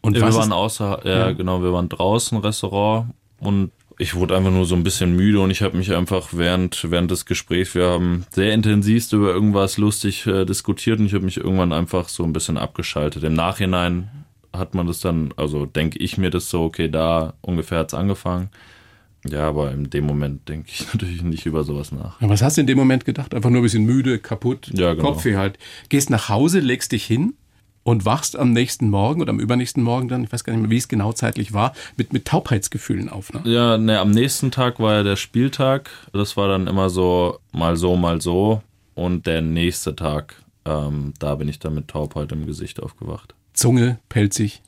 Und 0.04 0.14
wir 0.14 0.34
waren 0.34 0.52
außer, 0.52 1.00
ja, 1.04 1.18
ja, 1.18 1.32
genau, 1.32 1.62
wir 1.62 1.72
waren 1.72 1.88
draußen 1.88 2.36
Restaurant 2.38 3.14
und 3.38 3.70
ich 3.98 4.14
wurde 4.14 4.36
einfach 4.36 4.50
nur 4.50 4.66
so 4.66 4.74
ein 4.74 4.82
bisschen 4.82 5.14
müde 5.14 5.40
und 5.40 5.50
ich 5.50 5.62
habe 5.62 5.76
mich 5.76 5.94
einfach 5.94 6.28
während, 6.32 6.90
während 6.90 7.10
des 7.10 7.26
Gesprächs, 7.26 7.74
wir 7.74 7.86
haben 7.86 8.26
sehr 8.30 8.52
intensivst 8.52 9.12
über 9.12 9.30
irgendwas 9.30 9.78
lustig 9.78 10.26
äh, 10.26 10.44
diskutiert 10.44 10.98
und 10.98 11.06
ich 11.06 11.14
habe 11.14 11.24
mich 11.24 11.36
irgendwann 11.36 11.72
einfach 11.72 12.08
so 12.08 12.24
ein 12.24 12.32
bisschen 12.32 12.58
abgeschaltet. 12.58 13.22
Im 13.22 13.34
Nachhinein 13.34 14.10
hat 14.52 14.74
man 14.74 14.86
das 14.86 15.00
dann, 15.00 15.32
also 15.36 15.64
denke 15.64 15.98
ich 15.98 16.18
mir 16.18 16.30
das 16.30 16.50
so, 16.50 16.64
okay, 16.64 16.88
da 16.88 17.34
ungefähr 17.40 17.78
hat's 17.78 17.94
angefangen. 17.94 18.50
Ja, 19.26 19.48
aber 19.48 19.72
in 19.72 19.88
dem 19.88 20.04
Moment 20.04 20.48
denke 20.48 20.68
ich 20.70 20.86
natürlich 20.92 21.22
nicht 21.22 21.46
über 21.46 21.64
sowas 21.64 21.92
nach. 21.92 22.20
Ja, 22.20 22.28
was 22.28 22.42
hast 22.42 22.56
du 22.56 22.60
in 22.60 22.66
dem 22.66 22.76
Moment 22.76 23.04
gedacht? 23.04 23.34
Einfach 23.34 23.50
nur 23.50 23.60
ein 23.60 23.64
bisschen 23.64 23.84
müde, 23.84 24.18
kaputt, 24.18 24.70
ja, 24.74 24.92
genau. 24.92 25.12
Kopfweh 25.12 25.36
halt. 25.36 25.58
Gehst 25.88 26.10
nach 26.10 26.28
Hause, 26.28 26.60
legst 26.60 26.92
dich 26.92 27.04
hin 27.04 27.34
und 27.84 28.04
wachst 28.04 28.36
am 28.36 28.52
nächsten 28.52 28.90
Morgen 28.90 29.20
oder 29.22 29.30
am 29.30 29.38
übernächsten 29.38 29.82
Morgen 29.82 30.08
dann, 30.08 30.24
ich 30.24 30.32
weiß 30.32 30.42
gar 30.42 30.52
nicht 30.52 30.62
mehr, 30.62 30.70
wie 30.70 30.78
es 30.78 30.88
genau 30.88 31.12
zeitlich 31.12 31.52
war, 31.52 31.74
mit, 31.96 32.12
mit 32.12 32.24
Taubheitsgefühlen 32.24 33.08
auf. 33.08 33.32
Ne? 33.32 33.42
Ja, 33.44 33.78
ne, 33.78 34.00
am 34.00 34.10
nächsten 34.10 34.50
Tag 34.50 34.80
war 34.80 34.94
ja 34.94 35.02
der 35.02 35.16
Spieltag. 35.16 35.90
Das 36.12 36.36
war 36.36 36.48
dann 36.48 36.66
immer 36.66 36.90
so 36.90 37.38
mal 37.52 37.76
so, 37.76 37.96
mal 37.96 38.20
so. 38.20 38.62
Und 38.94 39.26
der 39.26 39.42
nächste 39.42 39.94
Tag, 39.94 40.34
ähm, 40.64 41.12
da 41.18 41.34
bin 41.34 41.48
ich 41.48 41.58
dann 41.58 41.74
mit 41.74 41.88
Taubheit 41.88 42.32
im 42.32 42.46
Gesicht 42.46 42.82
aufgewacht. 42.82 43.34
Zunge, 43.52 43.98
pelzig. 44.08 44.62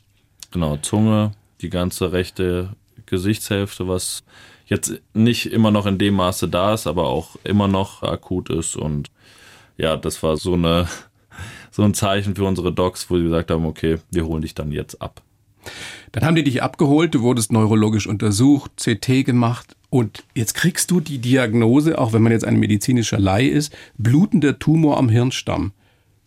Genau, 0.50 0.76
Zunge, 0.76 1.32
die 1.60 1.70
ganze 1.70 2.12
rechte 2.12 2.70
Gesichtshälfte, 3.06 3.88
was 3.88 4.24
jetzt 4.66 5.00
nicht 5.14 5.52
immer 5.52 5.70
noch 5.70 5.86
in 5.86 5.98
dem 5.98 6.14
Maße 6.14 6.48
da 6.48 6.74
ist, 6.74 6.86
aber 6.86 7.06
auch 7.06 7.36
immer 7.44 7.68
noch 7.68 8.02
akut 8.02 8.50
ist. 8.50 8.76
Und 8.76 9.10
ja, 9.76 9.96
das 9.96 10.22
war 10.22 10.36
so 10.36 10.54
eine 10.54 10.88
so 11.76 11.82
ein 11.82 11.92
Zeichen 11.92 12.34
für 12.34 12.44
unsere 12.44 12.72
Docs, 12.72 13.10
wo 13.10 13.18
sie 13.18 13.24
gesagt 13.24 13.50
haben, 13.50 13.66
okay, 13.66 13.98
wir 14.10 14.24
holen 14.24 14.40
dich 14.40 14.54
dann 14.54 14.72
jetzt 14.72 15.02
ab. 15.02 15.20
Dann 16.12 16.24
haben 16.24 16.34
die 16.34 16.42
dich 16.42 16.62
abgeholt, 16.62 17.14
du 17.14 17.20
wurdest 17.20 17.52
neurologisch 17.52 18.06
untersucht, 18.06 18.70
CT 18.82 19.26
gemacht 19.26 19.76
und 19.90 20.24
jetzt 20.34 20.54
kriegst 20.54 20.90
du 20.90 21.00
die 21.00 21.18
Diagnose, 21.18 21.98
auch 21.98 22.14
wenn 22.14 22.22
man 22.22 22.32
jetzt 22.32 22.46
ein 22.46 22.58
medizinischer 22.58 23.18
Laie 23.18 23.50
ist, 23.50 23.76
blutender 23.98 24.58
Tumor 24.58 24.96
am 24.96 25.10
Hirnstamm. 25.10 25.72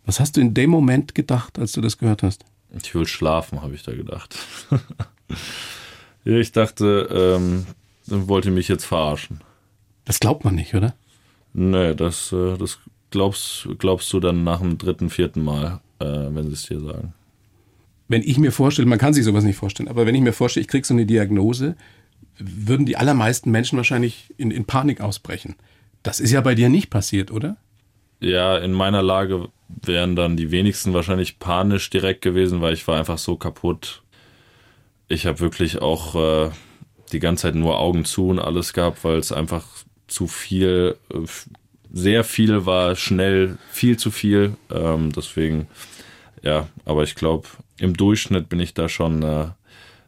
Was 0.05 0.19
hast 0.19 0.37
du 0.37 0.41
in 0.41 0.53
dem 0.53 0.69
Moment 0.69 1.15
gedacht, 1.15 1.57
als 1.57 1.71
du 1.71 1.81
das 1.81 1.97
gehört 1.97 2.21
hast? 2.21 2.45
Ich 2.83 2.93
will 2.93 3.07
schlafen, 3.07 3.63
habe 3.63 3.73
ich 3.73 3.81
da 3.81 3.93
gedacht. 3.93 4.37
ich 6.25 6.51
dachte, 6.51 7.41
ähm, 7.41 7.65
wollte 8.05 8.51
mich 8.51 8.67
jetzt 8.67 8.85
verarschen. 8.85 9.41
Das 10.05 10.19
glaubt 10.19 10.45
man 10.45 10.53
nicht, 10.53 10.75
oder? 10.75 10.93
Nee, 11.53 11.95
das, 11.95 12.31
äh, 12.33 12.55
das 12.55 12.77
glaubst, 13.11 13.67
glaubst 13.77 14.11
du 14.13 14.19
dann 14.19 14.43
nach 14.43 14.59
dem 14.59 14.77
dritten, 14.77 15.09
vierten 15.09 15.43
Mal, 15.43 15.81
äh, 15.99 16.05
wenn 16.05 16.47
sie 16.47 16.53
es 16.53 16.63
dir 16.63 16.79
sagen. 16.79 17.13
Wenn 18.07 18.23
ich 18.23 18.37
mir 18.37 18.51
vorstelle, 18.51 18.87
man 18.87 18.97
kann 18.97 19.13
sich 19.13 19.23
sowas 19.23 19.43
nicht 19.43 19.57
vorstellen, 19.57 19.89
aber 19.89 20.05
wenn 20.05 20.15
ich 20.15 20.21
mir 20.21 20.33
vorstelle, 20.33 20.63
ich 20.63 20.67
kriege 20.67 20.85
so 20.85 20.93
eine 20.93 21.05
Diagnose, 21.05 21.75
würden 22.37 22.85
die 22.85 22.97
allermeisten 22.97 23.51
Menschen 23.51 23.77
wahrscheinlich 23.77 24.33
in, 24.37 24.51
in 24.51 24.65
Panik 24.65 25.01
ausbrechen. 25.01 25.55
Das 26.03 26.19
ist 26.19 26.31
ja 26.31 26.41
bei 26.41 26.55
dir 26.55 26.69
nicht 26.69 26.89
passiert, 26.89 27.31
oder? 27.31 27.57
Ja, 28.21 28.57
in 28.57 28.73
meiner 28.73 29.01
Lage 29.01 29.49
wären 29.67 30.15
dann 30.15 30.37
die 30.37 30.51
wenigsten 30.51 30.93
wahrscheinlich 30.93 31.39
panisch 31.39 31.89
direkt 31.89 32.21
gewesen, 32.21 32.61
weil 32.61 32.73
ich 32.73 32.87
war 32.87 32.97
einfach 32.97 33.17
so 33.17 33.35
kaputt. 33.35 34.01
Ich 35.07 35.25
habe 35.25 35.39
wirklich 35.39 35.81
auch 35.81 36.15
äh, 36.15 36.51
die 37.11 37.19
ganze 37.19 37.43
Zeit 37.43 37.55
nur 37.55 37.79
Augen 37.79 38.05
zu 38.05 38.29
und 38.29 38.39
alles 38.39 38.73
gehabt, 38.73 39.03
weil 39.03 39.17
es 39.17 39.31
einfach 39.31 39.65
zu 40.07 40.27
viel, 40.27 40.97
äh, 41.13 41.19
sehr 41.91 42.23
viel 42.23 42.65
war, 42.65 42.95
schnell, 42.95 43.57
viel 43.71 43.97
zu 43.97 44.11
viel. 44.11 44.55
Ähm, 44.71 45.11
deswegen, 45.15 45.67
ja, 46.43 46.67
aber 46.85 47.03
ich 47.03 47.15
glaube, 47.15 47.47
im 47.79 47.95
Durchschnitt 47.95 48.49
bin 48.49 48.59
ich 48.59 48.73
da 48.73 48.89
schon 48.89 49.23
äh, 49.23 49.47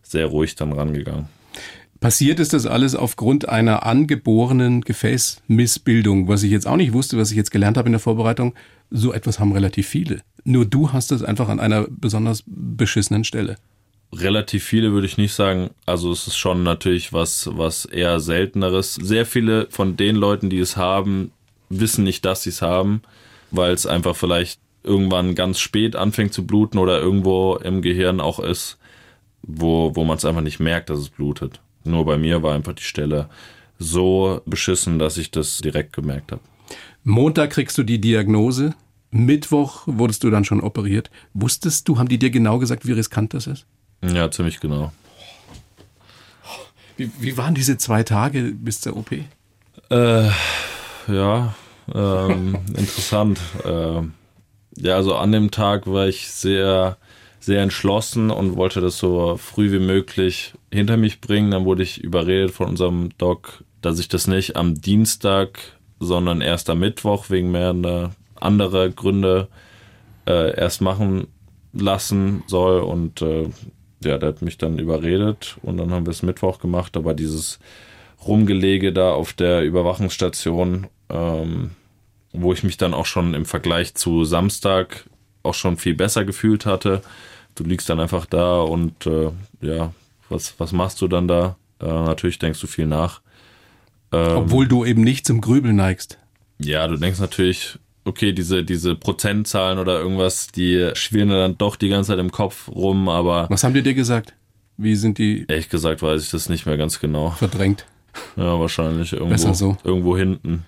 sehr 0.03 0.27
ruhig 0.27 0.55
dann 0.55 0.73
rangegangen. 0.73 1.27
Passiert 1.99 2.39
ist 2.39 2.53
das 2.53 2.65
alles 2.65 2.95
aufgrund 2.95 3.47
einer 3.47 3.85
angeborenen 3.85 4.81
Gefäßmissbildung, 4.81 6.27
was 6.27 6.41
ich 6.41 6.49
jetzt 6.49 6.65
auch 6.67 6.75
nicht 6.75 6.93
wusste, 6.93 7.17
was 7.17 7.29
ich 7.29 7.37
jetzt 7.37 7.51
gelernt 7.51 7.77
habe 7.77 7.89
in 7.89 7.93
der 7.93 7.99
Vorbereitung. 7.99 8.55
So 8.89 9.13
etwas 9.13 9.39
haben 9.39 9.51
relativ 9.51 9.87
viele. 9.87 10.21
Nur 10.43 10.65
du 10.65 10.93
hast 10.93 11.11
es 11.11 11.21
einfach 11.21 11.47
an 11.47 11.59
einer 11.59 11.85
besonders 11.87 12.43
beschissenen 12.47 13.23
Stelle. 13.23 13.57
Relativ 14.13 14.63
viele 14.63 14.93
würde 14.93 15.05
ich 15.05 15.19
nicht 15.19 15.33
sagen. 15.33 15.69
Also 15.85 16.11
es 16.11 16.25
ist 16.25 16.37
schon 16.37 16.63
natürlich 16.63 17.13
was, 17.13 17.49
was 17.53 17.85
eher 17.85 18.19
selteneres. 18.19 18.95
Sehr 18.95 19.27
viele 19.27 19.67
von 19.69 19.95
den 19.95 20.15
Leuten, 20.15 20.49
die 20.49 20.59
es 20.59 20.75
haben, 20.77 21.31
wissen 21.79 22.03
nicht, 22.03 22.25
dass 22.25 22.43
sie 22.43 22.49
es 22.49 22.61
haben, 22.61 23.01
weil 23.51 23.73
es 23.73 23.85
einfach 23.85 24.15
vielleicht 24.15 24.59
irgendwann 24.83 25.35
ganz 25.35 25.59
spät 25.59 25.95
anfängt 25.95 26.33
zu 26.33 26.45
bluten 26.45 26.77
oder 26.77 26.99
irgendwo 26.99 27.55
im 27.55 27.81
Gehirn 27.81 28.19
auch 28.19 28.39
ist, 28.39 28.77
wo, 29.43 29.95
wo 29.95 30.03
man 30.03 30.17
es 30.17 30.25
einfach 30.25 30.41
nicht 30.41 30.59
merkt, 30.59 30.89
dass 30.89 30.99
es 30.99 31.09
blutet. 31.09 31.61
Nur 31.83 32.05
bei 32.05 32.17
mir 32.17 32.43
war 32.43 32.55
einfach 32.55 32.73
die 32.73 32.83
Stelle 32.83 33.29
so 33.79 34.41
beschissen, 34.45 34.99
dass 34.99 35.17
ich 35.17 35.31
das 35.31 35.59
direkt 35.59 35.93
gemerkt 35.93 36.31
habe. 36.31 36.41
Montag 37.03 37.51
kriegst 37.51 37.77
du 37.77 37.83
die 37.83 37.99
Diagnose. 37.99 38.75
Mittwoch 39.09 39.83
wurdest 39.87 40.23
du 40.23 40.29
dann 40.29 40.45
schon 40.45 40.61
operiert. 40.61 41.09
Wusstest 41.33 41.87
du, 41.87 41.97
haben 41.97 42.07
die 42.07 42.19
dir 42.19 42.29
genau 42.29 42.59
gesagt, 42.59 42.87
wie 42.87 42.93
riskant 42.93 43.33
das 43.33 43.47
ist? 43.47 43.65
Ja, 44.03 44.29
ziemlich 44.31 44.59
genau. 44.59 44.91
Wie, 46.97 47.11
wie 47.19 47.37
waren 47.37 47.55
diese 47.55 47.77
zwei 47.77 48.03
Tage 48.03 48.53
bis 48.55 48.81
zur 48.81 48.95
OP? 48.95 49.11
Äh, 49.11 50.29
ja, 51.07 51.55
ähm, 51.93 52.57
interessant. 52.69 53.39
Äh, 53.65 54.01
ja, 54.77 54.95
also 54.95 55.15
an 55.15 55.31
dem 55.31 55.51
Tag 55.51 55.87
war 55.87 56.07
ich 56.07 56.29
sehr, 56.29 56.97
sehr 57.39 57.61
entschlossen 57.61 58.31
und 58.31 58.55
wollte 58.55 58.81
das 58.81 58.97
so 58.97 59.37
früh 59.37 59.71
wie 59.71 59.85
möglich 59.85 60.53
hinter 60.71 60.97
mich 60.97 61.21
bringen. 61.21 61.51
Dann 61.51 61.65
wurde 61.65 61.83
ich 61.83 62.01
überredet 62.01 62.51
von 62.51 62.69
unserem 62.69 63.09
Doc, 63.17 63.63
dass 63.81 63.99
ich 63.99 64.07
das 64.07 64.27
nicht 64.27 64.55
am 64.55 64.75
Dienstag, 64.75 65.59
sondern 65.99 66.41
erst 66.41 66.69
am 66.69 66.79
Mittwoch 66.79 67.29
wegen 67.29 67.51
mehrere 67.51 68.11
andere 68.35 68.91
Gründe 68.91 69.47
äh, 70.27 70.57
erst 70.57 70.81
machen 70.81 71.27
lassen 71.73 72.43
soll. 72.47 72.81
Und 72.81 73.21
äh, 73.21 73.49
ja, 74.03 74.17
der 74.17 74.29
hat 74.29 74.41
mich 74.41 74.57
dann 74.57 74.79
überredet 74.79 75.57
und 75.61 75.77
dann 75.77 75.91
haben 75.91 76.05
wir 76.05 76.11
es 76.11 76.23
Mittwoch 76.23 76.59
gemacht, 76.59 76.97
aber 76.97 77.13
dieses 77.13 77.59
Rumgelege 78.25 78.93
da 78.93 79.13
auf 79.13 79.33
der 79.33 79.63
Überwachungsstation, 79.63 80.87
ähm, 81.09 81.71
wo 82.33 82.53
ich 82.53 82.63
mich 82.63 82.77
dann 82.77 82.93
auch 82.93 83.05
schon 83.05 83.33
im 83.33 83.45
Vergleich 83.45 83.95
zu 83.95 84.23
Samstag 84.25 85.05
auch 85.43 85.53
schon 85.53 85.77
viel 85.77 85.95
besser 85.95 86.25
gefühlt 86.25 86.65
hatte. 86.65 87.01
Du 87.55 87.63
liegst 87.63 87.89
dann 87.89 87.99
einfach 87.99 88.25
da 88.25 88.61
und 88.61 89.05
äh, 89.05 89.31
ja, 89.61 89.93
was, 90.29 90.55
was 90.57 90.71
machst 90.71 91.01
du 91.01 91.07
dann 91.07 91.27
da? 91.27 91.57
Äh, 91.81 91.85
natürlich 91.85 92.39
denkst 92.39 92.61
du 92.61 92.67
viel 92.67 92.87
nach. 92.87 93.21
Ähm, 94.11 94.37
Obwohl 94.37 94.67
du 94.67 94.85
eben 94.85 95.01
nicht 95.03 95.25
zum 95.25 95.41
Grübeln 95.41 95.75
neigst. 95.75 96.17
Ja, 96.59 96.87
du 96.87 96.95
denkst 96.95 97.19
natürlich, 97.19 97.79
okay, 98.05 98.33
diese, 98.33 98.63
diese 98.63 98.95
Prozentzahlen 98.95 99.79
oder 99.79 99.99
irgendwas, 99.99 100.47
die 100.47 100.91
schwirren 100.93 101.29
dann 101.29 101.57
doch 101.57 101.75
die 101.75 101.89
ganze 101.89 102.09
Zeit 102.09 102.19
im 102.19 102.31
Kopf 102.31 102.69
rum, 102.69 103.09
aber. 103.09 103.47
Was 103.49 103.63
haben 103.63 103.73
die 103.73 103.83
dir 103.83 103.93
gesagt? 103.93 104.33
Wie 104.77 104.95
sind 104.95 105.17
die? 105.17 105.45
Ehrlich 105.47 105.69
gesagt 105.69 106.01
weiß 106.01 106.23
ich 106.23 106.31
das 106.31 106.49
nicht 106.49 106.65
mehr 106.65 106.77
ganz 106.77 106.99
genau. 106.99 107.31
Verdrängt. 107.31 107.85
Ja, 108.35 108.59
wahrscheinlich 108.59 109.13
irgendwo, 109.13 109.31
Besser 109.31 109.53
so. 109.53 109.77
irgendwo 109.83 110.17
hinten. 110.17 110.65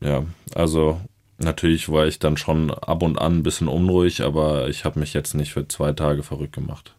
Ja, 0.00 0.24
also 0.54 1.00
natürlich 1.38 1.88
war 1.88 2.06
ich 2.06 2.18
dann 2.18 2.36
schon 2.36 2.70
ab 2.70 3.02
und 3.02 3.18
an 3.18 3.38
ein 3.38 3.42
bisschen 3.42 3.68
unruhig, 3.68 4.22
aber 4.22 4.68
ich 4.68 4.84
habe 4.84 5.00
mich 5.00 5.14
jetzt 5.14 5.34
nicht 5.34 5.52
für 5.52 5.68
zwei 5.68 5.92
Tage 5.92 6.22
verrückt 6.22 6.54
gemacht. 6.54 6.94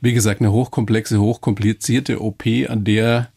Wie 0.00 0.12
gesagt, 0.12 0.40
eine 0.40 0.52
hochkomplexe, 0.52 1.18
hochkomplizierte 1.20 2.20
OP, 2.20 2.44
an 2.68 2.84
der 2.84 3.28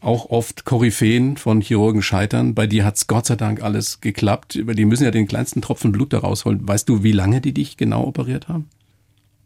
auch 0.00 0.30
oft 0.30 0.64
Koryphäen 0.64 1.36
von 1.36 1.60
Chirurgen 1.60 2.02
scheitern. 2.02 2.54
Bei 2.54 2.66
dir 2.66 2.84
hat's 2.84 3.06
Gott 3.06 3.26
sei 3.26 3.36
Dank 3.36 3.62
alles 3.62 4.00
geklappt. 4.00 4.54
Die 4.54 4.84
müssen 4.84 5.04
ja 5.04 5.10
den 5.10 5.28
kleinsten 5.28 5.60
Tropfen 5.60 5.92
Blut 5.92 6.12
da 6.12 6.18
rausholen. 6.18 6.66
Weißt 6.66 6.88
du, 6.88 7.02
wie 7.02 7.12
lange 7.12 7.40
die 7.40 7.52
dich 7.52 7.76
genau 7.76 8.04
operiert 8.04 8.48
haben? 8.48 8.68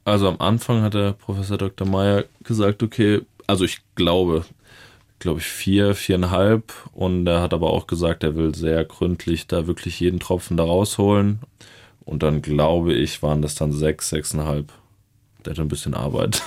Also 0.04 0.28
am 0.28 0.40
Anfang 0.40 0.82
hat 0.82 0.94
der 0.94 1.12
Professor 1.12 1.58
Dr. 1.58 1.88
Meyer 1.88 2.24
gesagt, 2.42 2.82
okay, 2.82 3.22
also 3.46 3.64
ich 3.64 3.80
glaube, 3.94 4.44
glaube 5.24 5.40
ich, 5.40 5.46
vier, 5.46 5.94
viereinhalb. 5.94 6.74
Und 6.92 7.26
er 7.26 7.40
hat 7.40 7.54
aber 7.54 7.70
auch 7.70 7.86
gesagt, 7.86 8.22
er 8.22 8.36
will 8.36 8.54
sehr 8.54 8.84
gründlich 8.84 9.46
da 9.46 9.66
wirklich 9.66 9.98
jeden 9.98 10.20
Tropfen 10.20 10.58
da 10.58 10.64
rausholen. 10.64 11.38
Und 12.04 12.22
dann 12.22 12.42
glaube 12.42 12.92
ich, 12.92 13.22
waren 13.22 13.40
das 13.40 13.54
dann 13.54 13.72
sechs, 13.72 14.10
sechseinhalb. 14.10 14.70
Der 15.44 15.52
hat 15.52 15.60
ein 15.60 15.68
bisschen 15.68 15.94
Arbeit. 15.94 16.42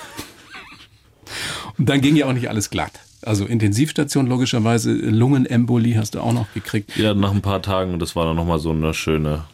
Und 1.76 1.88
dann 1.88 2.00
ging 2.00 2.14
ja 2.14 2.26
auch 2.26 2.32
nicht 2.32 2.48
alles 2.48 2.70
glatt. 2.70 2.92
Also 3.22 3.46
Intensivstation 3.46 4.28
logischerweise, 4.28 4.92
Lungenembolie 4.92 5.98
hast 5.98 6.14
du 6.14 6.20
auch 6.20 6.32
noch 6.32 6.46
gekriegt. 6.54 6.96
Ja, 6.96 7.14
nach 7.14 7.32
ein 7.32 7.42
paar 7.42 7.60
Tagen, 7.60 7.98
das 7.98 8.14
war 8.14 8.26
dann 8.26 8.36
nochmal 8.36 8.60
so 8.60 8.70
eine 8.70 8.94
schöne. 8.94 9.44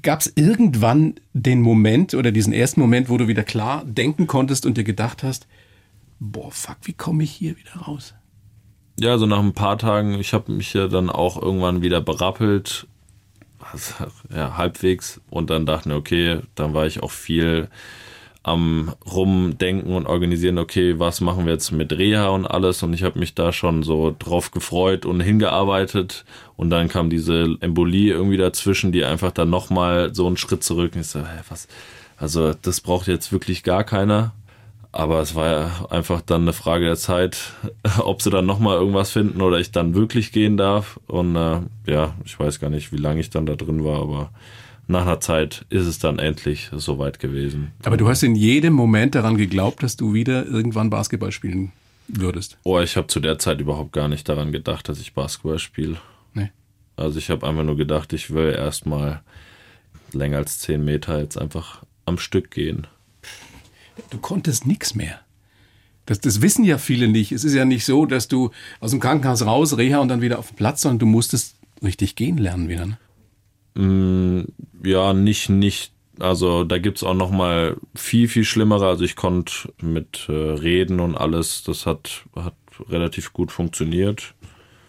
Gab 0.00 0.20
es 0.20 0.32
irgendwann 0.36 1.16
den 1.32 1.60
Moment 1.60 2.14
oder 2.14 2.30
diesen 2.30 2.52
ersten 2.52 2.80
Moment, 2.80 3.08
wo 3.08 3.18
du 3.18 3.26
wieder 3.26 3.42
klar 3.42 3.84
denken 3.84 4.28
konntest 4.28 4.64
und 4.64 4.76
dir 4.76 4.84
gedacht 4.84 5.24
hast, 5.24 5.48
boah, 6.22 6.50
fuck, 6.50 6.76
wie 6.82 6.92
komme 6.92 7.24
ich 7.24 7.32
hier 7.32 7.56
wieder 7.56 7.82
raus? 7.86 8.14
Ja, 8.98 9.18
so 9.18 9.26
nach 9.26 9.40
ein 9.40 9.54
paar 9.54 9.78
Tagen, 9.78 10.14
ich 10.14 10.32
habe 10.32 10.52
mich 10.52 10.72
ja 10.74 10.86
dann 10.86 11.10
auch 11.10 11.40
irgendwann 11.40 11.82
wieder 11.82 12.00
berappelt, 12.00 12.86
ja, 14.34 14.56
halbwegs, 14.56 15.20
und 15.30 15.50
dann 15.50 15.66
dachte 15.66 15.88
ich, 15.88 15.94
okay, 15.94 16.40
dann 16.54 16.74
war 16.74 16.86
ich 16.86 17.02
auch 17.02 17.10
viel 17.10 17.68
am 18.44 18.92
Rumdenken 19.10 19.94
und 19.94 20.06
organisieren, 20.06 20.58
okay, 20.58 20.98
was 20.98 21.20
machen 21.20 21.46
wir 21.46 21.52
jetzt 21.52 21.70
mit 21.70 21.92
Reha 21.92 22.28
und 22.28 22.44
alles. 22.44 22.82
Und 22.82 22.92
ich 22.92 23.04
habe 23.04 23.18
mich 23.20 23.34
da 23.36 23.52
schon 23.52 23.84
so 23.84 24.14
drauf 24.18 24.50
gefreut 24.50 25.06
und 25.06 25.20
hingearbeitet. 25.20 26.24
Und 26.56 26.70
dann 26.70 26.88
kam 26.88 27.08
diese 27.08 27.56
Embolie 27.60 28.12
irgendwie 28.12 28.38
dazwischen, 28.38 28.90
die 28.90 29.04
einfach 29.04 29.30
dann 29.30 29.48
nochmal 29.48 30.12
so 30.12 30.26
einen 30.26 30.36
Schritt 30.36 30.64
zurück. 30.64 30.96
Und 30.96 31.02
ich 31.02 31.06
so, 31.06 31.20
hey, 31.20 31.40
was? 31.48 31.68
Also, 32.16 32.52
das 32.52 32.80
braucht 32.80 33.06
jetzt 33.06 33.30
wirklich 33.30 33.62
gar 33.62 33.84
keiner. 33.84 34.32
Aber 34.92 35.20
es 35.20 35.34
war 35.34 35.50
ja 35.50 35.86
einfach 35.88 36.20
dann 36.20 36.42
eine 36.42 36.52
Frage 36.52 36.84
der 36.84 36.96
Zeit, 36.96 37.54
ob 37.98 38.20
sie 38.22 38.30
dann 38.30 38.46
nochmal 38.46 38.76
irgendwas 38.76 39.10
finden 39.10 39.40
oder 39.40 39.58
ich 39.58 39.72
dann 39.72 39.94
wirklich 39.94 40.32
gehen 40.32 40.56
darf. 40.56 41.00
Und 41.06 41.34
äh, 41.34 41.60
ja, 41.86 42.14
ich 42.24 42.38
weiß 42.38 42.60
gar 42.60 42.70
nicht, 42.70 42.92
wie 42.92 42.98
lange 42.98 43.20
ich 43.20 43.30
dann 43.30 43.46
da 43.46 43.54
drin 43.54 43.84
war, 43.84 44.00
aber 44.00 44.30
nach 44.88 45.02
einer 45.02 45.20
Zeit 45.20 45.64
ist 45.70 45.86
es 45.86 45.98
dann 45.98 46.18
endlich 46.18 46.70
soweit 46.72 47.18
gewesen. 47.18 47.72
Aber 47.84 47.96
du 47.96 48.08
hast 48.08 48.22
in 48.22 48.34
jedem 48.34 48.74
Moment 48.74 49.14
daran 49.14 49.36
geglaubt, 49.36 49.82
dass 49.82 49.96
du 49.96 50.12
wieder 50.12 50.46
irgendwann 50.46 50.90
Basketball 50.90 51.32
spielen 51.32 51.72
würdest. 52.08 52.58
Oh, 52.64 52.78
ich 52.80 52.96
habe 52.96 53.06
zu 53.06 53.20
der 53.20 53.38
Zeit 53.38 53.60
überhaupt 53.60 53.92
gar 53.92 54.08
nicht 54.08 54.28
daran 54.28 54.52
gedacht, 54.52 54.88
dass 54.88 55.00
ich 55.00 55.14
Basketball 55.14 55.58
spiele. 55.58 55.96
Nee. 56.34 56.50
Also 56.96 57.18
ich 57.18 57.30
habe 57.30 57.46
einfach 57.46 57.64
nur 57.64 57.76
gedacht, 57.76 58.12
ich 58.12 58.32
will 58.32 58.52
erstmal 58.52 59.22
länger 60.12 60.38
als 60.38 60.58
zehn 60.58 60.84
Meter 60.84 61.20
jetzt 61.20 61.38
einfach 61.38 61.82
am 62.04 62.18
Stück 62.18 62.50
gehen. 62.50 62.86
Du 64.10 64.18
konntest 64.18 64.66
nichts 64.66 64.94
mehr. 64.94 65.20
Das, 66.06 66.20
das 66.20 66.42
wissen 66.42 66.64
ja 66.64 66.78
viele 66.78 67.08
nicht. 67.08 67.32
Es 67.32 67.44
ist 67.44 67.54
ja 67.54 67.64
nicht 67.64 67.84
so, 67.84 68.06
dass 68.06 68.28
du 68.28 68.50
aus 68.80 68.90
dem 68.90 69.00
Krankenhaus 69.00 69.46
raus, 69.46 69.76
Reha 69.76 69.98
und 69.98 70.08
dann 70.08 70.20
wieder 70.20 70.38
auf 70.38 70.48
den 70.48 70.56
Platz, 70.56 70.82
sondern 70.82 70.98
du 70.98 71.06
musstest 71.06 71.56
richtig 71.82 72.16
gehen 72.16 72.38
lernen 72.38 72.68
wieder. 72.68 72.86
Ne? 72.86 72.98
Mm, 73.74 74.44
ja, 74.84 75.12
nicht, 75.12 75.48
nicht. 75.48 75.92
Also 76.18 76.64
da 76.64 76.78
gibt's 76.78 77.02
auch 77.02 77.14
noch 77.14 77.30
mal 77.30 77.76
viel, 77.94 78.28
viel 78.28 78.44
schlimmere. 78.44 78.86
Also 78.86 79.04
ich 79.04 79.16
konnte 79.16 79.72
mit 79.80 80.26
äh, 80.28 80.32
Reden 80.32 81.00
und 81.00 81.16
alles, 81.16 81.62
das 81.62 81.86
hat, 81.86 82.24
hat 82.36 82.54
relativ 82.88 83.32
gut 83.32 83.52
funktioniert. 83.52 84.34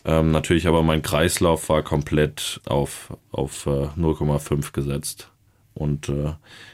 Ähm, 0.06 0.32
natürlich 0.32 0.68
aber 0.68 0.84
mein 0.84 1.02
Kreislauf 1.02 1.70
war 1.70 1.82
komplett 1.82 2.60
auf, 2.66 3.16
auf 3.32 3.66
äh, 3.68 3.88
0,5 3.98 4.74
gesetzt. 4.74 5.30
Und 5.74 6.10
äh, 6.10 6.34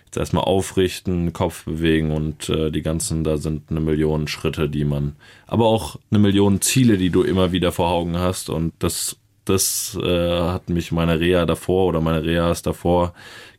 jetzt 0.09 0.17
erstmal 0.17 0.45
aufrichten, 0.45 1.33
Kopf 1.33 1.65
bewegen 1.65 2.11
und 2.11 2.49
äh, 2.49 2.71
die 2.71 2.81
ganzen, 2.81 3.23
da 3.23 3.37
sind 3.37 3.69
eine 3.69 3.79
Million 3.79 4.27
Schritte, 4.27 4.67
die 4.67 4.83
man, 4.83 5.15
aber 5.45 5.67
auch 5.67 5.97
eine 6.09 6.19
Million 6.19 6.61
Ziele, 6.61 6.97
die 6.97 7.11
du 7.11 7.21
immer 7.21 7.51
wieder 7.51 7.71
vor 7.71 7.89
Augen 7.89 8.17
hast. 8.17 8.49
Und 8.49 8.73
das 8.79 9.17
das 9.45 9.97
äh, 9.99 10.39
hat 10.41 10.69
mich 10.69 10.91
meine 10.91 11.19
Reha 11.19 11.45
davor 11.47 11.87
oder 11.87 12.01
meine 12.01 12.23
Rehas 12.23 12.61
davor 12.61 13.13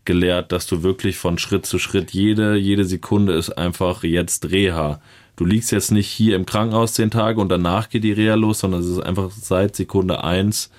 gelehrt, 0.05 0.53
dass 0.53 0.69
du 0.69 0.85
wirklich 0.85 1.19
von 1.19 1.37
Schritt 1.37 1.67
zu 1.67 1.81
Schritt 1.81 2.13
jede, 2.13 2.55
jede 2.57 2.85
Sekunde 2.85 3.33
ist 3.33 3.51
einfach 3.51 4.05
jetzt 4.05 4.51
Reha. 4.53 5.01
Du 5.35 5.45
liegst 5.45 5.73
jetzt 5.73 5.91
nicht 5.91 6.09
hier 6.09 6.37
im 6.37 6.47
Krankenhaus 6.47 6.95
zehn 6.95 7.11
Tage 7.11 7.41
und 7.41 7.49
danach 7.49 7.89
geht 7.89 8.05
die 8.05 8.13
Reha 8.13 8.35
los, 8.37 8.61
sondern 8.61 8.83
es 8.83 8.87
ist 8.87 9.01
einfach 9.01 9.31
seit 9.33 9.75
Sekunde 9.75 10.23
eins 10.23 10.71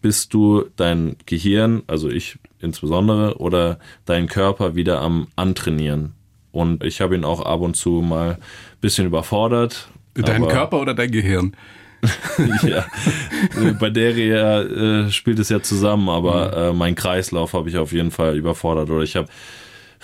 bist 0.00 0.34
du 0.34 0.64
dein 0.76 1.16
Gehirn, 1.26 1.82
also 1.86 2.08
ich 2.08 2.38
insbesondere, 2.60 3.38
oder 3.38 3.78
dein 4.04 4.26
Körper 4.26 4.74
wieder 4.74 5.00
am 5.00 5.28
Antrainieren. 5.36 6.14
Und 6.52 6.82
ich 6.82 7.00
habe 7.00 7.14
ihn 7.14 7.24
auch 7.24 7.42
ab 7.42 7.60
und 7.60 7.76
zu 7.76 7.90
mal 8.02 8.30
ein 8.30 8.38
bisschen 8.80 9.06
überfordert. 9.06 9.88
Dein 10.14 10.46
Körper 10.48 10.80
oder 10.80 10.94
dein 10.94 11.10
Gehirn? 11.10 11.54
ja, 12.62 12.86
bei 13.80 13.90
der 13.90 14.16
äh, 14.16 15.10
spielt 15.10 15.38
es 15.40 15.48
ja 15.48 15.60
zusammen, 15.62 16.08
aber 16.08 16.48
mhm. 16.48 16.54
äh, 16.54 16.72
mein 16.72 16.94
Kreislauf 16.94 17.54
habe 17.54 17.68
ich 17.68 17.76
auf 17.76 17.92
jeden 17.92 18.10
Fall 18.10 18.36
überfordert. 18.36 18.90
Oder 18.90 19.02
ich 19.02 19.16
habe 19.16 19.28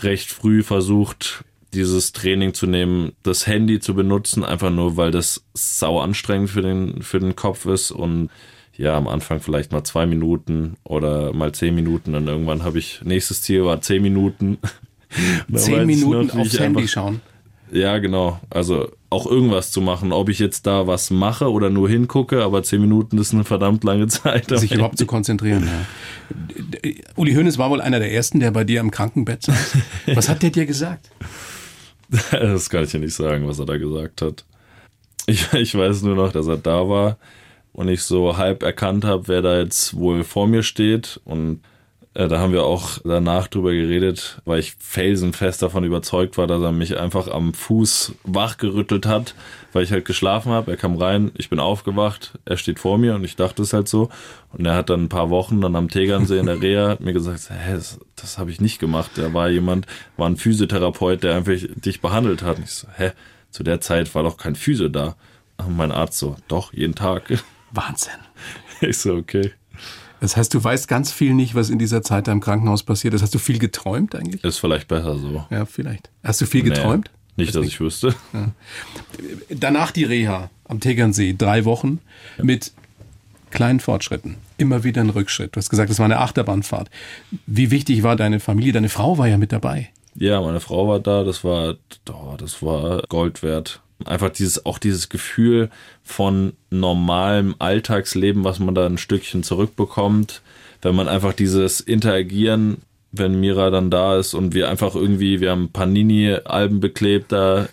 recht 0.03 0.31
früh 0.31 0.63
versucht, 0.63 1.45
dieses 1.73 2.13
Training 2.13 2.55
zu 2.55 2.67
nehmen, 2.67 3.13
das 3.23 3.47
Handy 3.47 3.81
zu 3.81 3.95
benutzen, 3.95 4.45
einfach 4.45 4.71
nur, 4.71 4.97
weil 4.97 5.11
das 5.11 5.45
sau 5.55 6.01
anstrengend 6.01 6.51
für 6.51 6.63
den, 6.63 7.03
für 7.03 7.21
den 7.21 7.37
Kopf 7.37 7.67
ist 7.67 7.91
und 7.91 8.31
ja, 8.77 8.97
am 8.97 9.07
Anfang 9.07 9.41
vielleicht 9.41 9.73
mal 9.73 9.85
zwei 9.85 10.07
Minuten 10.07 10.77
oder 10.85 11.33
mal 11.33 11.53
zehn 11.53 11.75
Minuten. 11.75 12.13
Dann 12.13 12.27
irgendwann 12.27 12.65
habe 12.65 12.79
ich, 12.79 13.01
nächstes 13.05 13.43
Ziel 13.43 13.65
war 13.65 13.81
zehn 13.81 14.03
Minuten. 14.03 14.59
zehn 15.55 15.87
Minuten 15.87 16.31
aufs 16.33 16.59
Handy 16.59 16.89
schauen. 16.89 17.21
Ja, 17.71 17.99
genau. 17.99 18.41
Also 18.51 18.93
auch 19.11 19.27
irgendwas 19.27 19.71
zu 19.71 19.81
machen. 19.81 20.13
Ob 20.13 20.29
ich 20.29 20.39
jetzt 20.39 20.67
da 20.67 20.87
was 20.87 21.11
mache 21.11 21.51
oder 21.51 21.71
nur 21.71 21.89
hingucke, 21.89 22.43
aber 22.43 22.63
zehn 22.63 22.81
Minuten 22.81 23.19
ist 23.19 23.33
eine 23.33 23.45
verdammt 23.45 23.85
lange 23.85 24.07
Zeit. 24.09 24.49
Sich 24.59 24.73
überhaupt 24.73 24.99
zu 24.99 25.07
konzentrieren. 25.07 25.67
Ja. 25.67 26.91
Uli 27.17 27.35
Hoeneß 27.35 27.59
war 27.59 27.71
wohl 27.71 27.81
einer 27.81 28.01
der 28.01 28.13
ersten, 28.13 28.41
der 28.41 28.51
bei 28.51 28.65
dir 28.65 28.81
am 28.81 28.91
Krankenbett 28.91 29.45
saß. 29.45 29.77
Was 30.15 30.29
hat 30.29 30.43
der 30.43 30.51
dir 30.51 30.67
gesagt? 30.67 31.11
Das 32.31 32.71
kann 32.71 32.85
ich 32.85 32.93
ja 32.93 33.01
nicht 33.01 33.15
sagen, 33.15 33.49
was 33.49 33.59
er 33.59 33.67
da 33.67 33.77
gesagt 33.77 34.23
hat. 34.23 34.45
Ich, 35.27 35.53
ich 35.55 35.75
weiß 35.75 36.03
nur 36.03 36.15
noch, 36.15 36.31
dass 36.31 36.47
er 36.47 36.59
da 36.59 36.89
war 36.89 37.17
und 37.75 37.89
ich 37.89 38.03
so 38.03 38.39
halb 38.39 38.63
erkannt 38.63 39.05
habe, 39.05 39.29
wer 39.29 39.43
da 39.43 39.59
jetzt 39.59 39.97
wohl 39.97 40.25
vor 40.25 40.47
mir 40.47 40.63
steht 40.63 41.21
und 41.25 41.61
äh, 42.15 42.29
da 42.29 42.39
haben 42.39 42.53
wir 42.53 42.65
auch 42.65 42.99
danach 43.05 43.49
drüber 43.49 43.73
geredet, 43.73 44.41
weil 44.45 44.61
ich 44.61 44.77
felsenfest 44.79 45.61
davon 45.63 45.83
überzeugt 45.83 46.39
war, 46.39 46.47
dass 46.47 46.63
er 46.63 46.71
mich 46.71 46.99
einfach 46.99 47.27
am 47.29 47.53
Fuß 47.53 48.15
wachgerüttelt 48.23 49.07
hat, 49.07 49.35
weil 49.73 49.83
ich 49.83 49.91
halt 49.91 50.05
geschlafen 50.05 50.53
habe. 50.53 50.71
Er 50.71 50.77
kam 50.77 50.97
rein, 50.97 51.33
ich 51.37 51.51
bin 51.51 51.59
aufgewacht, 51.59 52.39
er 52.45 52.57
steht 52.57 52.79
vor 52.79 52.99
mir 52.99 53.17
und 53.17 53.25
ich 53.25 53.35
dachte 53.35 53.63
es 53.63 53.73
halt 53.73 53.89
so. 53.89 54.11
Und 54.53 54.65
er 54.65 54.77
hat 54.77 54.91
dann 54.91 55.05
ein 55.05 55.09
paar 55.09 55.31
Wochen 55.31 55.61
dann 55.61 55.75
am 55.75 55.89
Tegernsee 55.89 56.39
in 56.39 56.47
der 56.47 56.63
Reha 56.63 56.97
mir 57.01 57.13
gesagt, 57.13 57.51
hä, 57.51 57.75
das, 57.75 57.99
das 58.15 58.39
habe 58.39 58.53
ich 58.53 58.61
nicht 58.61 58.79
gemacht. 58.79 59.11
Da 59.17 59.35
war 59.35 59.51
jemand, 59.51 59.87
war 60.17 60.29
ein 60.29 60.37
Physiotherapeut, 60.37 61.25
der 61.25 61.35
einfach 61.35 61.55
dich 61.85 62.01
behandelt 62.01 62.43
hat. 62.43 62.59
Und 62.59 62.65
ich 62.65 62.71
so, 62.71 62.87
hä, 62.97 63.11
zu 63.51 63.65
der 63.65 63.81
Zeit 63.81 64.15
war 64.15 64.23
doch 64.23 64.37
kein 64.37 64.55
Physio 64.55 64.89
da. 64.89 65.17
Und 65.57 65.77
mein 65.77 65.91
Arzt 65.91 66.19
so, 66.19 66.37
doch, 66.47 66.73
jeden 66.73 66.95
Tag. 66.95 67.43
Wahnsinn. 67.77 68.13
Ich 68.81 68.99
so, 68.99 69.15
okay. 69.15 69.53
Das 70.21 70.37
heißt, 70.37 70.53
du 70.53 70.63
weißt 70.63 70.89
ganz 70.89 71.13
viel 71.13 71.33
nicht, 71.33 71.55
was 71.55 71.71
in 71.71 71.79
dieser 71.79 72.03
Zeit 72.03 72.29
da 72.29 72.33
im 72.33 72.41
Krankenhaus 72.41 72.83
passiert 72.83 73.15
ist. 73.15 73.23
Hast 73.23 73.35
du 73.35 73.39
viel 73.39 73.59
geträumt 73.59 74.15
eigentlich? 74.15 74.43
Ist 74.45 74.59
vielleicht 74.59 74.89
besser 74.89 75.17
so. 75.17 75.45
Ja, 75.49 75.65
vielleicht. 75.65 76.11
Hast 76.23 76.41
du 76.41 76.47
viel 76.47 76.65
nee, 76.65 76.71
geträumt? 76.71 77.11
Nicht, 77.37 77.55
dass 77.55 77.63
nicht. 77.63 77.75
ich 77.75 77.81
wüsste. 77.81 78.15
Ja. 78.33 78.51
Danach 79.49 79.91
die 79.91 80.05
Reha 80.05 80.51
am 80.65 80.81
Tegernsee, 80.81 81.35
drei 81.37 81.65
Wochen 81.65 82.01
ja. 82.37 82.45
mit 82.45 82.73
kleinen 83.51 83.81
Fortschritten. 83.81 84.37
Immer 84.57 84.85
wieder 84.85 85.01
ein 85.01 85.11
Rückschritt. 85.11 85.55
Du 85.55 85.59
hast 85.59 85.71
gesagt, 85.71 85.91
es 85.91 85.99
war 85.99 86.05
eine 86.05 86.19
Achterbahnfahrt. 86.19 86.91
Wie 87.47 87.71
wichtig 87.71 88.03
war 88.03 88.17
deine 88.17 88.41
Familie? 88.41 88.73
Deine 88.73 88.89
Frau 88.89 89.19
war 89.19 89.29
ja 89.29 89.39
mit 89.39 89.53
dabei. 89.53 89.91
Ja, 90.15 90.41
meine 90.41 90.61
Frau 90.61 90.89
war 90.89 91.01
da. 91.01 91.25
Das 91.25 91.45
war, 91.45 91.77
oh, 92.11 92.35
das 92.37 92.63
war 92.63 93.03
Gold 93.09 93.43
wert. 93.43 93.81
Einfach 94.05 94.31
dieses, 94.31 94.67
auch 94.67 94.79
dieses 94.79 95.09
Gefühl 95.09 95.71
von 96.03 96.55
normalem 96.71 97.55
Alltagsleben, 97.59 98.45
was 98.45 98.59
man 98.59 98.75
da 98.75 98.87
ein 98.87 98.99
Stückchen 98.99 99.43
zurückbekommt, 99.43 100.43
wenn 100.83 100.95
man 100.95 101.09
einfach 101.09 101.33
dieses 101.33 101.81
Interagieren, 101.81 102.79
wenn 103.13 103.41
Mira 103.41 103.71
dann 103.71 103.91
da 103.91 104.19
ist 104.19 104.35
und 104.35 104.55
wir 104.55 104.69
einfach 104.69 104.95
irgendwie, 104.95 105.41
wir 105.41 105.51
haben 105.53 105.71
Panini-Alben 105.71 106.81
beklebt 106.81 107.33
da. 107.33 107.69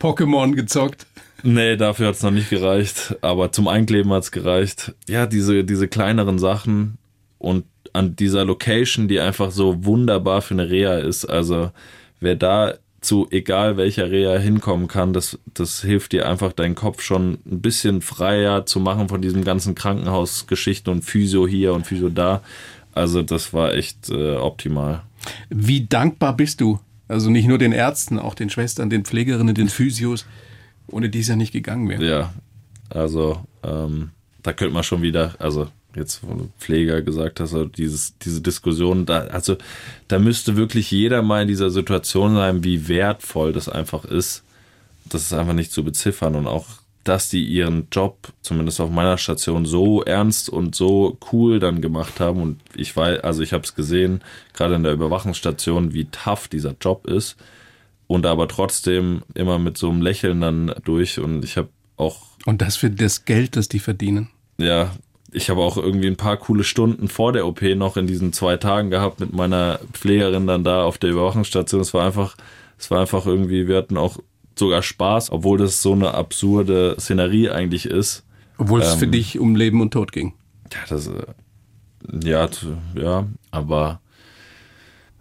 Pokémon 0.00 0.54
gezockt. 0.54 1.06
Nee, 1.44 1.76
dafür 1.76 2.08
hat 2.08 2.16
es 2.16 2.22
noch 2.22 2.32
nicht 2.32 2.50
gereicht, 2.50 3.16
aber 3.20 3.52
zum 3.52 3.68
Einkleben 3.68 4.12
hat 4.12 4.24
es 4.24 4.32
gereicht. 4.32 4.94
Ja, 5.08 5.26
diese, 5.26 5.62
diese 5.64 5.86
kleineren 5.86 6.38
Sachen 6.38 6.98
und 7.38 7.64
an 7.92 8.16
dieser 8.16 8.44
Location, 8.44 9.08
die 9.08 9.20
einfach 9.20 9.50
so 9.50 9.84
wunderbar 9.84 10.42
für 10.42 10.54
eine 10.54 10.68
Reha 10.68 10.98
ist. 10.98 11.24
Also 11.24 11.70
wer 12.20 12.34
da 12.34 12.74
zu 13.00 13.28
egal 13.30 13.76
welcher 13.76 14.10
Reha 14.10 14.38
hinkommen 14.38 14.88
kann, 14.88 15.12
das, 15.12 15.38
das 15.54 15.82
hilft 15.82 16.12
dir 16.12 16.28
einfach 16.28 16.52
deinen 16.52 16.74
Kopf 16.74 17.00
schon 17.00 17.38
ein 17.46 17.60
bisschen 17.60 18.02
freier 18.02 18.66
zu 18.66 18.80
machen 18.80 19.08
von 19.08 19.22
diesem 19.22 19.44
ganzen 19.44 19.74
Krankenhausgeschichten 19.74 20.92
und 20.92 21.02
Physio 21.02 21.46
hier 21.46 21.74
und 21.74 21.86
Physio 21.86 22.08
da. 22.08 22.42
Also 22.92 23.22
das 23.22 23.52
war 23.52 23.74
echt 23.74 24.10
äh, 24.10 24.36
optimal. 24.36 25.02
Wie 25.48 25.86
dankbar 25.86 26.36
bist 26.36 26.60
du? 26.60 26.80
Also 27.06 27.30
nicht 27.30 27.46
nur 27.46 27.58
den 27.58 27.72
Ärzten, 27.72 28.18
auch 28.18 28.34
den 28.34 28.50
Schwestern, 28.50 28.90
den 28.90 29.04
Pflegerinnen, 29.04 29.54
den 29.54 29.68
Physios, 29.68 30.26
ohne 30.88 31.08
die 31.08 31.20
es 31.20 31.28
ja 31.28 31.36
nicht 31.36 31.52
gegangen 31.52 31.88
wäre. 31.88 32.04
Ja, 32.04 32.34
also 32.90 33.40
ähm, 33.62 34.10
da 34.42 34.52
könnte 34.52 34.74
man 34.74 34.82
schon 34.82 35.02
wieder, 35.02 35.34
also 35.38 35.68
jetzt 35.94 36.16
von 36.16 36.50
Pfleger 36.58 37.02
gesagt 37.02 37.40
hast, 37.40 37.54
also 37.54 37.64
dieses, 37.64 38.16
diese 38.18 38.40
Diskussion, 38.40 39.06
da, 39.06 39.20
also 39.20 39.56
da 40.08 40.18
müsste 40.18 40.56
wirklich 40.56 40.90
jeder 40.90 41.22
mal 41.22 41.42
in 41.42 41.48
dieser 41.48 41.70
Situation 41.70 42.34
sein, 42.34 42.64
wie 42.64 42.88
wertvoll 42.88 43.52
das 43.52 43.68
einfach 43.68 44.04
ist. 44.04 44.44
Das 45.06 45.22
ist 45.22 45.32
einfach 45.32 45.54
nicht 45.54 45.72
zu 45.72 45.84
beziffern 45.84 46.34
und 46.34 46.46
auch, 46.46 46.66
dass 47.04 47.30
die 47.30 47.44
ihren 47.44 47.88
Job, 47.90 48.32
zumindest 48.42 48.80
auf 48.80 48.90
meiner 48.90 49.16
Station, 49.16 49.64
so 49.64 50.02
ernst 50.02 50.50
und 50.50 50.74
so 50.74 51.16
cool 51.32 51.58
dann 51.58 51.80
gemacht 51.80 52.20
haben. 52.20 52.42
Und 52.42 52.60
ich 52.74 52.94
weiß, 52.94 53.20
also 53.20 53.42
ich 53.42 53.54
habe 53.54 53.64
es 53.64 53.74
gesehen, 53.74 54.20
gerade 54.52 54.74
in 54.74 54.82
der 54.82 54.92
Überwachungsstation, 54.92 55.94
wie 55.94 56.04
tough 56.06 56.48
dieser 56.48 56.74
Job 56.78 57.06
ist. 57.06 57.36
Und 58.06 58.26
aber 58.26 58.48
trotzdem 58.48 59.22
immer 59.34 59.58
mit 59.58 59.78
so 59.78 59.88
einem 59.88 60.02
Lächeln 60.02 60.42
dann 60.42 60.74
durch. 60.84 61.18
Und 61.18 61.44
ich 61.44 61.56
habe 61.56 61.68
auch. 61.96 62.22
Und 62.44 62.60
das 62.60 62.76
für 62.76 62.90
das 62.90 63.24
Geld, 63.24 63.56
das 63.56 63.68
die 63.68 63.78
verdienen. 63.78 64.28
Ja, 64.58 64.92
ich 65.32 65.50
habe 65.50 65.60
auch 65.60 65.76
irgendwie 65.76 66.06
ein 66.06 66.16
paar 66.16 66.36
coole 66.36 66.64
Stunden 66.64 67.08
vor 67.08 67.32
der 67.32 67.46
OP 67.46 67.62
noch 67.62 67.96
in 67.96 68.06
diesen 68.06 68.32
zwei 68.32 68.56
Tagen 68.56 68.90
gehabt 68.90 69.20
mit 69.20 69.32
meiner 69.32 69.78
Pflegerin 69.92 70.46
dann 70.46 70.64
da 70.64 70.84
auf 70.84 70.98
der 70.98 71.10
Überwachungsstation. 71.10 71.80
Es 71.80 71.92
war 71.92 72.06
einfach, 72.06 72.36
es 72.78 72.90
war 72.90 73.00
einfach 73.00 73.26
irgendwie, 73.26 73.68
wir 73.68 73.76
hatten 73.76 73.96
auch 73.96 74.18
sogar 74.58 74.82
Spaß, 74.82 75.30
obwohl 75.30 75.58
das 75.58 75.82
so 75.82 75.92
eine 75.92 76.14
absurde 76.14 76.96
Szenerie 76.98 77.50
eigentlich 77.50 77.86
ist. 77.86 78.24
Obwohl 78.56 78.80
es 78.80 78.94
ähm, 78.94 78.98
für 78.98 79.06
dich 79.06 79.38
um 79.38 79.54
Leben 79.54 79.80
und 79.80 79.92
Tod 79.92 80.12
ging. 80.12 80.34
Ja, 80.72 80.80
das, 80.88 81.06
äh, 81.06 81.22
ja, 82.24 82.48
ja, 82.94 83.26
aber 83.50 84.00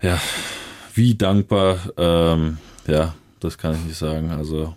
ja, 0.02 0.20
wie 0.93 1.15
dankbar, 1.15 1.78
ähm, 1.98 2.58
ja, 2.88 3.13
das 3.39 3.58
kann 3.58 3.76
ich 3.76 3.84
nicht 3.86 3.98
sagen. 3.98 4.32
Also 4.32 4.74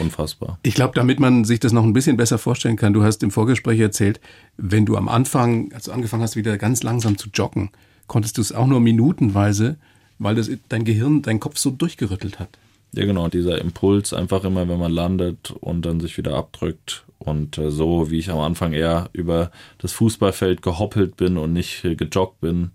Unfassbar. 0.00 0.58
Ich 0.62 0.74
glaube, 0.74 0.94
damit 0.94 1.20
man 1.20 1.44
sich 1.44 1.60
das 1.60 1.72
noch 1.72 1.84
ein 1.84 1.92
bisschen 1.92 2.16
besser 2.16 2.38
vorstellen 2.38 2.76
kann, 2.76 2.92
du 2.92 3.02
hast 3.02 3.22
im 3.22 3.30
Vorgespräch 3.30 3.80
erzählt, 3.80 4.20
wenn 4.56 4.86
du 4.86 4.96
am 4.96 5.08
Anfang, 5.08 5.72
als 5.72 5.84
du 5.84 5.92
angefangen 5.92 6.22
hast, 6.22 6.36
wieder 6.36 6.56
ganz 6.58 6.82
langsam 6.82 7.18
zu 7.18 7.28
joggen, 7.32 7.70
konntest 8.06 8.38
du 8.38 8.42
es 8.42 8.52
auch 8.52 8.66
nur 8.66 8.80
minutenweise, 8.80 9.76
weil 10.18 10.34
das 10.34 10.50
dein 10.68 10.84
Gehirn, 10.84 11.22
dein 11.22 11.40
Kopf 11.40 11.58
so 11.58 11.70
durchgerüttelt 11.70 12.38
hat. 12.38 12.48
Ja, 12.92 13.04
genau, 13.04 13.28
dieser 13.28 13.60
Impuls 13.60 14.12
einfach 14.12 14.44
immer, 14.44 14.68
wenn 14.68 14.78
man 14.78 14.92
landet 14.92 15.50
und 15.60 15.82
dann 15.82 16.00
sich 16.00 16.16
wieder 16.16 16.34
abdrückt. 16.34 17.04
Und 17.18 17.58
äh, 17.58 17.70
so 17.70 18.10
wie 18.10 18.18
ich 18.18 18.30
am 18.30 18.38
Anfang 18.38 18.72
eher 18.72 19.10
über 19.12 19.50
das 19.78 19.92
Fußballfeld 19.92 20.62
gehoppelt 20.62 21.16
bin 21.16 21.36
und 21.36 21.52
nicht 21.52 21.82
gejoggt 21.82 22.40
bin, 22.40 22.70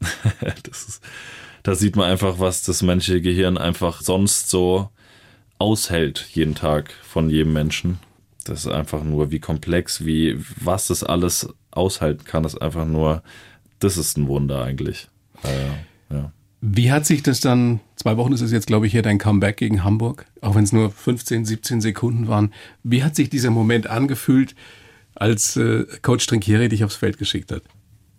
das 0.62 0.88
ist 0.88 1.02
da 1.66 1.74
sieht 1.74 1.96
man 1.96 2.08
einfach, 2.08 2.38
was 2.38 2.62
das 2.62 2.82
menschliche 2.82 3.20
Gehirn 3.20 3.58
einfach 3.58 4.00
sonst 4.00 4.48
so 4.50 4.88
aushält 5.58 6.26
jeden 6.32 6.54
Tag 6.54 6.92
von 7.02 7.30
jedem 7.30 7.52
Menschen. 7.52 7.98
Das 8.44 8.60
ist 8.60 8.72
einfach 8.72 9.02
nur, 9.02 9.30
wie 9.30 9.40
komplex, 9.40 10.04
wie 10.04 10.38
was 10.60 10.88
das 10.88 11.02
alles 11.02 11.48
aushalten 11.70 12.24
kann, 12.24 12.44
ist 12.44 12.60
einfach 12.60 12.86
nur, 12.86 13.22
das 13.78 13.96
ist 13.96 14.16
ein 14.16 14.28
Wunder 14.28 14.62
eigentlich. 14.62 15.08
Äh, 15.42 16.14
ja. 16.14 16.32
Wie 16.60 16.90
hat 16.90 17.06
sich 17.06 17.22
das 17.22 17.40
dann, 17.40 17.80
zwei 17.96 18.16
Wochen 18.16 18.32
ist 18.32 18.40
es 18.40 18.52
jetzt, 18.52 18.66
glaube 18.66 18.86
ich, 18.86 18.92
hier 18.92 19.02
dein 19.02 19.18
Comeback 19.18 19.56
gegen 19.56 19.84
Hamburg, 19.84 20.26
auch 20.40 20.54
wenn 20.54 20.64
es 20.64 20.72
nur 20.72 20.90
15, 20.90 21.44
17 21.44 21.80
Sekunden 21.80 22.28
waren. 22.28 22.52
Wie 22.82 23.02
hat 23.04 23.16
sich 23.16 23.28
dieser 23.28 23.50
Moment 23.50 23.88
angefühlt, 23.88 24.54
als 25.14 25.56
äh, 25.56 25.84
Coach 26.02 26.26
Trinkieri 26.26 26.68
dich 26.68 26.84
aufs 26.84 26.96
Feld 26.96 27.18
geschickt 27.18 27.52
hat? 27.52 27.62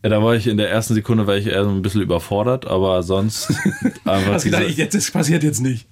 Ja, 0.03 0.09
da 0.09 0.23
war 0.23 0.35
ich 0.35 0.47
in 0.47 0.57
der 0.57 0.69
ersten 0.69 0.93
Sekunde 0.93 1.25
war 1.25 1.37
ich 1.37 1.47
eher 1.47 1.63
so 1.63 1.69
ein 1.69 1.81
bisschen 1.81 2.01
überfordert, 2.01 2.67
aber 2.67 3.01
sonst 3.03 3.49
einfach. 4.05 4.33
Hast 4.33 4.43
gedacht, 4.43 4.69
jetzt, 4.69 4.93
das 4.93 5.11
passiert 5.11 5.43
jetzt 5.43 5.61
nicht. 5.61 5.87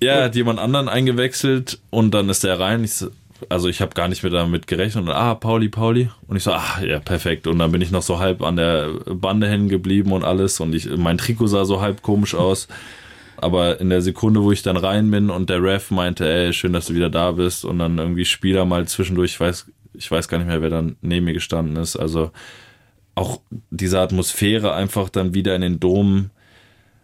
Ja, 0.00 0.12
er 0.14 0.24
hat 0.24 0.36
jemand 0.36 0.58
anderen 0.58 0.88
eingewechselt 0.88 1.80
und 1.90 2.12
dann 2.12 2.28
ist 2.28 2.44
der 2.44 2.60
rein. 2.60 2.84
Ich 2.84 2.94
so, 2.94 3.10
also 3.48 3.68
ich 3.68 3.80
habe 3.80 3.94
gar 3.94 4.08
nicht 4.08 4.22
mehr 4.22 4.32
damit 4.32 4.66
gerechnet. 4.66 5.04
Und, 5.04 5.10
ah, 5.10 5.34
Pauli, 5.34 5.68
Pauli. 5.68 6.10
Und 6.26 6.36
ich 6.36 6.42
so, 6.42 6.52
ah, 6.52 6.80
ja, 6.84 6.98
perfekt. 6.98 7.46
Und 7.46 7.58
dann 7.58 7.72
bin 7.72 7.80
ich 7.80 7.90
noch 7.90 8.02
so 8.02 8.18
halb 8.18 8.42
an 8.42 8.56
der 8.56 8.90
Bande 9.06 9.48
hängen 9.48 9.68
geblieben 9.68 10.12
und 10.12 10.24
alles. 10.24 10.60
Und 10.60 10.74
ich, 10.74 10.88
mein 10.96 11.18
Trikot 11.18 11.46
sah 11.46 11.64
so 11.64 11.80
halb 11.80 12.02
komisch 12.02 12.34
aus. 12.36 12.68
Aber 13.36 13.80
in 13.80 13.90
der 13.90 14.02
Sekunde, 14.02 14.42
wo 14.42 14.50
ich 14.50 14.62
dann 14.62 14.76
rein 14.76 15.10
bin 15.10 15.30
und 15.30 15.48
der 15.48 15.62
Ref 15.62 15.90
meinte, 15.90 16.28
ey, 16.28 16.52
schön, 16.52 16.72
dass 16.72 16.86
du 16.86 16.94
wieder 16.94 17.10
da 17.10 17.32
bist. 17.32 17.64
Und 17.64 17.78
dann 17.78 17.98
irgendwie 17.98 18.24
Spieler 18.24 18.64
mal 18.64 18.86
zwischendurch, 18.88 19.32
ich 19.32 19.40
weiß, 19.40 19.66
ich 19.94 20.10
weiß 20.10 20.28
gar 20.28 20.38
nicht 20.38 20.48
mehr, 20.48 20.62
wer 20.62 20.70
dann 20.70 20.96
neben 21.00 21.26
mir 21.26 21.34
gestanden 21.34 21.76
ist. 21.76 21.96
Also 21.96 22.32
auch 23.14 23.40
diese 23.70 24.00
Atmosphäre 24.00 24.74
einfach 24.74 25.08
dann 25.08 25.34
wieder 25.34 25.54
in 25.54 25.62
den 25.62 25.80
Dom 25.80 26.30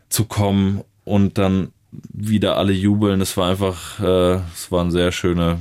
zu 0.09 0.25
kommen 0.25 0.83
und 1.05 1.39
dann 1.39 1.73
wieder 2.13 2.57
alle 2.57 2.73
jubeln. 2.73 3.21
Es 3.21 3.37
war 3.37 3.51
einfach, 3.51 4.01
äh, 4.01 4.41
es 4.55 4.71
waren 4.71 4.91
sehr 4.91 5.13
schöne, 5.13 5.59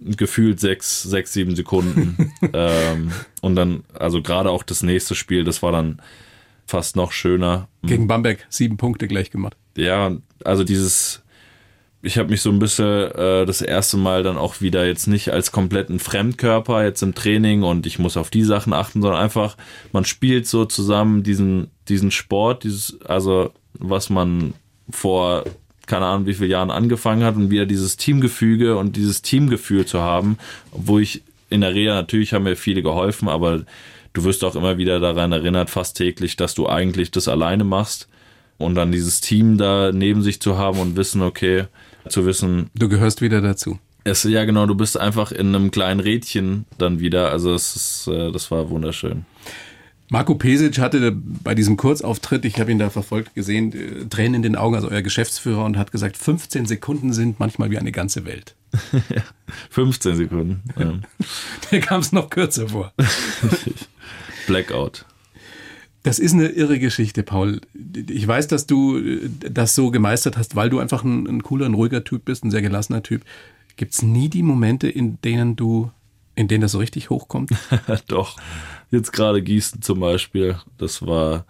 gefühlt 0.00 0.60
sechs, 0.60 1.02
sechs, 1.02 1.32
sieben 1.32 1.56
Sekunden. 1.56 2.32
ähm, 2.52 3.12
und 3.40 3.56
dann, 3.56 3.84
also 3.94 4.22
gerade 4.22 4.50
auch 4.50 4.62
das 4.62 4.82
nächste 4.82 5.14
Spiel, 5.14 5.44
das 5.44 5.62
war 5.62 5.72
dann 5.72 6.00
fast 6.66 6.96
noch 6.96 7.12
schöner. 7.12 7.68
Gegen 7.82 8.06
Bamberg 8.06 8.46
sieben 8.48 8.76
Punkte 8.76 9.08
gleich 9.08 9.30
gemacht. 9.30 9.56
Ja, 9.76 10.16
also 10.44 10.64
dieses, 10.64 11.22
ich 12.02 12.18
habe 12.18 12.30
mich 12.30 12.40
so 12.40 12.50
ein 12.50 12.58
bisschen 12.58 13.10
äh, 13.12 13.46
das 13.46 13.62
erste 13.62 13.96
Mal 13.96 14.22
dann 14.22 14.36
auch 14.36 14.60
wieder 14.60 14.86
jetzt 14.86 15.06
nicht 15.06 15.30
als 15.30 15.52
kompletten 15.52 15.98
Fremdkörper 15.98 16.84
jetzt 16.84 17.02
im 17.02 17.14
Training 17.14 17.62
und 17.62 17.86
ich 17.86 17.98
muss 17.98 18.16
auf 18.16 18.30
die 18.30 18.42
Sachen 18.42 18.72
achten, 18.72 19.02
sondern 19.02 19.20
einfach, 19.20 19.56
man 19.92 20.04
spielt 20.04 20.46
so 20.46 20.64
zusammen 20.64 21.22
diesen, 21.22 21.70
diesen 21.88 22.10
Sport, 22.10 22.64
dieses, 22.64 23.00
also 23.02 23.52
was 23.78 24.10
man 24.10 24.54
vor 24.90 25.44
keine 25.86 26.06
Ahnung, 26.06 26.26
wie 26.26 26.34
viele 26.34 26.48
Jahren 26.48 26.70
angefangen 26.70 27.24
hat 27.24 27.36
und 27.36 27.50
wieder 27.50 27.66
dieses 27.66 27.96
Teamgefüge 27.96 28.76
und 28.76 28.96
dieses 28.96 29.20
Teamgefühl 29.20 29.84
zu 29.84 30.00
haben, 30.00 30.38
wo 30.70 30.98
ich 30.98 31.22
in 31.50 31.60
der 31.60 31.74
Reha 31.74 31.94
natürlich 31.94 32.32
haben 32.32 32.44
mir 32.44 32.56
viele 32.56 32.82
geholfen, 32.82 33.28
aber 33.28 33.64
du 34.12 34.24
wirst 34.24 34.44
auch 34.44 34.56
immer 34.56 34.78
wieder 34.78 35.00
daran 35.00 35.32
erinnert, 35.32 35.70
fast 35.70 35.96
täglich, 35.96 36.36
dass 36.36 36.54
du 36.54 36.68
eigentlich 36.68 37.10
das 37.10 37.28
alleine 37.28 37.64
machst 37.64 38.08
und 38.58 38.74
dann 38.74 38.92
dieses 38.92 39.20
Team 39.20 39.58
da 39.58 39.90
neben 39.92 40.22
sich 40.22 40.40
zu 40.40 40.56
haben 40.56 40.78
und 40.78 40.96
wissen, 40.96 41.20
okay, 41.20 41.64
zu 42.08 42.26
wissen. 42.26 42.70
Du 42.74 42.88
gehörst 42.88 43.20
wieder 43.20 43.40
dazu. 43.40 43.78
Es, 44.04 44.24
ja, 44.24 44.44
genau, 44.44 44.66
du 44.66 44.74
bist 44.74 44.98
einfach 44.98 45.30
in 45.30 45.54
einem 45.54 45.70
kleinen 45.70 46.00
Rädchen 46.00 46.64
dann 46.78 46.98
wieder. 46.98 47.30
Also 47.30 47.54
es 47.54 47.76
ist, 47.76 48.08
äh, 48.08 48.32
das 48.32 48.50
war 48.50 48.68
wunderschön. 48.70 49.24
Marco 50.12 50.34
Pesic 50.34 50.78
hatte 50.78 51.10
bei 51.10 51.54
diesem 51.54 51.78
Kurzauftritt, 51.78 52.44
ich 52.44 52.60
habe 52.60 52.70
ihn 52.70 52.78
da 52.78 52.90
verfolgt 52.90 53.34
gesehen, 53.34 53.72
äh, 53.72 54.04
Tränen 54.10 54.34
in 54.34 54.42
den 54.42 54.56
Augen, 54.56 54.74
also 54.74 54.90
euer 54.90 55.00
Geschäftsführer, 55.00 55.64
und 55.64 55.78
hat 55.78 55.90
gesagt, 55.90 56.18
15 56.18 56.66
Sekunden 56.66 57.14
sind 57.14 57.40
manchmal 57.40 57.70
wie 57.70 57.78
eine 57.78 57.92
ganze 57.92 58.26
Welt. 58.26 58.54
15 59.70 60.16
Sekunden. 60.16 60.62
Ja. 60.78 60.98
Der 61.70 61.80
kam 61.80 62.02
es 62.02 62.12
noch 62.12 62.28
kürzer 62.28 62.68
vor. 62.68 62.92
Blackout. 64.46 65.06
Das 66.02 66.18
ist 66.18 66.34
eine 66.34 66.48
irre 66.48 66.78
Geschichte, 66.78 67.22
Paul. 67.22 67.62
Ich 67.96 68.28
weiß, 68.28 68.48
dass 68.48 68.66
du 68.66 68.98
äh, 68.98 69.30
das 69.50 69.74
so 69.74 69.90
gemeistert 69.90 70.36
hast, 70.36 70.56
weil 70.56 70.68
du 70.68 70.78
einfach 70.78 71.04
ein, 71.04 71.26
ein 71.26 71.42
cooler, 71.42 71.64
ein 71.64 71.74
ruhiger 71.74 72.04
Typ 72.04 72.26
bist, 72.26 72.44
ein 72.44 72.50
sehr 72.50 72.60
gelassener 72.60 73.02
Typ. 73.02 73.22
Gibt 73.76 73.94
es 73.94 74.02
nie 74.02 74.28
die 74.28 74.42
Momente, 74.42 74.90
in 74.90 75.22
denen 75.22 75.56
du, 75.56 75.90
in 76.34 76.48
denen 76.48 76.62
das 76.62 76.72
so 76.72 76.78
richtig 76.78 77.10
hochkommt? 77.10 77.50
Doch. 78.08 78.36
Jetzt 78.90 79.12
gerade 79.12 79.42
Gießen 79.42 79.82
zum 79.82 80.00
Beispiel, 80.00 80.56
das 80.78 81.04
war. 81.06 81.46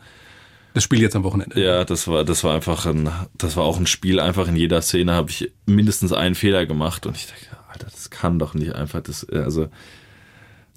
Das 0.75 0.85
Spiel 0.85 1.03
jetzt 1.03 1.15
am 1.17 1.25
Wochenende. 1.25 1.63
Ja, 1.63 1.85
das 1.85 2.09
war, 2.09 2.25
das 2.25 2.45
war 2.45 2.55
einfach 2.55 2.87
ein, 2.87 3.11
das 3.37 3.57
war 3.57 3.65
auch 3.65 3.79
ein 3.79 3.87
Spiel. 3.87 4.21
Einfach 4.21 4.49
in 4.49 4.57
jeder 4.57 4.81
Szene 4.81 5.13
habe 5.13 5.31
ich 5.31 5.53
mindestens 5.67 6.13
einen 6.13 6.35
Fehler 6.35 6.65
gemacht 6.65 7.05
und 7.05 7.17
ich 7.17 7.27
dachte, 7.27 7.59
Alter, 7.71 7.89
das 7.91 8.09
kann 8.09 8.39
doch 8.39 8.55
nicht 8.55 8.75
einfach, 8.75 9.03
das, 9.03 9.29
also, 9.29 9.69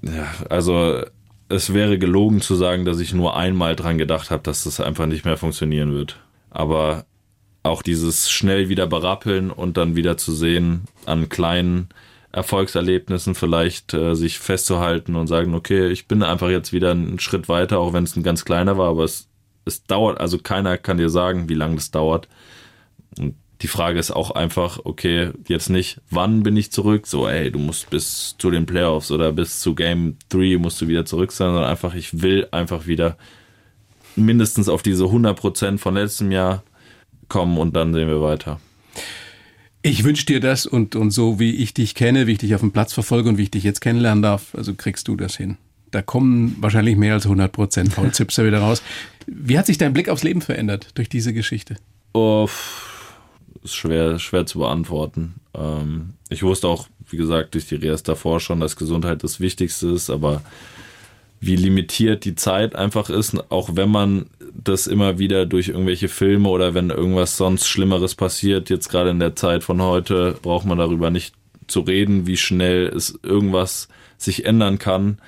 ja, 0.01 0.27
also, 0.49 1.01
es 1.47 1.73
wäre 1.73 1.97
gelogen 1.97 2.41
zu 2.41 2.55
sagen, 2.55 2.83
dass 2.83 2.99
ich 2.99 3.13
nur 3.13 3.37
einmal 3.37 3.75
dran 3.75 3.97
gedacht 3.97 4.31
habe, 4.31 4.43
dass 4.43 4.65
das 4.65 4.81
einfach 4.81 5.05
nicht 5.05 5.23
mehr 5.23 5.37
funktionieren 5.37 5.93
wird. 5.93 6.19
Aber 6.49 7.05
auch 7.63 7.81
dieses 7.81 8.29
schnell 8.29 8.69
wieder 8.69 8.87
berappeln 8.87 9.51
und 9.51 9.77
dann 9.77 9.95
wieder 9.95 10.17
zu 10.17 10.33
sehen 10.33 10.85
an 11.05 11.29
kleinen 11.29 11.89
Erfolgserlebnissen 12.35 13.33
vielleicht 13.33 13.93
äh, 13.93 14.13
sich 14.13 14.39
festzuhalten 14.39 15.15
und 15.15 15.27
sagen, 15.27 15.55
okay, 15.55 15.87
ich 15.87 16.07
bin 16.07 16.21
einfach 16.21 16.49
jetzt 16.49 16.73
wieder 16.73 16.91
einen 16.91 17.17
Schritt 17.17 17.47
weiter, 17.47 17.79
auch 17.79 17.93
wenn 17.93 18.03
es 18.03 18.17
ein 18.17 18.23
ganz 18.23 18.43
kleiner 18.43 18.77
war, 18.77 18.89
aber 18.89 19.05
es, 19.05 19.29
es 19.63 19.85
dauert, 19.85 20.19
also 20.19 20.37
keiner 20.37 20.77
kann 20.77 20.97
dir 20.97 21.09
sagen, 21.09 21.47
wie 21.47 21.53
lange 21.53 21.75
das 21.75 21.91
dauert. 21.91 22.27
Und 23.17 23.35
die 23.61 23.69
Frage 23.69 23.99
ist 23.99 24.11
auch 24.11 24.31
einfach, 24.31 24.81
okay, 24.83 25.31
jetzt 25.47 25.69
nicht, 25.69 26.01
wann 26.09 26.43
bin 26.43 26.57
ich 26.57 26.73
zurück? 26.73 27.07
So, 27.07 27.25
ey, 27.25 27.51
du 27.51 27.59
musst 27.59 27.89
bis 27.89 28.35
zu 28.37 28.51
den 28.51 28.65
Playoffs 28.65 29.11
oder 29.11 29.31
bis 29.31 29.61
zu 29.61 29.73
Game 29.73 30.17
3 30.27 30.57
musst 30.57 30.81
du 30.81 30.89
wieder 30.89 31.05
zurück 31.05 31.31
sein, 31.31 31.47
sondern 31.47 31.69
einfach, 31.69 31.95
ich 31.95 32.21
will 32.21 32.49
einfach 32.51 32.85
wieder 32.85 33.17
mindestens 34.17 34.67
auf 34.67 34.83
diese 34.83 35.05
100% 35.05 35.77
von 35.77 35.93
letztem 35.93 36.31
Jahr 36.33 36.63
kommen 37.29 37.57
und 37.57 37.77
dann 37.77 37.93
sehen 37.93 38.09
wir 38.09 38.21
weiter. 38.21 38.59
Ich 39.87 40.03
wünsche 40.03 40.25
dir 40.25 40.39
das 40.39 40.65
und, 40.65 40.95
und 40.95 41.11
so 41.11 41.39
wie 41.39 41.51
ich 41.57 41.75
dich 41.75 41.93
kenne, 41.93 42.25
wie 42.25 42.31
ich 42.31 42.37
dich 42.39 42.55
auf 42.55 42.61
dem 42.61 42.71
Platz 42.71 42.91
verfolge 42.91 43.29
und 43.29 43.37
wie 43.37 43.43
ich 43.43 43.51
dich 43.51 43.63
jetzt 43.63 43.81
kennenlernen 43.81 44.23
darf, 44.23 44.55
also 44.55 44.73
kriegst 44.73 45.07
du 45.07 45.15
das 45.15 45.37
hin. 45.37 45.57
Da 45.91 46.01
kommen 46.01 46.55
wahrscheinlich 46.59 46.97
mehr 46.97 47.13
als 47.13 47.25
100 47.25 47.51
Prozent 47.51 47.95
Paul 47.95 48.11
Zipser 48.11 48.47
wieder 48.47 48.61
raus. 48.61 48.81
Wie 49.27 49.59
hat 49.59 49.67
sich 49.67 49.77
dein 49.77 49.93
Blick 49.93 50.09
aufs 50.09 50.23
Leben 50.23 50.41
verändert 50.41 50.87
durch 50.95 51.07
diese 51.07 51.33
Geschichte? 51.33 51.75
Oh, 52.13 52.49
ist 53.63 53.75
schwer, 53.75 54.17
schwer 54.17 54.47
zu 54.47 54.57
beantworten. 54.57 55.35
Ähm, 55.53 56.13
ich 56.29 56.41
wusste 56.41 56.67
auch, 56.67 56.87
wie 57.11 57.17
gesagt, 57.17 57.53
durch 57.53 57.67
die 57.67 57.75
Reas 57.75 58.01
davor 58.01 58.39
schon, 58.39 58.61
dass 58.61 58.77
Gesundheit 58.77 59.23
das 59.23 59.39
Wichtigste 59.39 59.89
ist, 59.89 60.09
aber 60.09 60.41
wie 61.41 61.57
limitiert 61.57 62.25
die 62.25 62.33
Zeit 62.33 62.75
einfach 62.75 63.11
ist, 63.11 63.35
auch 63.51 63.75
wenn 63.75 63.89
man 63.89 64.25
das 64.63 64.87
immer 64.87 65.19
wieder 65.19 65.45
durch 65.45 65.69
irgendwelche 65.69 66.07
Filme 66.07 66.49
oder 66.49 66.73
wenn 66.73 66.89
irgendwas 66.89 67.37
sonst 67.37 67.67
Schlimmeres 67.67 68.15
passiert, 68.15 68.69
jetzt 68.69 68.89
gerade 68.89 69.09
in 69.09 69.19
der 69.19 69.35
Zeit 69.35 69.63
von 69.63 69.81
heute, 69.81 70.37
braucht 70.41 70.65
man 70.65 70.77
darüber 70.77 71.09
nicht 71.09 71.35
zu 71.67 71.81
reden, 71.81 72.27
wie 72.27 72.37
schnell 72.37 72.87
es 72.87 73.19
irgendwas 73.23 73.87
sich 74.17 74.45
ändern 74.45 74.79
kann. 74.79 75.19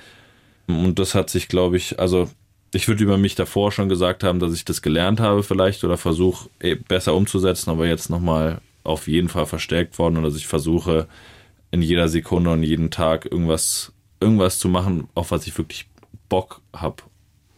Und 0.66 0.98
das 0.98 1.14
hat 1.14 1.30
sich, 1.30 1.48
glaube 1.48 1.76
ich, 1.76 1.98
also 1.98 2.28
ich 2.74 2.88
würde 2.88 3.02
über 3.02 3.18
mich 3.18 3.34
davor 3.34 3.72
schon 3.72 3.88
gesagt 3.88 4.24
haben, 4.24 4.40
dass 4.40 4.54
ich 4.54 4.64
das 4.64 4.82
gelernt 4.82 5.20
habe 5.20 5.42
vielleicht 5.42 5.84
oder 5.84 5.96
versuche 5.96 6.50
eh, 6.60 6.74
besser 6.74 7.14
umzusetzen, 7.14 7.70
aber 7.70 7.86
jetzt 7.86 8.10
nochmal 8.10 8.60
auf 8.84 9.08
jeden 9.08 9.28
Fall 9.28 9.46
verstärkt 9.46 9.98
worden 9.98 10.18
und 10.18 10.22
dass 10.22 10.36
ich 10.36 10.46
versuche 10.46 11.08
in 11.70 11.82
jeder 11.82 12.08
Sekunde 12.08 12.50
und 12.50 12.62
jeden 12.62 12.90
Tag 12.90 13.26
irgendwas, 13.30 13.92
irgendwas 14.20 14.58
zu 14.58 14.68
machen, 14.68 15.08
auf 15.14 15.30
was 15.30 15.46
ich 15.46 15.56
wirklich 15.56 15.86
Bock 16.28 16.60
habe. 16.74 17.02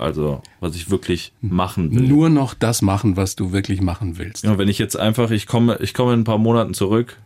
Also, 0.00 0.40
was 0.60 0.74
ich 0.76 0.90
wirklich 0.90 1.34
machen 1.42 1.94
will. 1.94 2.08
Nur 2.08 2.30
noch 2.30 2.54
das 2.54 2.80
machen, 2.80 3.18
was 3.18 3.36
du 3.36 3.52
wirklich 3.52 3.82
machen 3.82 4.16
willst. 4.16 4.44
Ja, 4.44 4.56
wenn 4.56 4.68
ich 4.68 4.78
jetzt 4.78 4.98
einfach, 4.98 5.30
ich 5.30 5.46
komme, 5.46 5.76
ich 5.80 5.92
komme 5.92 6.14
in 6.14 6.20
ein 6.20 6.24
paar 6.24 6.38
Monaten 6.38 6.72
zurück 6.72 7.18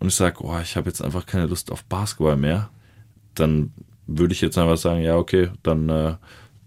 und 0.00 0.08
ich 0.08 0.14
sage, 0.14 0.44
oh, 0.44 0.58
ich 0.62 0.76
habe 0.76 0.88
jetzt 0.88 1.02
einfach 1.02 1.24
keine 1.24 1.46
Lust 1.46 1.72
auf 1.72 1.82
Basketball 1.84 2.36
mehr, 2.36 2.68
dann 3.34 3.72
würde 4.06 4.34
ich 4.34 4.42
jetzt 4.42 4.58
einfach 4.58 4.76
sagen, 4.76 5.00
ja, 5.00 5.16
okay, 5.16 5.48
dann, 5.62 5.88
äh, 5.88 6.14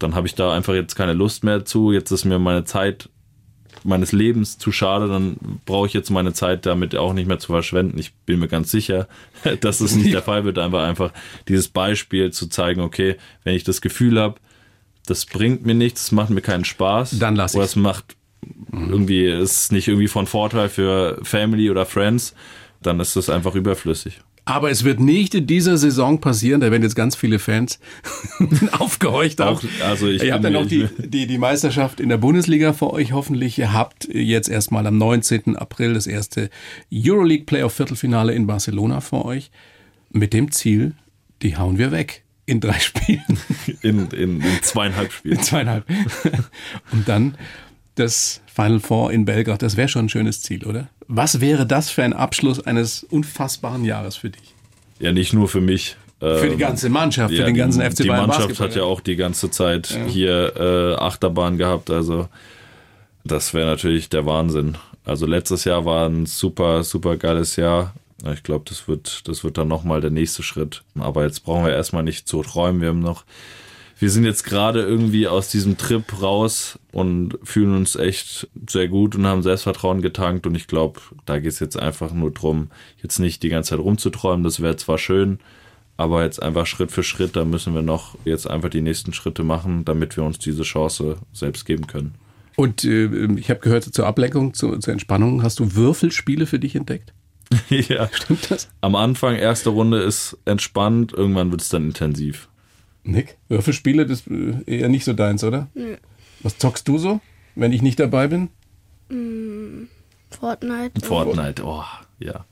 dann 0.00 0.16
habe 0.16 0.26
ich 0.26 0.34
da 0.34 0.52
einfach 0.52 0.74
jetzt 0.74 0.96
keine 0.96 1.12
Lust 1.12 1.44
mehr 1.44 1.64
zu. 1.64 1.92
Jetzt 1.92 2.10
ist 2.10 2.24
mir 2.24 2.40
meine 2.40 2.64
Zeit 2.64 3.08
meines 3.84 4.10
Lebens 4.10 4.58
zu 4.58 4.72
schade, 4.72 5.06
dann 5.08 5.36
brauche 5.66 5.86
ich 5.86 5.92
jetzt 5.92 6.10
meine 6.10 6.32
Zeit 6.32 6.66
damit 6.66 6.96
auch 6.96 7.12
nicht 7.12 7.28
mehr 7.28 7.38
zu 7.38 7.52
verschwenden. 7.52 7.98
Ich 7.98 8.14
bin 8.14 8.40
mir 8.40 8.48
ganz 8.48 8.72
sicher, 8.72 9.06
dass 9.60 9.80
es 9.80 9.94
nicht 9.94 10.12
der 10.12 10.22
Fall 10.24 10.44
wird, 10.44 10.58
einfach 10.58 10.82
einfach 10.82 11.12
dieses 11.46 11.68
Beispiel 11.68 12.32
zu 12.32 12.48
zeigen, 12.48 12.80
okay, 12.80 13.16
wenn 13.44 13.54
ich 13.54 13.62
das 13.62 13.80
Gefühl 13.80 14.20
habe, 14.20 14.40
das 15.06 15.26
bringt 15.26 15.66
mir 15.66 15.74
nichts, 15.74 16.04
das 16.04 16.12
macht 16.12 16.30
mir 16.30 16.40
keinen 16.40 16.64
Spaß. 16.64 17.18
Dann 17.18 17.36
lasse 17.36 17.54
ich 17.54 17.56
Oder 17.58 17.64
es 17.64 17.76
macht 17.76 18.16
irgendwie, 18.72 19.26
ist 19.26 19.72
nicht 19.72 19.88
irgendwie 19.88 20.08
von 20.08 20.26
Vorteil 20.26 20.68
für 20.68 21.18
Family 21.22 21.70
oder 21.70 21.86
Friends, 21.86 22.34
dann 22.82 23.00
ist 23.00 23.16
das 23.16 23.30
einfach 23.30 23.54
überflüssig. 23.54 24.20
Aber 24.46 24.70
es 24.70 24.84
wird 24.84 25.00
nicht 25.00 25.34
in 25.34 25.46
dieser 25.46 25.78
Saison 25.78 26.20
passieren, 26.20 26.60
da 26.60 26.70
werden 26.70 26.82
jetzt 26.82 26.96
ganz 26.96 27.16
viele 27.16 27.38
Fans 27.38 27.78
aufgehorcht. 28.72 29.40
Auch, 29.40 29.62
also 29.82 30.06
ich 30.06 30.22
Ihr 30.22 30.34
habt 30.34 30.44
dann 30.44 30.56
auch 30.56 30.66
die, 30.66 30.86
die, 30.98 31.26
die 31.26 31.38
Meisterschaft 31.38 31.98
in 31.98 32.10
der 32.10 32.18
Bundesliga 32.18 32.74
vor 32.74 32.92
euch 32.92 33.12
hoffentlich. 33.12 33.58
Ihr 33.58 33.72
habt 33.72 34.06
jetzt 34.12 34.50
erstmal 34.50 34.86
am 34.86 34.98
19. 34.98 35.56
April 35.56 35.94
das 35.94 36.06
erste 36.06 36.50
Euroleague 36.92 37.46
Playoff 37.46 37.72
Viertelfinale 37.72 38.34
in 38.34 38.46
Barcelona 38.46 39.00
vor 39.00 39.24
euch. 39.24 39.50
Mit 40.10 40.34
dem 40.34 40.52
Ziel, 40.52 40.92
die 41.40 41.56
hauen 41.56 41.78
wir 41.78 41.90
weg 41.90 42.23
in 42.46 42.60
drei 42.60 42.78
Spielen. 42.78 43.38
In, 43.82 44.08
in, 44.10 44.40
in 44.40 44.62
zweieinhalb 44.62 45.12
Spielen. 45.12 45.38
In 45.38 45.42
zweieinhalb. 45.42 45.84
Und 46.92 47.08
dann 47.08 47.36
das 47.94 48.40
Final 48.46 48.80
Four 48.80 49.12
in 49.12 49.24
Belgrad. 49.24 49.62
Das 49.62 49.76
wäre 49.76 49.88
schon 49.88 50.06
ein 50.06 50.08
schönes 50.08 50.42
Ziel, 50.42 50.64
oder? 50.64 50.88
Was 51.06 51.40
wäre 51.40 51.66
das 51.66 51.90
für 51.90 52.02
ein 52.02 52.12
Abschluss 52.12 52.64
eines 52.64 53.04
unfassbaren 53.04 53.84
Jahres 53.84 54.16
für 54.16 54.30
dich? 54.30 54.54
Ja, 54.98 55.12
nicht 55.12 55.32
nur 55.32 55.48
für 55.48 55.60
mich. 55.60 55.96
Für 56.20 56.48
die 56.48 56.56
ganze 56.56 56.88
Mannschaft, 56.88 57.34
ja, 57.34 57.40
für 57.40 57.44
den 57.44 57.54
ganzen 57.54 57.82
FC 57.82 57.98
Bayern. 57.98 57.98
Die 57.98 58.08
Mannschaft 58.08 58.38
Basketball. 58.48 58.68
hat 58.68 58.76
ja 58.76 58.82
auch 58.84 59.00
die 59.00 59.16
ganze 59.16 59.50
Zeit 59.50 59.90
ja. 59.90 60.04
hier 60.06 60.52
äh, 60.56 60.94
Achterbahn 60.94 61.58
gehabt. 61.58 61.90
Also 61.90 62.28
das 63.24 63.52
wäre 63.52 63.66
natürlich 63.66 64.08
der 64.08 64.24
Wahnsinn. 64.24 64.78
Also 65.04 65.26
letztes 65.26 65.64
Jahr 65.64 65.84
war 65.84 66.08
ein 66.08 66.24
super, 66.24 66.82
super 66.82 67.18
geiles 67.18 67.56
Jahr. 67.56 67.94
Ich 68.32 68.42
glaube, 68.42 68.64
das 68.68 68.88
wird, 68.88 69.28
das 69.28 69.44
wird 69.44 69.58
dann 69.58 69.68
nochmal 69.68 70.00
der 70.00 70.10
nächste 70.10 70.42
Schritt. 70.42 70.82
Aber 70.98 71.24
jetzt 71.24 71.40
brauchen 71.40 71.64
wir 71.64 71.72
erstmal 71.72 72.02
nicht 72.02 72.26
zu 72.26 72.42
träumen. 72.42 72.80
Wir 72.80 72.88
haben 72.88 73.00
noch, 73.00 73.24
wir 73.98 74.10
sind 74.10 74.24
jetzt 74.24 74.44
gerade 74.44 74.82
irgendwie 74.82 75.28
aus 75.28 75.48
diesem 75.48 75.76
Trip 75.76 76.04
raus 76.22 76.78
und 76.92 77.38
fühlen 77.42 77.76
uns 77.76 77.96
echt 77.96 78.48
sehr 78.68 78.88
gut 78.88 79.14
und 79.14 79.26
haben 79.26 79.42
Selbstvertrauen 79.42 80.00
getankt. 80.00 80.46
Und 80.46 80.54
ich 80.54 80.66
glaube, 80.66 81.00
da 81.26 81.38
geht 81.38 81.52
es 81.52 81.60
jetzt 81.60 81.78
einfach 81.78 82.12
nur 82.12 82.30
drum, 82.30 82.70
jetzt 83.02 83.18
nicht 83.18 83.42
die 83.42 83.50
ganze 83.50 83.70
Zeit 83.70 83.80
rumzuträumen. 83.80 84.42
Das 84.42 84.60
wäre 84.60 84.76
zwar 84.76 84.98
schön, 84.98 85.38
aber 85.96 86.24
jetzt 86.24 86.42
einfach 86.42 86.66
Schritt 86.66 86.92
für 86.92 87.02
Schritt, 87.02 87.36
da 87.36 87.44
müssen 87.44 87.74
wir 87.74 87.82
noch 87.82 88.16
jetzt 88.24 88.48
einfach 88.48 88.70
die 88.70 88.80
nächsten 88.80 89.12
Schritte 89.12 89.44
machen, 89.44 89.84
damit 89.84 90.16
wir 90.16 90.24
uns 90.24 90.38
diese 90.38 90.62
Chance 90.62 91.18
selbst 91.32 91.66
geben 91.66 91.86
können. 91.86 92.14
Und 92.56 92.84
äh, 92.84 93.06
ich 93.36 93.50
habe 93.50 93.60
gehört, 93.60 93.84
zur 93.84 94.06
Ablenkung, 94.06 94.54
zur, 94.54 94.80
zur 94.80 94.92
Entspannung 94.92 95.42
hast 95.42 95.58
du 95.60 95.74
Würfelspiele 95.74 96.46
für 96.46 96.58
dich 96.58 96.74
entdeckt? 96.74 97.12
ja. 97.68 98.08
Stimmt 98.12 98.50
das? 98.50 98.68
Am 98.80 98.94
Anfang, 98.94 99.36
erste 99.36 99.70
Runde 99.70 100.02
ist 100.02 100.36
entspannt, 100.44 101.12
irgendwann 101.12 101.50
wird 101.50 101.60
es 101.60 101.68
dann 101.68 101.86
intensiv. 101.86 102.48
Nick, 103.04 103.36
Würfelspiele, 103.48 104.06
das 104.06 104.20
ist 104.20 104.28
äh, 104.28 104.78
eher 104.78 104.88
nicht 104.88 105.04
so 105.04 105.12
deins, 105.12 105.44
oder? 105.44 105.68
Nö. 105.74 105.96
Was 106.40 106.58
zockst 106.58 106.88
du 106.88 106.98
so, 106.98 107.20
wenn 107.54 107.72
ich 107.72 107.82
nicht 107.82 108.00
dabei 108.00 108.28
bin? 108.28 108.48
Mm, 109.08 109.88
Fortnite. 110.30 111.06
Fortnite, 111.06 111.62
oh, 111.64 111.84
ja. 112.18 112.44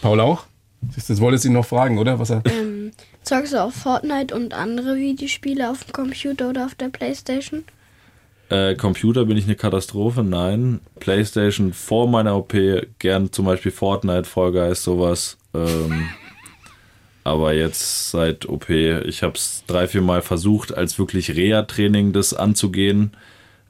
Paul 0.00 0.20
auch? 0.20 0.44
Das 0.80 1.20
wolltest 1.20 1.44
du 1.44 1.48
ihn 1.48 1.54
noch 1.54 1.66
fragen, 1.66 1.98
oder? 1.98 2.18
Was 2.18 2.30
er 2.30 2.42
ähm, 2.46 2.92
zockst 3.22 3.52
du 3.52 3.62
auf 3.62 3.74
Fortnite 3.74 4.34
und 4.34 4.54
andere 4.54 4.96
Videospiele 4.96 5.70
auf 5.70 5.84
dem 5.84 5.92
Computer 5.92 6.50
oder 6.50 6.66
auf 6.66 6.74
der 6.74 6.88
Playstation? 6.88 7.64
Äh, 8.50 8.76
Computer 8.76 9.26
bin 9.26 9.36
ich 9.36 9.44
eine 9.44 9.56
Katastrophe, 9.56 10.22
nein. 10.22 10.80
Playstation 11.00 11.72
vor 11.72 12.08
meiner 12.08 12.36
OP, 12.36 12.54
gern 12.98 13.30
zum 13.30 13.44
Beispiel 13.44 13.72
Fortnite, 13.72 14.24
Fall 14.24 14.52
Guys, 14.52 14.82
sowas. 14.82 15.36
Ähm, 15.52 16.08
aber 17.24 17.52
jetzt 17.52 18.10
seit 18.10 18.48
OP, 18.48 18.70
ich 18.70 19.22
habe 19.22 19.34
es 19.34 19.64
drei, 19.66 19.86
vier 19.86 20.00
Mal 20.00 20.22
versucht, 20.22 20.74
als 20.74 20.98
wirklich 20.98 21.34
Reha-Training 21.34 22.12
das 22.12 22.32
anzugehen. 22.32 23.12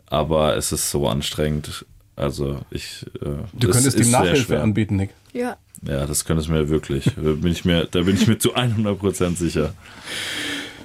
Aber 0.07 0.57
es 0.57 0.71
ist 0.71 0.91
so 0.91 1.09
anstrengend. 1.09 1.85
Also 2.15 2.61
ich. 2.71 3.05
Äh, 3.21 3.45
du 3.53 3.71
könntest 3.71 3.99
ihm 3.99 4.11
Nachhilfe 4.11 4.61
anbieten, 4.61 4.97
Nick. 4.97 5.11
Ja. 5.33 5.57
Ja, 5.87 6.07
das 6.07 6.25
könnte 6.25 6.43
es 6.43 6.49
mir 6.49 6.69
wirklich. 6.69 7.05
da, 7.17 7.33
bin 7.33 7.53
ich 7.53 7.65
mir, 7.65 7.87
da 7.91 8.03
bin 8.03 8.15
ich 8.17 8.27
mir 8.27 8.39
zu 8.39 8.55
100% 8.57 9.37
sicher. 9.37 9.75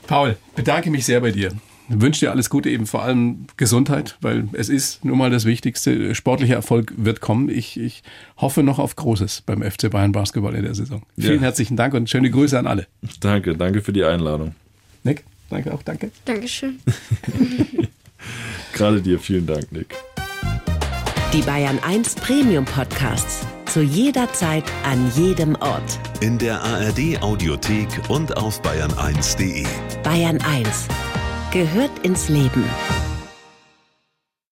Paul, 0.08 0.36
bedanke 0.56 0.90
mich 0.90 1.06
sehr 1.06 1.22
bei 1.22 1.32
dir 1.32 1.52
wünsche 1.90 2.22
dir 2.22 2.32
alles 2.32 2.50
Gute, 2.50 2.70
eben 2.70 2.86
vor 2.86 3.04
allem 3.04 3.46
Gesundheit, 3.58 4.18
weil 4.22 4.48
es 4.54 4.70
ist 4.70 5.04
nun 5.04 5.18
mal 5.18 5.30
das 5.30 5.46
Wichtigste. 5.46 6.16
Sportlicher 6.16 6.56
Erfolg 6.56 6.94
wird 6.98 7.22
kommen. 7.22 7.50
Ich, 7.50 7.80
ich 7.80 8.04
hoffe 8.38 8.64
noch 8.64 8.80
auf 8.80 8.96
Großes 8.96 9.42
beim 9.42 9.62
FC 9.62 9.90
Bayern 9.90 10.12
Basketball 10.12 10.56
in 10.56 10.64
der 10.64 10.76
Saison. 10.76 11.04
Vielen 11.18 11.40
herzlichen 11.40 11.78
Dank 11.78 11.94
und 11.94 12.10
schöne 12.10 12.30
Grüße 12.30 12.58
an 12.58 12.68
alle. 12.68 12.88
Danke, 13.20 13.56
danke 13.56 13.82
für 13.82 13.94
die 13.94 14.04
Einladung. 14.04 14.56
Nick, 15.04 15.24
danke 15.50 15.74
auch, 15.74 15.84
danke. 15.84 16.12
Dankeschön. 16.26 16.80
Gerade 18.74 19.02
dir 19.02 19.20
vielen 19.20 19.46
Dank, 19.46 19.72
Nick. 19.72 19.96
Die 21.34 21.42
Bayern 21.42 21.80
1 21.80 22.16
Premium 22.16 22.66
Podcasts. 22.66 23.46
Zu 23.66 23.82
jeder 23.82 24.32
Zeit, 24.34 24.66
an 24.84 25.12
jedem 25.16 25.56
Ort. 25.56 26.00
In 26.22 26.38
der 26.38 26.62
ARD 26.62 27.22
Audiothek 27.22 27.88
und 28.08 28.38
auf 28.38 28.62
bayern1.de. 28.62 29.66
Bayern 30.04 30.40
1 30.42 30.88
Gehört 31.54 32.00
ins 32.04 32.30
Leben. 32.30 32.64